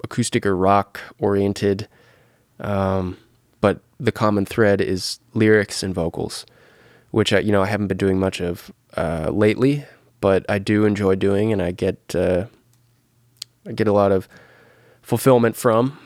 acoustic 0.02 0.44
or 0.44 0.56
rock 0.56 1.00
oriented. 1.20 1.88
Um, 2.58 3.16
but 3.60 3.80
the 3.98 4.12
common 4.12 4.44
thread 4.44 4.80
is 4.80 5.20
lyrics 5.34 5.82
and 5.82 5.94
vocals, 5.94 6.46
which 7.10 7.32
I, 7.32 7.38
you 7.40 7.52
know 7.52 7.62
I 7.62 7.66
haven't 7.66 7.88
been 7.88 7.96
doing 7.96 8.18
much 8.18 8.40
of 8.40 8.72
uh, 8.96 9.30
lately, 9.32 9.84
but 10.20 10.44
I 10.48 10.58
do 10.58 10.84
enjoy 10.84 11.14
doing, 11.14 11.52
and 11.52 11.62
I 11.62 11.70
get 11.70 12.14
uh, 12.14 12.46
I 13.66 13.72
get 13.72 13.86
a 13.86 13.92
lot 13.92 14.10
of 14.10 14.28
fulfillment 15.02 15.54
from. 15.56 15.98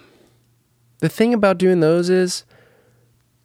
The 0.99 1.09
thing 1.09 1.33
about 1.35 1.59
doing 1.59 1.81
those 1.81 2.11
is 2.11 2.45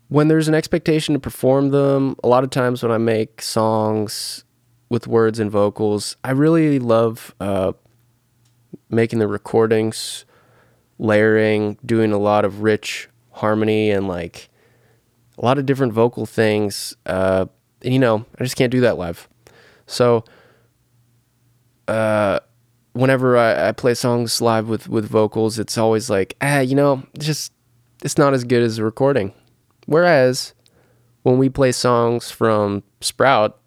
when 0.09 0.27
there's 0.27 0.47
an 0.47 0.55
expectation 0.55 1.13
to 1.13 1.19
perform 1.19 1.69
them, 1.69 2.15
a 2.23 2.27
lot 2.27 2.43
of 2.43 2.49
times 2.49 2.83
when 2.83 2.91
I 2.91 2.97
make 2.97 3.41
songs 3.41 4.43
with 4.89 5.07
words 5.07 5.39
and 5.39 5.51
vocals, 5.51 6.17
I 6.23 6.31
really 6.31 6.79
love 6.79 7.33
uh, 7.39 7.73
making 8.89 9.19
the 9.19 9.27
recordings, 9.27 10.25
layering, 10.97 11.77
doing 11.85 12.11
a 12.11 12.17
lot 12.17 12.43
of 12.43 12.63
rich 12.63 13.07
harmony 13.31 13.91
and 13.91 14.07
like 14.07 14.49
a 15.37 15.45
lot 15.45 15.59
of 15.59 15.67
different 15.67 15.93
vocal 15.93 16.25
things. 16.25 16.95
Uh, 17.05 17.45
and 17.83 17.93
you 17.93 17.99
know, 17.99 18.25
I 18.39 18.43
just 18.43 18.55
can't 18.55 18.71
do 18.71 18.81
that 18.81 18.97
live. 18.97 19.29
So, 19.85 20.25
uh, 21.87 22.39
whenever 22.93 23.37
I, 23.37 23.69
I, 23.69 23.71
play 23.71 23.93
songs 23.93 24.41
live 24.41 24.67
with 24.67 24.89
with 24.89 25.05
vocals, 25.05 25.57
it's 25.59 25.77
always 25.77 26.09
like, 26.09 26.35
ah, 26.41 26.59
you 26.59 26.75
know, 26.75 27.03
just 27.17 27.53
it's 28.03 28.17
not 28.17 28.33
as 28.33 28.43
good 28.43 28.63
as 28.63 28.79
a 28.79 28.83
recording. 28.83 29.33
Whereas 29.89 30.53
when 31.23 31.39
we 31.39 31.49
play 31.49 31.71
songs 31.71 32.29
from 32.29 32.83
Sprout, 33.01 33.59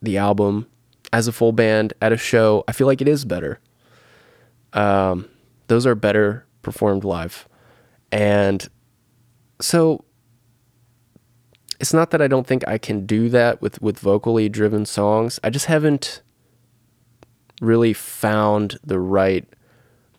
the 0.00 0.16
album, 0.16 0.66
as 1.12 1.28
a 1.28 1.32
full 1.32 1.52
band 1.52 1.92
at 2.00 2.10
a 2.10 2.16
show, 2.16 2.64
I 2.66 2.72
feel 2.72 2.86
like 2.86 3.02
it 3.02 3.06
is 3.06 3.26
better. 3.26 3.60
Um, 4.72 5.28
those 5.66 5.84
are 5.84 5.94
better 5.94 6.46
performed 6.62 7.04
live, 7.04 7.46
and 8.10 8.66
so 9.60 10.06
it's 11.78 11.92
not 11.92 12.12
that 12.12 12.22
I 12.22 12.28
don't 12.28 12.46
think 12.46 12.66
I 12.66 12.78
can 12.78 13.04
do 13.04 13.28
that 13.28 13.60
with 13.60 13.82
with 13.82 13.98
vocally 13.98 14.48
driven 14.48 14.86
songs. 14.86 15.38
I 15.44 15.50
just 15.50 15.66
haven't 15.66 16.22
really 17.60 17.92
found 17.92 18.78
the 18.82 18.98
right 18.98 19.46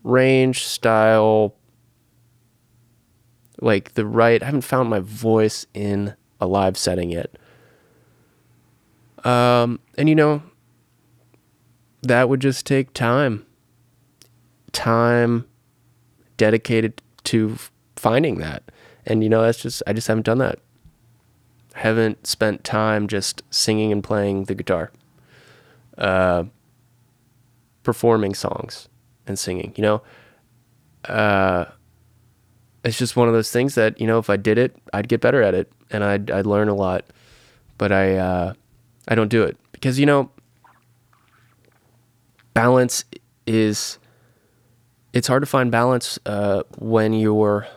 range, 0.04 0.64
style, 0.64 1.56
like 3.64 3.94
the 3.94 4.06
right, 4.06 4.42
I 4.42 4.46
haven't 4.46 4.62
found 4.62 4.90
my 4.90 5.00
voice 5.00 5.66
in 5.74 6.16
a 6.40 6.46
live 6.46 6.78
setting 6.78 7.10
yet. 7.10 7.32
Um, 9.24 9.80
and 9.98 10.10
you 10.10 10.16
know, 10.16 10.44
that 12.02 12.28
would 12.28 12.42
just 12.42 12.66
take 12.66 12.94
time. 12.94 13.46
Time 14.74 15.46
dedicated 16.36 17.02
to 17.26 17.58
finding 17.96 18.40
that. 18.40 18.64
And 19.06 19.24
you 19.24 19.30
know, 19.30 19.42
that's 19.42 19.62
just, 19.62 19.82
I 19.88 19.94
just 19.94 20.08
haven't 20.08 20.26
done 20.26 20.40
that. 20.40 20.60
Haven't 21.76 22.28
spent 22.28 22.64
time 22.64 23.08
just 23.08 23.44
singing 23.50 23.92
and 23.92 24.04
playing 24.04 24.46
the 24.46 24.56
guitar. 24.56 24.92
Uh, 25.98 26.46
performing 27.84 28.34
songs 28.34 28.90
and 29.26 29.38
singing, 29.40 29.74
you 29.76 29.82
know? 29.82 30.02
Uh, 31.06 31.66
it's 32.84 32.98
just 32.98 33.16
one 33.16 33.28
of 33.28 33.34
those 33.34 33.52
things 33.52 33.76
that, 33.76 34.00
you 34.00 34.08
know, 34.08 34.20
if 34.20 34.30
I 34.30 34.38
did 34.38 34.58
it, 34.58 34.76
I'd 34.94 35.08
get 35.08 35.22
better 35.22 35.42
at 35.42 35.54
it 35.54 35.72
and 35.90 36.04
I'd, 36.04 36.30
I'd 36.32 36.46
learn 36.46 36.68
a 36.68 36.74
lot. 36.74 37.06
But 37.78 37.92
I, 37.92 38.18
uh, 38.18 38.54
I 39.08 39.16
don't 39.16 39.30
do 39.30 39.44
it 39.44 39.58
because, 39.72 40.00
you 40.00 40.06
know, 40.06 40.30
balance 42.54 43.06
is, 43.48 43.98
it's 45.14 45.28
hard 45.28 45.42
to 45.42 45.48
find 45.48 45.72
balance 45.72 46.20
uh, 46.26 46.64
when 46.78 47.14
you're, 47.14 47.68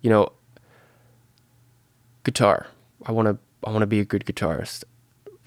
you 0.00 0.10
know, 0.10 0.32
guitar. 2.24 2.66
I 3.06 3.12
want 3.12 3.28
to, 3.28 3.38
I 3.66 3.70
want 3.70 3.82
to 3.82 3.86
be 3.86 4.00
a 4.00 4.04
good 4.04 4.24
guitarist. 4.24 4.84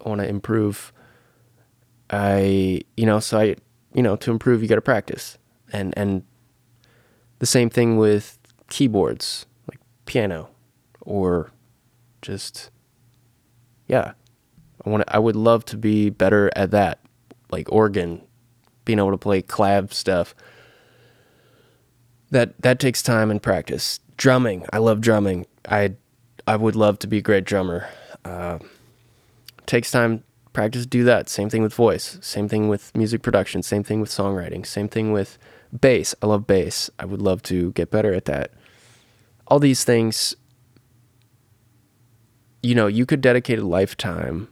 I 0.05 0.09
want 0.09 0.21
to 0.21 0.27
improve 0.27 0.93
I, 2.09 2.81
you 2.95 3.05
know, 3.05 3.19
so 3.19 3.39
I, 3.39 3.55
you 3.93 4.01
know, 4.01 4.15
to 4.17 4.31
improve, 4.31 4.61
you 4.61 4.67
got 4.67 4.75
to 4.75 4.81
practice. 4.81 5.37
And, 5.73 5.93
and 5.97 6.23
the 7.39 7.45
same 7.45 7.69
thing 7.69 7.97
with 7.97 8.36
keyboards, 8.69 9.45
like 9.69 9.79
piano 10.05 10.49
or 11.01 11.51
just, 12.21 12.69
yeah. 13.87 14.13
I 14.85 14.89
want 14.89 15.03
I 15.07 15.19
would 15.19 15.35
love 15.35 15.65
to 15.65 15.77
be 15.77 16.09
better 16.09 16.51
at 16.55 16.71
that, 16.71 16.99
like 17.49 17.71
organ, 17.71 18.21
being 18.85 18.99
able 18.99 19.11
to 19.11 19.17
play 19.17 19.41
clav 19.41 19.93
stuff. 19.93 20.33
That, 22.31 22.61
that 22.61 22.79
takes 22.79 23.01
time 23.01 23.31
and 23.31 23.41
practice. 23.41 23.99
Drumming. 24.17 24.65
I 24.71 24.79
love 24.79 25.01
drumming. 25.01 25.45
I, 25.67 25.95
I 26.45 26.55
would 26.55 26.75
love 26.75 26.99
to 26.99 27.07
be 27.07 27.17
a 27.17 27.21
great 27.21 27.45
drummer. 27.45 27.87
Uh, 28.25 28.59
takes 29.65 29.91
time 29.91 30.23
practice 30.57 30.87
do 30.87 31.03
that. 31.03 31.29
Same 31.29 31.51
thing 31.51 31.61
with 31.61 31.71
voice. 31.71 32.17
Same 32.19 32.49
thing 32.49 32.67
with 32.67 32.95
music 32.95 33.21
production. 33.21 33.61
Same 33.61 33.83
thing 33.83 34.01
with 34.01 34.09
songwriting. 34.09 34.65
Same 34.65 34.89
thing 34.89 35.13
with 35.13 35.37
bass. 35.79 36.15
I 36.19 36.25
love 36.25 36.47
bass. 36.47 36.89
I 36.97 37.05
would 37.05 37.21
love 37.21 37.43
to 37.43 37.71
get 37.73 37.91
better 37.91 38.11
at 38.11 38.25
that. 38.25 38.51
All 39.47 39.59
these 39.59 39.83
things, 39.83 40.35
you 42.61 42.75
know, 42.75 42.87
you 42.87 43.05
could 43.05 43.21
dedicate 43.21 43.59
a 43.59 43.65
lifetime, 43.65 44.47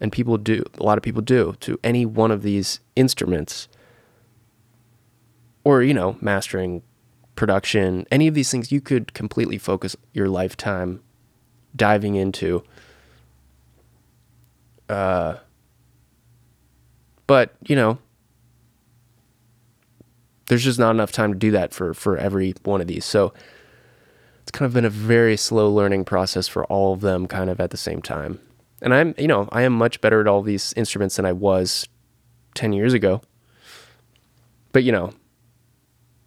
and 0.00 0.12
people 0.12 0.36
do, 0.36 0.64
a 0.78 0.82
lot 0.82 0.98
of 0.98 1.02
people 1.02 1.22
do, 1.22 1.54
to 1.60 1.78
any 1.82 2.04
one 2.06 2.30
of 2.30 2.42
these 2.42 2.80
instruments. 2.94 3.68
Or, 5.64 5.82
you 5.82 5.94
know, 5.94 6.16
mastering, 6.20 6.82
production, 7.34 8.06
any 8.10 8.26
of 8.26 8.34
these 8.34 8.50
things 8.50 8.72
you 8.72 8.80
could 8.80 9.14
completely 9.14 9.58
focus 9.58 9.96
your 10.12 10.28
lifetime 10.28 11.00
diving 11.76 12.16
into 12.16 12.64
uh, 14.88 15.36
but 17.26 17.54
you 17.66 17.76
know, 17.76 17.98
there's 20.46 20.64
just 20.64 20.78
not 20.78 20.90
enough 20.90 21.12
time 21.12 21.32
to 21.32 21.38
do 21.38 21.50
that 21.50 21.72
for 21.74 21.92
for 21.94 22.16
every 22.16 22.54
one 22.64 22.80
of 22.80 22.86
these. 22.86 23.04
So 23.04 23.32
it's 24.48 24.56
kind 24.56 24.64
of 24.64 24.72
been 24.72 24.86
a 24.86 24.90
very 24.90 25.36
slow 25.36 25.70
learning 25.70 26.06
process 26.06 26.48
for 26.48 26.64
all 26.68 26.94
of 26.94 27.02
them, 27.02 27.26
kind 27.26 27.50
of 27.50 27.60
at 27.60 27.68
the 27.68 27.76
same 27.76 28.00
time. 28.00 28.40
And 28.80 28.94
I'm, 28.94 29.14
you 29.18 29.28
know, 29.28 29.46
I 29.52 29.60
am 29.60 29.74
much 29.74 30.00
better 30.00 30.22
at 30.22 30.26
all 30.26 30.40
these 30.40 30.72
instruments 30.72 31.16
than 31.16 31.26
I 31.26 31.32
was 31.32 31.86
ten 32.54 32.72
years 32.72 32.94
ago. 32.94 33.20
But 34.72 34.84
you 34.84 34.92
know, 34.92 35.12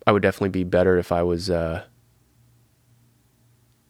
I 0.06 0.12
would 0.12 0.22
definitely 0.22 0.50
be 0.50 0.64
better 0.64 1.00
if 1.00 1.12
I 1.12 1.24
was. 1.24 1.50
Uh, 1.50 1.84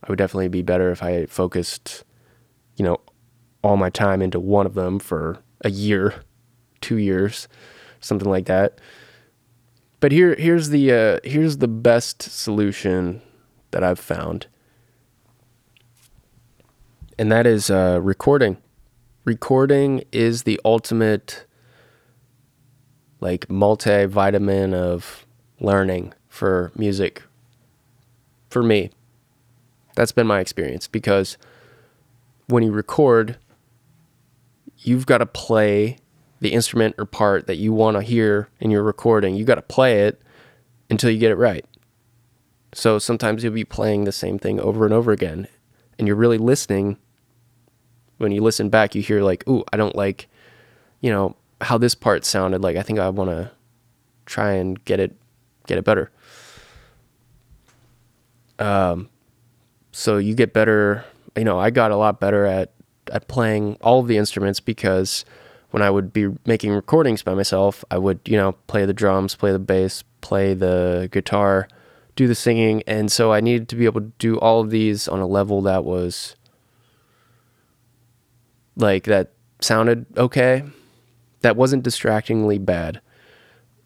I 0.02 0.10
would 0.10 0.18
definitely 0.18 0.48
be 0.48 0.62
better 0.62 0.92
if 0.92 1.04
I 1.04 1.26
focused, 1.26 2.06
you 2.78 2.86
know, 2.86 3.02
all 3.62 3.76
my 3.76 3.90
time 3.90 4.22
into 4.22 4.40
one 4.40 4.66
of 4.66 4.76
them 4.76 5.00
for 5.00 5.40
a 5.60 5.70
year, 5.70 6.24
two 6.80 6.96
years, 6.96 7.50
something 8.00 8.30
like 8.30 8.46
that. 8.46 8.80
But 10.00 10.14
here, 10.14 10.36
here's 10.36 10.70
the 10.70 10.94
uh, 10.94 11.20
here's 11.26 11.58
the 11.58 11.68
best 11.68 12.22
solution 12.22 13.22
that 13.72 13.84
I've 13.84 14.00
found, 14.00 14.48
and 17.18 17.32
that 17.32 17.46
is 17.46 17.70
uh, 17.70 18.00
recording. 18.02 18.58
Recording 19.26 20.04
is 20.12 20.44
the 20.44 20.60
ultimate 20.66 21.46
like 23.20 23.48
multivitamin 23.48 24.74
of 24.74 25.26
learning 25.60 26.14
for 26.28 26.72
music. 26.76 27.22
For 28.50 28.64
me, 28.64 28.90
that's 29.96 30.12
been 30.12 30.28
my 30.28 30.40
experience 30.40 30.88
because 30.88 31.38
when 32.48 32.64
you 32.64 32.72
record, 32.72 33.38
you've 34.80 35.06
got 35.06 35.20
to 35.20 35.26
play 35.26 35.98
the 36.42 36.52
instrument 36.52 36.96
or 36.98 37.06
part 37.06 37.48
that 37.48 37.58
you 37.58 37.72
want 37.72 37.96
to 37.96 38.02
hear 38.02 38.50
in 38.60 38.72
your 38.72 38.84
recording. 38.84 39.36
You've 39.36 39.48
got 39.48 39.56
to 39.56 39.62
play 39.62 40.02
it 40.08 40.22
until 40.90 41.12
you 41.12 41.20
get 41.20 41.32
it 41.32 41.36
right. 41.36 41.64
So 42.74 43.00
sometimes 43.00 43.44
you'll 43.44 43.54
be 43.54 43.66
playing 43.66 44.06
the 44.06 44.12
same 44.12 44.40
thing 44.40 44.60
over 44.60 44.86
and 44.86 44.94
over 44.94 45.12
again, 45.12 45.48
and 45.98 46.08
you're 46.08 46.16
really 46.16 46.38
listening. 46.38 46.98
When 48.18 48.32
you 48.32 48.42
listen 48.42 48.70
back, 48.70 48.96
you 48.96 49.02
hear 49.02 49.22
like, 49.22 49.48
"Ooh, 49.48 49.64
I 49.74 49.78
don't 49.78 49.96
like, 49.96 50.30
you 51.02 51.12
know, 51.12 51.36
how 51.60 51.78
this 51.78 51.96
part 51.96 52.24
sounded. 52.24 52.62
Like 52.62 52.78
I 52.78 52.82
think 52.82 53.00
I 53.00 53.10
want 53.10 53.30
to 53.30 53.52
try 54.26 54.54
and 54.54 54.84
get 54.86 55.00
it 55.00 55.16
get 55.68 55.78
it 55.78 55.84
better." 55.84 56.12
Um, 58.60 59.10
so 59.92 60.18
you 60.18 60.36
get 60.36 60.54
better. 60.54 61.04
You 61.36 61.44
know, 61.44 61.60
I 61.60 61.72
got 61.72 61.92
a 61.92 61.98
lot 61.98 62.20
better 62.20 62.46
at 62.46 62.72
at 63.12 63.28
playing 63.28 63.78
all 63.82 64.00
of 64.00 64.08
the 64.08 64.18
instruments 64.18 64.60
because 64.60 65.26
when 65.72 65.82
I 65.82 65.90
would 65.90 66.14
be 66.14 66.30
making 66.46 66.72
recordings 66.72 67.24
by 67.24 67.34
myself, 67.34 67.84
I 67.92 67.98
would 67.98 68.20
you 68.26 68.38
know 68.38 68.54
play 68.68 68.86
the 68.86 68.94
drums, 68.94 69.36
play 69.36 69.52
the 69.52 69.60
bass, 69.60 70.04
play 70.22 70.54
the 70.54 71.10
guitar, 71.12 71.68
do 72.16 72.28
the 72.28 72.36
singing, 72.36 72.84
and 72.88 73.12
so 73.12 73.32
I 73.32 73.42
needed 73.42 73.70
to 73.70 73.76
be 73.76 73.86
able 73.86 74.02
to 74.02 74.12
do 74.20 74.38
all 74.40 74.62
of 74.62 74.70
these 74.70 75.08
on 75.08 75.20
a 75.20 75.28
level 75.28 75.62
that 75.64 75.84
was 75.84 76.36
like 78.76 79.04
that 79.06 79.32
sounded 79.60 80.06
okay, 80.18 80.64
that 81.42 81.56
wasn't 81.56 81.84
distractingly 81.84 82.58
bad, 82.58 83.02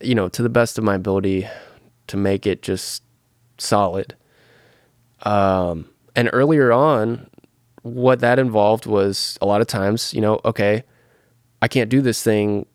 you 0.02 0.16
know, 0.16 0.30
to 0.30 0.42
the 0.42 0.50
best 0.50 0.78
of 0.78 0.84
my 0.84 0.96
ability 0.96 1.48
to 2.08 2.18
make 2.18 2.46
it 2.46 2.62
just 2.62 3.04
solid. 3.58 4.16
Um, 5.24 5.90
and 6.16 6.30
earlier 6.34 6.72
on, 6.72 7.30
what 7.82 8.20
that 8.20 8.40
involved 8.40 8.86
was 8.86 9.38
a 9.42 9.46
lot 9.46 9.62
of 9.62 9.68
times, 9.68 10.14
you 10.14 10.22
know, 10.22 10.40
okay, 10.46 10.84
I 11.62 11.68
can't 11.68 11.90
do 11.90 12.02
this 12.02 12.24
thing 12.24 12.66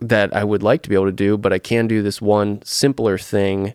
that 0.00 0.34
I 0.34 0.44
would 0.44 0.62
like 0.62 0.82
to 0.82 0.88
be 0.88 0.94
able 0.94 1.06
to 1.06 1.12
do, 1.12 1.36
but 1.36 1.52
I 1.52 1.58
can 1.58 1.86
do 1.86 2.02
this 2.02 2.22
one 2.22 2.62
simpler 2.62 3.18
thing. 3.18 3.74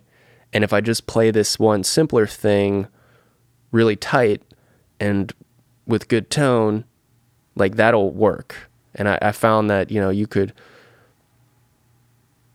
And 0.52 0.64
if 0.64 0.72
I 0.72 0.80
just 0.80 1.06
play 1.06 1.30
this 1.30 1.58
one 1.58 1.84
simpler 1.84 2.26
thing 2.26 2.88
really 3.72 3.96
tight 3.96 4.42
and 4.98 5.32
with 5.86 6.08
good 6.08 6.30
tone, 6.30 6.84
like 7.54 7.76
that'll 7.76 8.10
work. 8.10 8.68
And 8.94 9.08
I, 9.08 9.18
I 9.20 9.32
found 9.32 9.68
that, 9.70 9.90
you 9.90 10.00
know, 10.00 10.10
you 10.10 10.26
could, 10.26 10.52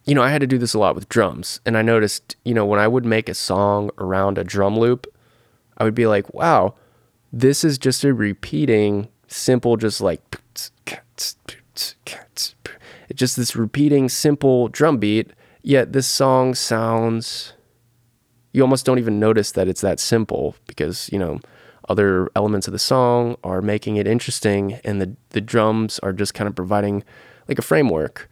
you 0.05 0.15
know, 0.15 0.23
I 0.23 0.29
had 0.29 0.41
to 0.41 0.47
do 0.47 0.57
this 0.57 0.73
a 0.73 0.79
lot 0.79 0.95
with 0.95 1.09
drums. 1.09 1.59
And 1.65 1.77
I 1.77 1.81
noticed, 1.81 2.35
you 2.43 2.53
know, 2.53 2.65
when 2.65 2.79
I 2.79 2.87
would 2.87 3.05
make 3.05 3.29
a 3.29 3.33
song 3.33 3.91
around 3.97 4.37
a 4.37 4.43
drum 4.43 4.77
loop, 4.77 5.07
I 5.77 5.83
would 5.83 5.95
be 5.95 6.07
like, 6.07 6.33
wow, 6.33 6.75
this 7.31 7.63
is 7.63 7.77
just 7.77 8.03
a 8.03 8.13
repeating 8.13 9.09
simple, 9.27 9.77
just 9.77 10.01
like, 10.01 10.21
it's 11.15 11.35
just 13.13 13.37
this 13.37 13.55
repeating 13.55 14.09
simple 14.09 14.67
drum 14.67 14.97
beat. 14.97 15.31
Yet 15.63 15.93
this 15.93 16.07
song 16.07 16.55
sounds, 16.55 17.53
you 18.52 18.62
almost 18.62 18.86
don't 18.86 18.99
even 18.99 19.20
notice 19.20 19.52
that 19.54 19.68
it's 19.68 19.82
that 19.82 19.99
simple 19.99 20.56
because, 20.68 21.10
you 21.12 21.20
know, 21.20 21.39
other 21.89 22.30
elements 22.36 22.68
of 22.68 22.74
the 22.74 22.80
song 22.80 23.36
are 23.43 23.62
making 23.62 23.95
it 23.97 24.08
interesting 24.08 24.74
and 24.84 25.02
the, 25.02 25.16
the 25.30 25.41
drums 25.41 25.99
are 25.99 26.14
just 26.14 26.34
kind 26.34 26.47
of 26.47 26.56
providing 26.56 27.04
like 27.47 27.60
a 27.60 27.64
framework 27.64 28.30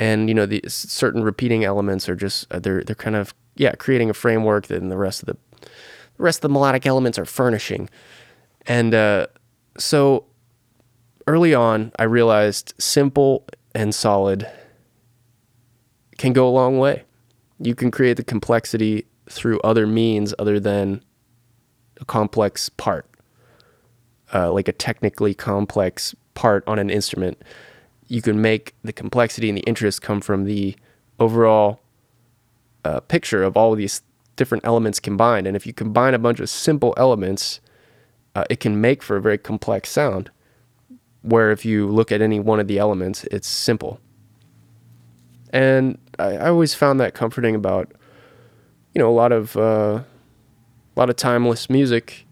and 0.00 0.28
you 0.28 0.34
know 0.34 0.46
the 0.46 0.62
certain 0.66 1.22
repeating 1.22 1.62
elements 1.62 2.08
are 2.08 2.16
just 2.16 2.50
uh, 2.50 2.58
they're 2.58 2.82
they're 2.82 2.96
kind 2.96 3.14
of 3.14 3.34
yeah 3.56 3.72
creating 3.72 4.08
a 4.08 4.14
framework 4.14 4.66
that 4.68 4.80
the 4.80 4.96
rest 4.96 5.22
of 5.22 5.26
the 5.26 5.36
the 6.16 6.24
rest 6.24 6.38
of 6.38 6.42
the 6.42 6.48
melodic 6.48 6.86
elements 6.86 7.18
are 7.18 7.24
furnishing. 7.24 7.88
And 8.66 8.94
uh, 8.94 9.28
so 9.78 10.26
early 11.26 11.54
on, 11.54 11.92
I 11.98 12.04
realized 12.04 12.74
simple 12.78 13.46
and 13.74 13.94
solid 13.94 14.46
can 16.18 16.32
go 16.32 16.46
a 16.46 16.50
long 16.50 16.78
way. 16.78 17.04
You 17.58 17.74
can 17.74 17.90
create 17.90 18.16
the 18.18 18.24
complexity 18.24 19.06
through 19.30 19.60
other 19.60 19.86
means 19.86 20.34
other 20.38 20.60
than 20.60 21.02
a 22.00 22.04
complex 22.04 22.68
part, 22.68 23.06
uh, 24.34 24.52
like 24.52 24.68
a 24.68 24.72
technically 24.72 25.34
complex 25.34 26.14
part 26.34 26.64
on 26.66 26.78
an 26.78 26.90
instrument. 26.90 27.40
You 28.08 28.22
can 28.22 28.42
make 28.42 28.74
the 28.82 28.92
complexity 28.92 29.48
and 29.48 29.56
the 29.56 29.62
interest 29.62 30.02
come 30.02 30.20
from 30.20 30.44
the 30.44 30.76
overall 31.18 31.80
uh, 32.84 33.00
picture 33.00 33.42
of 33.42 33.56
all 33.56 33.72
of 33.72 33.78
these 33.78 34.02
different 34.36 34.64
elements 34.64 34.98
combined. 34.98 35.46
And 35.46 35.54
if 35.54 35.66
you 35.66 35.72
combine 35.72 36.14
a 36.14 36.18
bunch 36.18 36.40
of 36.40 36.48
simple 36.48 36.94
elements, 36.96 37.60
uh, 38.34 38.44
it 38.50 38.58
can 38.58 38.80
make 38.80 39.02
for 39.02 39.16
a 39.16 39.20
very 39.20 39.38
complex 39.38 39.90
sound. 39.90 40.30
Where 41.22 41.50
if 41.52 41.64
you 41.64 41.86
look 41.88 42.10
at 42.10 42.22
any 42.22 42.40
one 42.40 42.58
of 42.58 42.66
the 42.66 42.78
elements, 42.78 43.24
it's 43.24 43.46
simple. 43.46 44.00
And 45.52 45.98
I, 46.18 46.36
I 46.36 46.48
always 46.48 46.74
found 46.74 46.98
that 47.00 47.12
comforting 47.12 47.54
about, 47.54 47.92
you 48.94 48.98
know, 48.98 49.08
a 49.08 49.12
lot 49.14 49.32
of 49.32 49.56
uh, 49.56 50.00
a 50.00 50.04
lot 50.96 51.10
of 51.10 51.16
timeless 51.16 51.70
music. 51.70 52.26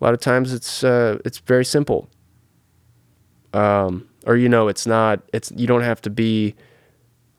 A 0.00 0.04
lot 0.04 0.14
of 0.14 0.20
times 0.20 0.52
it's 0.52 0.82
uh, 0.84 1.18
it's 1.24 1.38
very 1.38 1.64
simple. 1.64 2.08
Um, 3.52 4.08
or 4.26 4.36
you 4.36 4.48
know, 4.48 4.68
it's 4.68 4.86
not. 4.86 5.20
It's 5.32 5.52
you 5.56 5.66
don't 5.66 5.82
have 5.82 6.00
to 6.02 6.10
be 6.10 6.54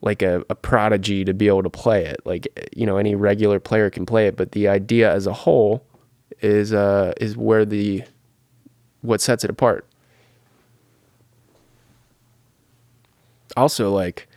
like 0.02 0.22
a, 0.22 0.44
a 0.50 0.56
prodigy 0.56 1.24
to 1.24 1.34
be 1.34 1.48
able 1.48 1.64
to 1.64 1.70
play 1.70 2.06
it. 2.06 2.20
Like 2.26 2.70
you 2.76 2.86
know, 2.86 2.98
any 2.98 3.16
regular 3.16 3.60
player 3.60 3.90
can 3.90 4.06
play 4.06 4.28
it, 4.28 4.36
but 4.36 4.52
the 4.52 4.68
idea 4.68 5.12
as 5.12 5.28
a 5.28 5.34
whole 5.34 5.86
is 6.42 6.74
uh 6.74 7.14
is 7.22 7.38
where 7.38 7.66
the 7.66 8.04
what 9.02 9.22
sets 9.22 9.44
it 9.44 9.50
apart. 9.50 9.86
Also, 13.56 13.94
like 13.94 14.28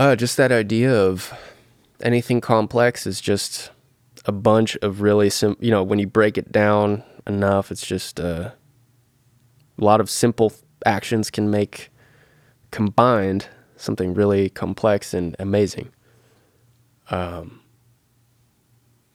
uh, 0.00 0.16
just 0.16 0.38
that 0.38 0.50
idea 0.50 0.90
of 0.90 1.30
anything 2.00 2.40
complex 2.40 3.06
is 3.06 3.20
just 3.20 3.70
a 4.24 4.32
bunch 4.32 4.74
of 4.76 5.02
really 5.02 5.28
sim. 5.28 5.58
You 5.60 5.70
know, 5.70 5.82
when 5.82 5.98
you 5.98 6.06
break 6.06 6.38
it 6.38 6.50
down 6.50 7.04
enough, 7.26 7.70
it's 7.70 7.86
just 7.86 8.18
uh, 8.18 8.52
a 9.78 9.84
lot 9.84 10.00
of 10.00 10.08
simple 10.08 10.54
actions 10.86 11.30
can 11.30 11.50
make 11.50 11.90
combined 12.70 13.48
something 13.76 14.14
really 14.14 14.48
complex 14.48 15.12
and 15.12 15.36
amazing. 15.38 15.90
Um, 17.10 17.60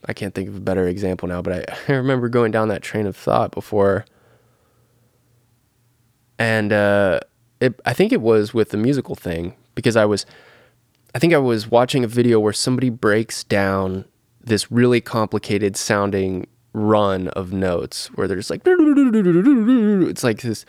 I 0.05 0.13
can't 0.13 0.35
think 0.35 0.49
of 0.49 0.55
a 0.55 0.59
better 0.59 0.87
example 0.87 1.27
now, 1.27 1.41
but 1.41 1.67
I, 1.67 1.75
I 1.93 1.95
remember 1.95 2.29
going 2.29 2.51
down 2.51 2.67
that 2.67 2.83
train 2.83 3.07
of 3.07 3.17
thought 3.17 3.51
before. 3.51 4.05
And 6.37 6.71
uh, 6.71 7.21
it, 7.59 7.79
I 7.87 7.93
think 7.93 8.11
it 8.11 8.21
was 8.21 8.53
with 8.53 8.69
the 8.69 8.77
musical 8.77 9.15
thing 9.15 9.55
because 9.73 9.95
I 9.95 10.05
was, 10.05 10.27
I 11.15 11.19
think 11.19 11.33
I 11.33 11.37
was 11.37 11.71
watching 11.71 12.03
a 12.03 12.09
video 12.09 12.41
where 12.41 12.51
somebody 12.51 12.89
breaks 12.89 13.45
down 13.45 14.03
this 14.43 14.69
really 14.69 14.99
complicated 14.99 15.77
sounding 15.77 16.45
run 16.73 17.29
of 17.29 17.53
notes 17.53 18.07
where 18.15 18.27
they're 18.27 18.35
just 18.35 18.49
like, 18.49 18.63
it's 18.65 20.23
like 20.25 20.41
this 20.41 20.65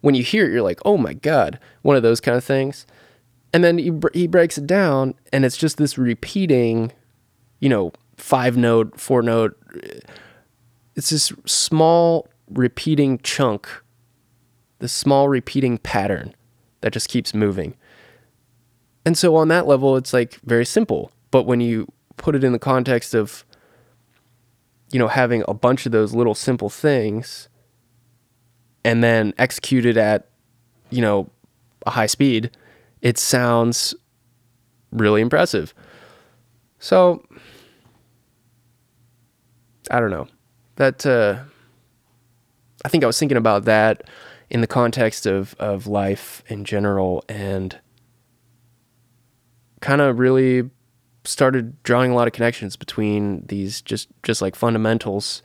when 0.00 0.14
you 0.14 0.22
hear 0.22 0.46
it, 0.46 0.52
you're 0.52 0.62
like, 0.62 0.78
oh 0.84 0.96
my 0.96 1.14
God, 1.14 1.58
one 1.82 1.96
of 1.96 2.04
those 2.04 2.20
kind 2.20 2.36
of 2.36 2.44
things. 2.44 2.86
And 3.52 3.64
then 3.64 3.78
he, 3.78 3.92
he 4.14 4.28
breaks 4.28 4.56
it 4.56 4.68
down, 4.68 5.14
and 5.32 5.44
it's 5.44 5.56
just 5.56 5.78
this 5.78 5.98
repeating, 5.98 6.92
you 7.58 7.68
know, 7.68 7.90
five 8.16 8.56
note, 8.56 9.00
four 9.00 9.20
note. 9.20 9.58
It's 10.94 11.10
this 11.10 11.32
small 11.44 12.28
repeating 12.48 13.18
chunk, 13.24 13.68
this 14.78 14.92
small 14.92 15.28
repeating 15.28 15.78
pattern 15.78 16.36
that 16.82 16.92
just 16.92 17.08
keeps 17.08 17.34
moving. 17.34 17.74
And 19.08 19.16
so 19.16 19.36
on 19.36 19.48
that 19.48 19.66
level, 19.66 19.96
it's 19.96 20.12
like 20.12 20.34
very 20.44 20.66
simple. 20.66 21.10
But 21.30 21.44
when 21.44 21.62
you 21.62 21.90
put 22.18 22.34
it 22.34 22.44
in 22.44 22.52
the 22.52 22.58
context 22.58 23.14
of, 23.14 23.42
you 24.92 24.98
know, 24.98 25.08
having 25.08 25.42
a 25.48 25.54
bunch 25.54 25.86
of 25.86 25.92
those 25.92 26.12
little 26.12 26.34
simple 26.34 26.68
things 26.68 27.48
and 28.84 29.02
then 29.02 29.32
executed 29.38 29.96
at, 29.96 30.28
you 30.90 31.00
know, 31.00 31.30
a 31.86 31.90
high 31.92 32.04
speed, 32.04 32.50
it 33.00 33.16
sounds 33.16 33.94
really 34.92 35.22
impressive. 35.22 35.72
So, 36.78 37.24
I 39.90 40.00
don't 40.00 40.10
know. 40.10 40.28
That, 40.76 41.06
uh, 41.06 41.44
I 42.84 42.90
think 42.90 43.04
I 43.04 43.06
was 43.06 43.18
thinking 43.18 43.38
about 43.38 43.64
that 43.64 44.02
in 44.50 44.60
the 44.60 44.66
context 44.66 45.24
of 45.24 45.54
of 45.58 45.86
life 45.86 46.42
in 46.48 46.66
general 46.66 47.24
and 47.26 47.78
kind 49.80 50.00
of 50.00 50.18
really 50.18 50.70
started 51.24 51.82
drawing 51.82 52.10
a 52.10 52.14
lot 52.14 52.26
of 52.26 52.32
connections 52.32 52.76
between 52.76 53.44
these 53.46 53.82
just 53.82 54.08
just 54.22 54.40
like 54.40 54.56
fundamentals 54.56 55.42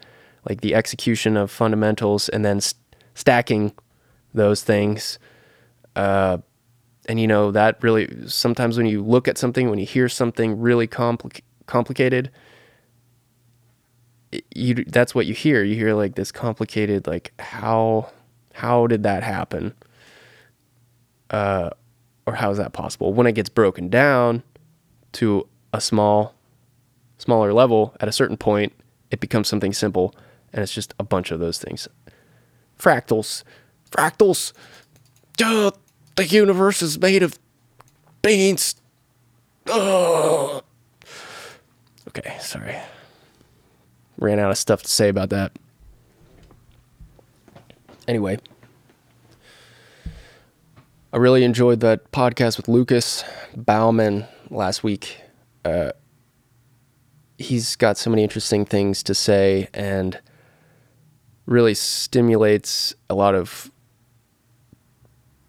like 0.47 0.61
the 0.61 0.75
execution 0.75 1.37
of 1.37 1.49
fundamentals 1.51 2.29
and 2.29 2.43
then 2.43 2.59
st- 2.61 2.79
stacking 3.15 3.73
those 4.33 4.63
things. 4.63 5.19
Uh, 5.95 6.37
and 7.07 7.19
you 7.19 7.27
know 7.27 7.51
that 7.51 7.81
really 7.83 8.09
sometimes 8.27 8.77
when 8.77 8.85
you 8.85 9.03
look 9.03 9.27
at 9.27 9.37
something 9.37 9.69
when 9.69 9.79
you 9.79 9.85
hear 9.85 10.07
something 10.09 10.59
really 10.59 10.87
compli- 10.87 11.41
complicated 11.65 12.31
it- 14.31 14.45
you 14.55 14.75
that's 14.85 15.13
what 15.13 15.25
you 15.25 15.33
hear. 15.33 15.63
You 15.63 15.75
hear 15.75 15.93
like 15.93 16.15
this 16.15 16.31
complicated 16.31 17.07
like 17.07 17.33
how 17.39 18.09
how 18.53 18.87
did 18.87 19.03
that 19.03 19.23
happen? 19.23 19.73
Uh, 21.29 21.71
or 22.25 22.35
how 22.35 22.51
is 22.51 22.57
that 22.57 22.73
possible? 22.73 23.13
When 23.13 23.27
it 23.27 23.33
gets 23.33 23.49
broken 23.49 23.89
down 23.89 24.43
to 25.13 25.47
a 25.71 25.81
small 25.81 26.35
smaller 27.17 27.53
level 27.53 27.95
at 27.99 28.09
a 28.09 28.11
certain 28.11 28.35
point 28.35 28.73
it 29.11 29.19
becomes 29.19 29.47
something 29.47 29.71
simple 29.71 30.13
and 30.51 30.61
it's 30.61 30.73
just 30.73 30.93
a 30.99 31.03
bunch 31.03 31.31
of 31.31 31.39
those 31.39 31.57
things. 31.57 31.87
Fractals. 32.77 33.43
Fractals. 33.91 34.53
Duh, 35.37 35.71
the 36.15 36.25
universe 36.25 36.81
is 36.81 36.99
made 36.99 37.23
of 37.23 37.39
beans. 38.21 38.75
Ugh. 39.69 40.63
okay 42.09 42.37
sorry. 42.39 42.75
Ran 44.17 44.39
out 44.39 44.51
of 44.51 44.57
stuff 44.57 44.83
to 44.83 44.89
say 44.89 45.09
about 45.09 45.29
that. 45.29 45.53
Anyway 48.07 48.37
I 51.13 51.17
really 51.17 51.43
enjoyed 51.43 51.79
that 51.81 52.11
podcast 52.11 52.57
with 52.57 52.67
Lucas 52.67 53.23
Bauman 53.55 54.25
last 54.49 54.83
week. 54.83 55.21
Uh, 55.63 55.91
he's 57.37 57.75
got 57.75 57.99
so 57.99 58.09
many 58.09 58.23
interesting 58.23 58.65
things 58.65 59.03
to 59.03 59.13
say 59.13 59.69
and 59.75 60.19
really 61.45 61.75
stimulates 61.75 62.95
a 63.11 63.13
lot 63.13 63.35
of 63.35 63.69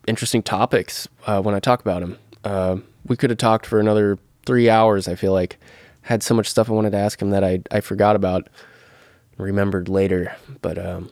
interesting 0.06 0.42
topics 0.42 1.08
uh, 1.26 1.40
when 1.40 1.54
I 1.54 1.60
talk 1.60 1.80
about 1.80 2.02
him. 2.02 2.18
Uh, 2.44 2.76
we 3.06 3.16
could 3.16 3.30
have 3.30 3.38
talked 3.38 3.64
for 3.64 3.80
another 3.80 4.18
three 4.44 4.68
hours, 4.68 5.08
I 5.08 5.14
feel 5.14 5.32
like. 5.32 5.58
Had 6.02 6.22
so 6.22 6.34
much 6.34 6.50
stuff 6.50 6.68
I 6.68 6.74
wanted 6.74 6.90
to 6.90 6.98
ask 6.98 7.22
him 7.22 7.30
that 7.30 7.42
I, 7.42 7.60
I 7.70 7.80
forgot 7.80 8.16
about, 8.16 8.50
remembered 9.38 9.88
later. 9.88 10.36
But 10.60 10.76
um, 10.76 11.10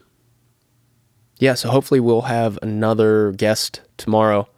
yeah, 1.43 1.55
so 1.55 1.70
hopefully 1.70 1.99
we'll 1.99 2.22
have 2.22 2.57
another 2.62 3.32
guest 3.32 3.80
tomorrow. 3.97 4.49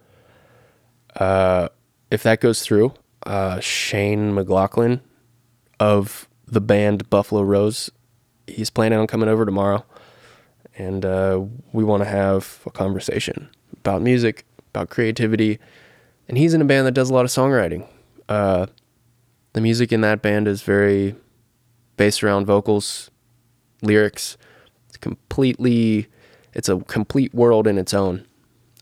Uh, 1.15 1.69
if 2.11 2.21
that 2.21 2.39
goes 2.41 2.61
through, 2.61 2.93
uh, 3.25 3.59
Shane 3.59 4.35
McLaughlin 4.35 5.01
of 5.79 6.29
the 6.45 6.61
band 6.61 7.09
Buffalo 7.09 7.41
Rose, 7.41 7.89
he's 8.45 8.69
planning 8.69 8.99
on 8.99 9.07
coming 9.07 9.27
over 9.27 9.45
tomorrow, 9.45 9.83
and 10.77 11.03
uh, 11.03 11.43
we 11.73 11.83
want 11.83 12.03
to 12.03 12.07
have 12.07 12.59
a 12.67 12.69
conversation 12.69 13.49
about 13.77 14.03
music, 14.03 14.45
about 14.69 14.91
creativity, 14.91 15.57
and 16.27 16.37
he's 16.37 16.53
in 16.53 16.61
a 16.61 16.65
band 16.65 16.85
that 16.85 16.91
does 16.93 17.09
a 17.09 17.13
lot 17.15 17.25
of 17.25 17.31
songwriting. 17.31 17.87
Uh, 18.29 18.67
the 19.53 19.61
music 19.61 19.91
in 19.91 20.01
that 20.01 20.21
band 20.21 20.47
is 20.47 20.61
very 20.61 21.15
based 21.97 22.23
around 22.23 22.45
vocals, 22.45 23.09
lyrics. 23.81 24.37
It's 24.87 24.97
completely 24.97 26.09
it's 26.55 26.69
a 26.69 26.77
complete 26.79 27.33
world 27.33 27.67
in 27.67 27.77
its 27.77 27.93
own. 27.93 28.25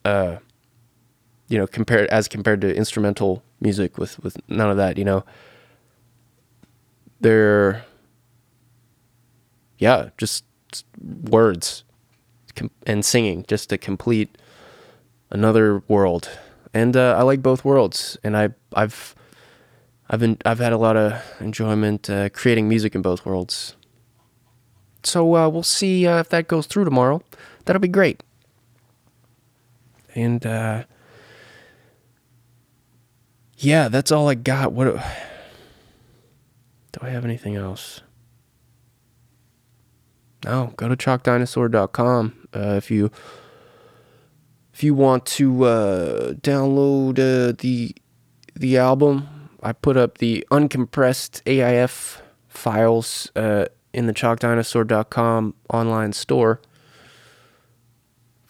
Uh, 0.05 0.37
you 1.47 1.57
know, 1.57 1.67
compared 1.67 2.07
as 2.07 2.27
compared 2.27 2.61
to 2.61 2.73
instrumental 2.73 3.43
music 3.59 3.97
with 3.97 4.19
with 4.23 4.37
none 4.47 4.69
of 4.69 4.77
that. 4.77 4.97
You 4.97 5.05
know, 5.05 5.25
they're 7.19 7.83
yeah, 9.77 10.09
just 10.17 10.45
words 11.29 11.83
and 12.85 13.03
singing, 13.03 13.43
just 13.47 13.71
a 13.71 13.77
complete 13.77 14.37
another 15.29 15.83
world. 15.87 16.29
And 16.73 16.95
uh, 16.95 17.15
I 17.17 17.23
like 17.23 17.41
both 17.41 17.65
worlds, 17.65 18.17
and 18.23 18.37
I 18.37 18.49
I've 18.73 19.15
I've 20.09 20.19
been 20.19 20.37
I've 20.45 20.59
had 20.59 20.73
a 20.73 20.77
lot 20.77 20.95
of 20.95 21.21
enjoyment 21.39 22.09
uh, 22.09 22.29
creating 22.29 22.69
music 22.69 22.95
in 22.95 23.01
both 23.01 23.25
worlds. 23.25 23.75
So 25.03 25.35
uh, 25.35 25.49
we'll 25.49 25.63
see 25.63 26.07
uh, 26.07 26.19
if 26.19 26.29
that 26.29 26.47
goes 26.47 26.65
through 26.65 26.85
tomorrow. 26.85 27.21
That'll 27.65 27.79
be 27.79 27.87
great. 27.87 28.23
And 30.15 30.45
uh, 30.45 30.83
yeah, 33.57 33.87
that's 33.87 34.11
all 34.11 34.27
I 34.27 34.35
got. 34.35 34.73
What 34.73 34.85
do 34.85 34.99
I 37.01 37.09
have 37.09 37.25
anything 37.25 37.55
else? 37.55 38.01
No, 40.45 40.73
go 40.75 40.89
to 40.89 40.95
chalkdinosaur.com 40.95 42.47
uh, 42.53 42.75
if 42.77 42.91
you 42.91 43.09
if 44.73 44.83
you 44.83 44.93
want 44.93 45.25
to 45.25 45.63
uh, 45.63 46.33
download 46.33 47.11
uh, 47.19 47.55
the 47.57 47.95
the 48.55 48.77
album. 48.77 49.29
I 49.61 49.71
put 49.71 49.95
up 49.95 50.17
the 50.17 50.45
uncompressed 50.51 51.41
AIF 51.45 52.21
files 52.49 53.31
uh, 53.35 53.67
in 53.93 54.07
the 54.07 54.13
chalkdinosaur.com 54.13 55.55
online 55.69 56.11
store. 56.11 56.59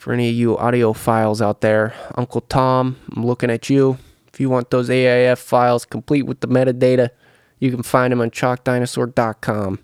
For 0.03 0.11
any 0.11 0.27
of 0.27 0.35
you 0.35 0.57
audiophiles 0.57 1.39
out 1.39 1.61
there, 1.61 1.93
Uncle 2.15 2.41
Tom, 2.41 2.97
I'm 3.15 3.25
looking 3.25 3.49
at 3.49 3.69
you. 3.69 3.97
If 4.33 4.37
you 4.37 4.49
want 4.49 4.69
those 4.69 4.89
AIF 4.89 5.37
files 5.39 5.85
complete 5.85 6.23
with 6.23 6.41
the 6.41 6.47
metadata, 6.49 7.11
you 7.57 7.71
can 7.71 7.83
find 7.83 8.11
them 8.11 8.19
on 8.19 8.29
chalkdinosaur.com. 8.29 9.79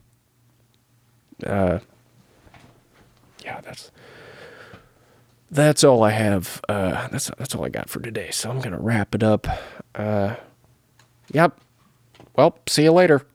Uh, 1.47 1.79
yeah, 3.45 3.61
that's 3.61 3.91
that's 5.49 5.85
all 5.85 6.03
I 6.03 6.09
have. 6.09 6.59
Uh, 6.67 7.07
that's 7.07 7.31
that's 7.37 7.55
all 7.55 7.63
I 7.63 7.69
got 7.69 7.89
for 7.89 8.01
today. 8.01 8.29
So 8.29 8.49
I'm 8.49 8.59
gonna 8.59 8.81
wrap 8.81 9.15
it 9.15 9.23
up. 9.23 9.47
Uh, 9.95 10.35
yep. 11.31 11.57
Well, 12.35 12.59
see 12.67 12.83
you 12.83 12.91
later. 12.91 13.25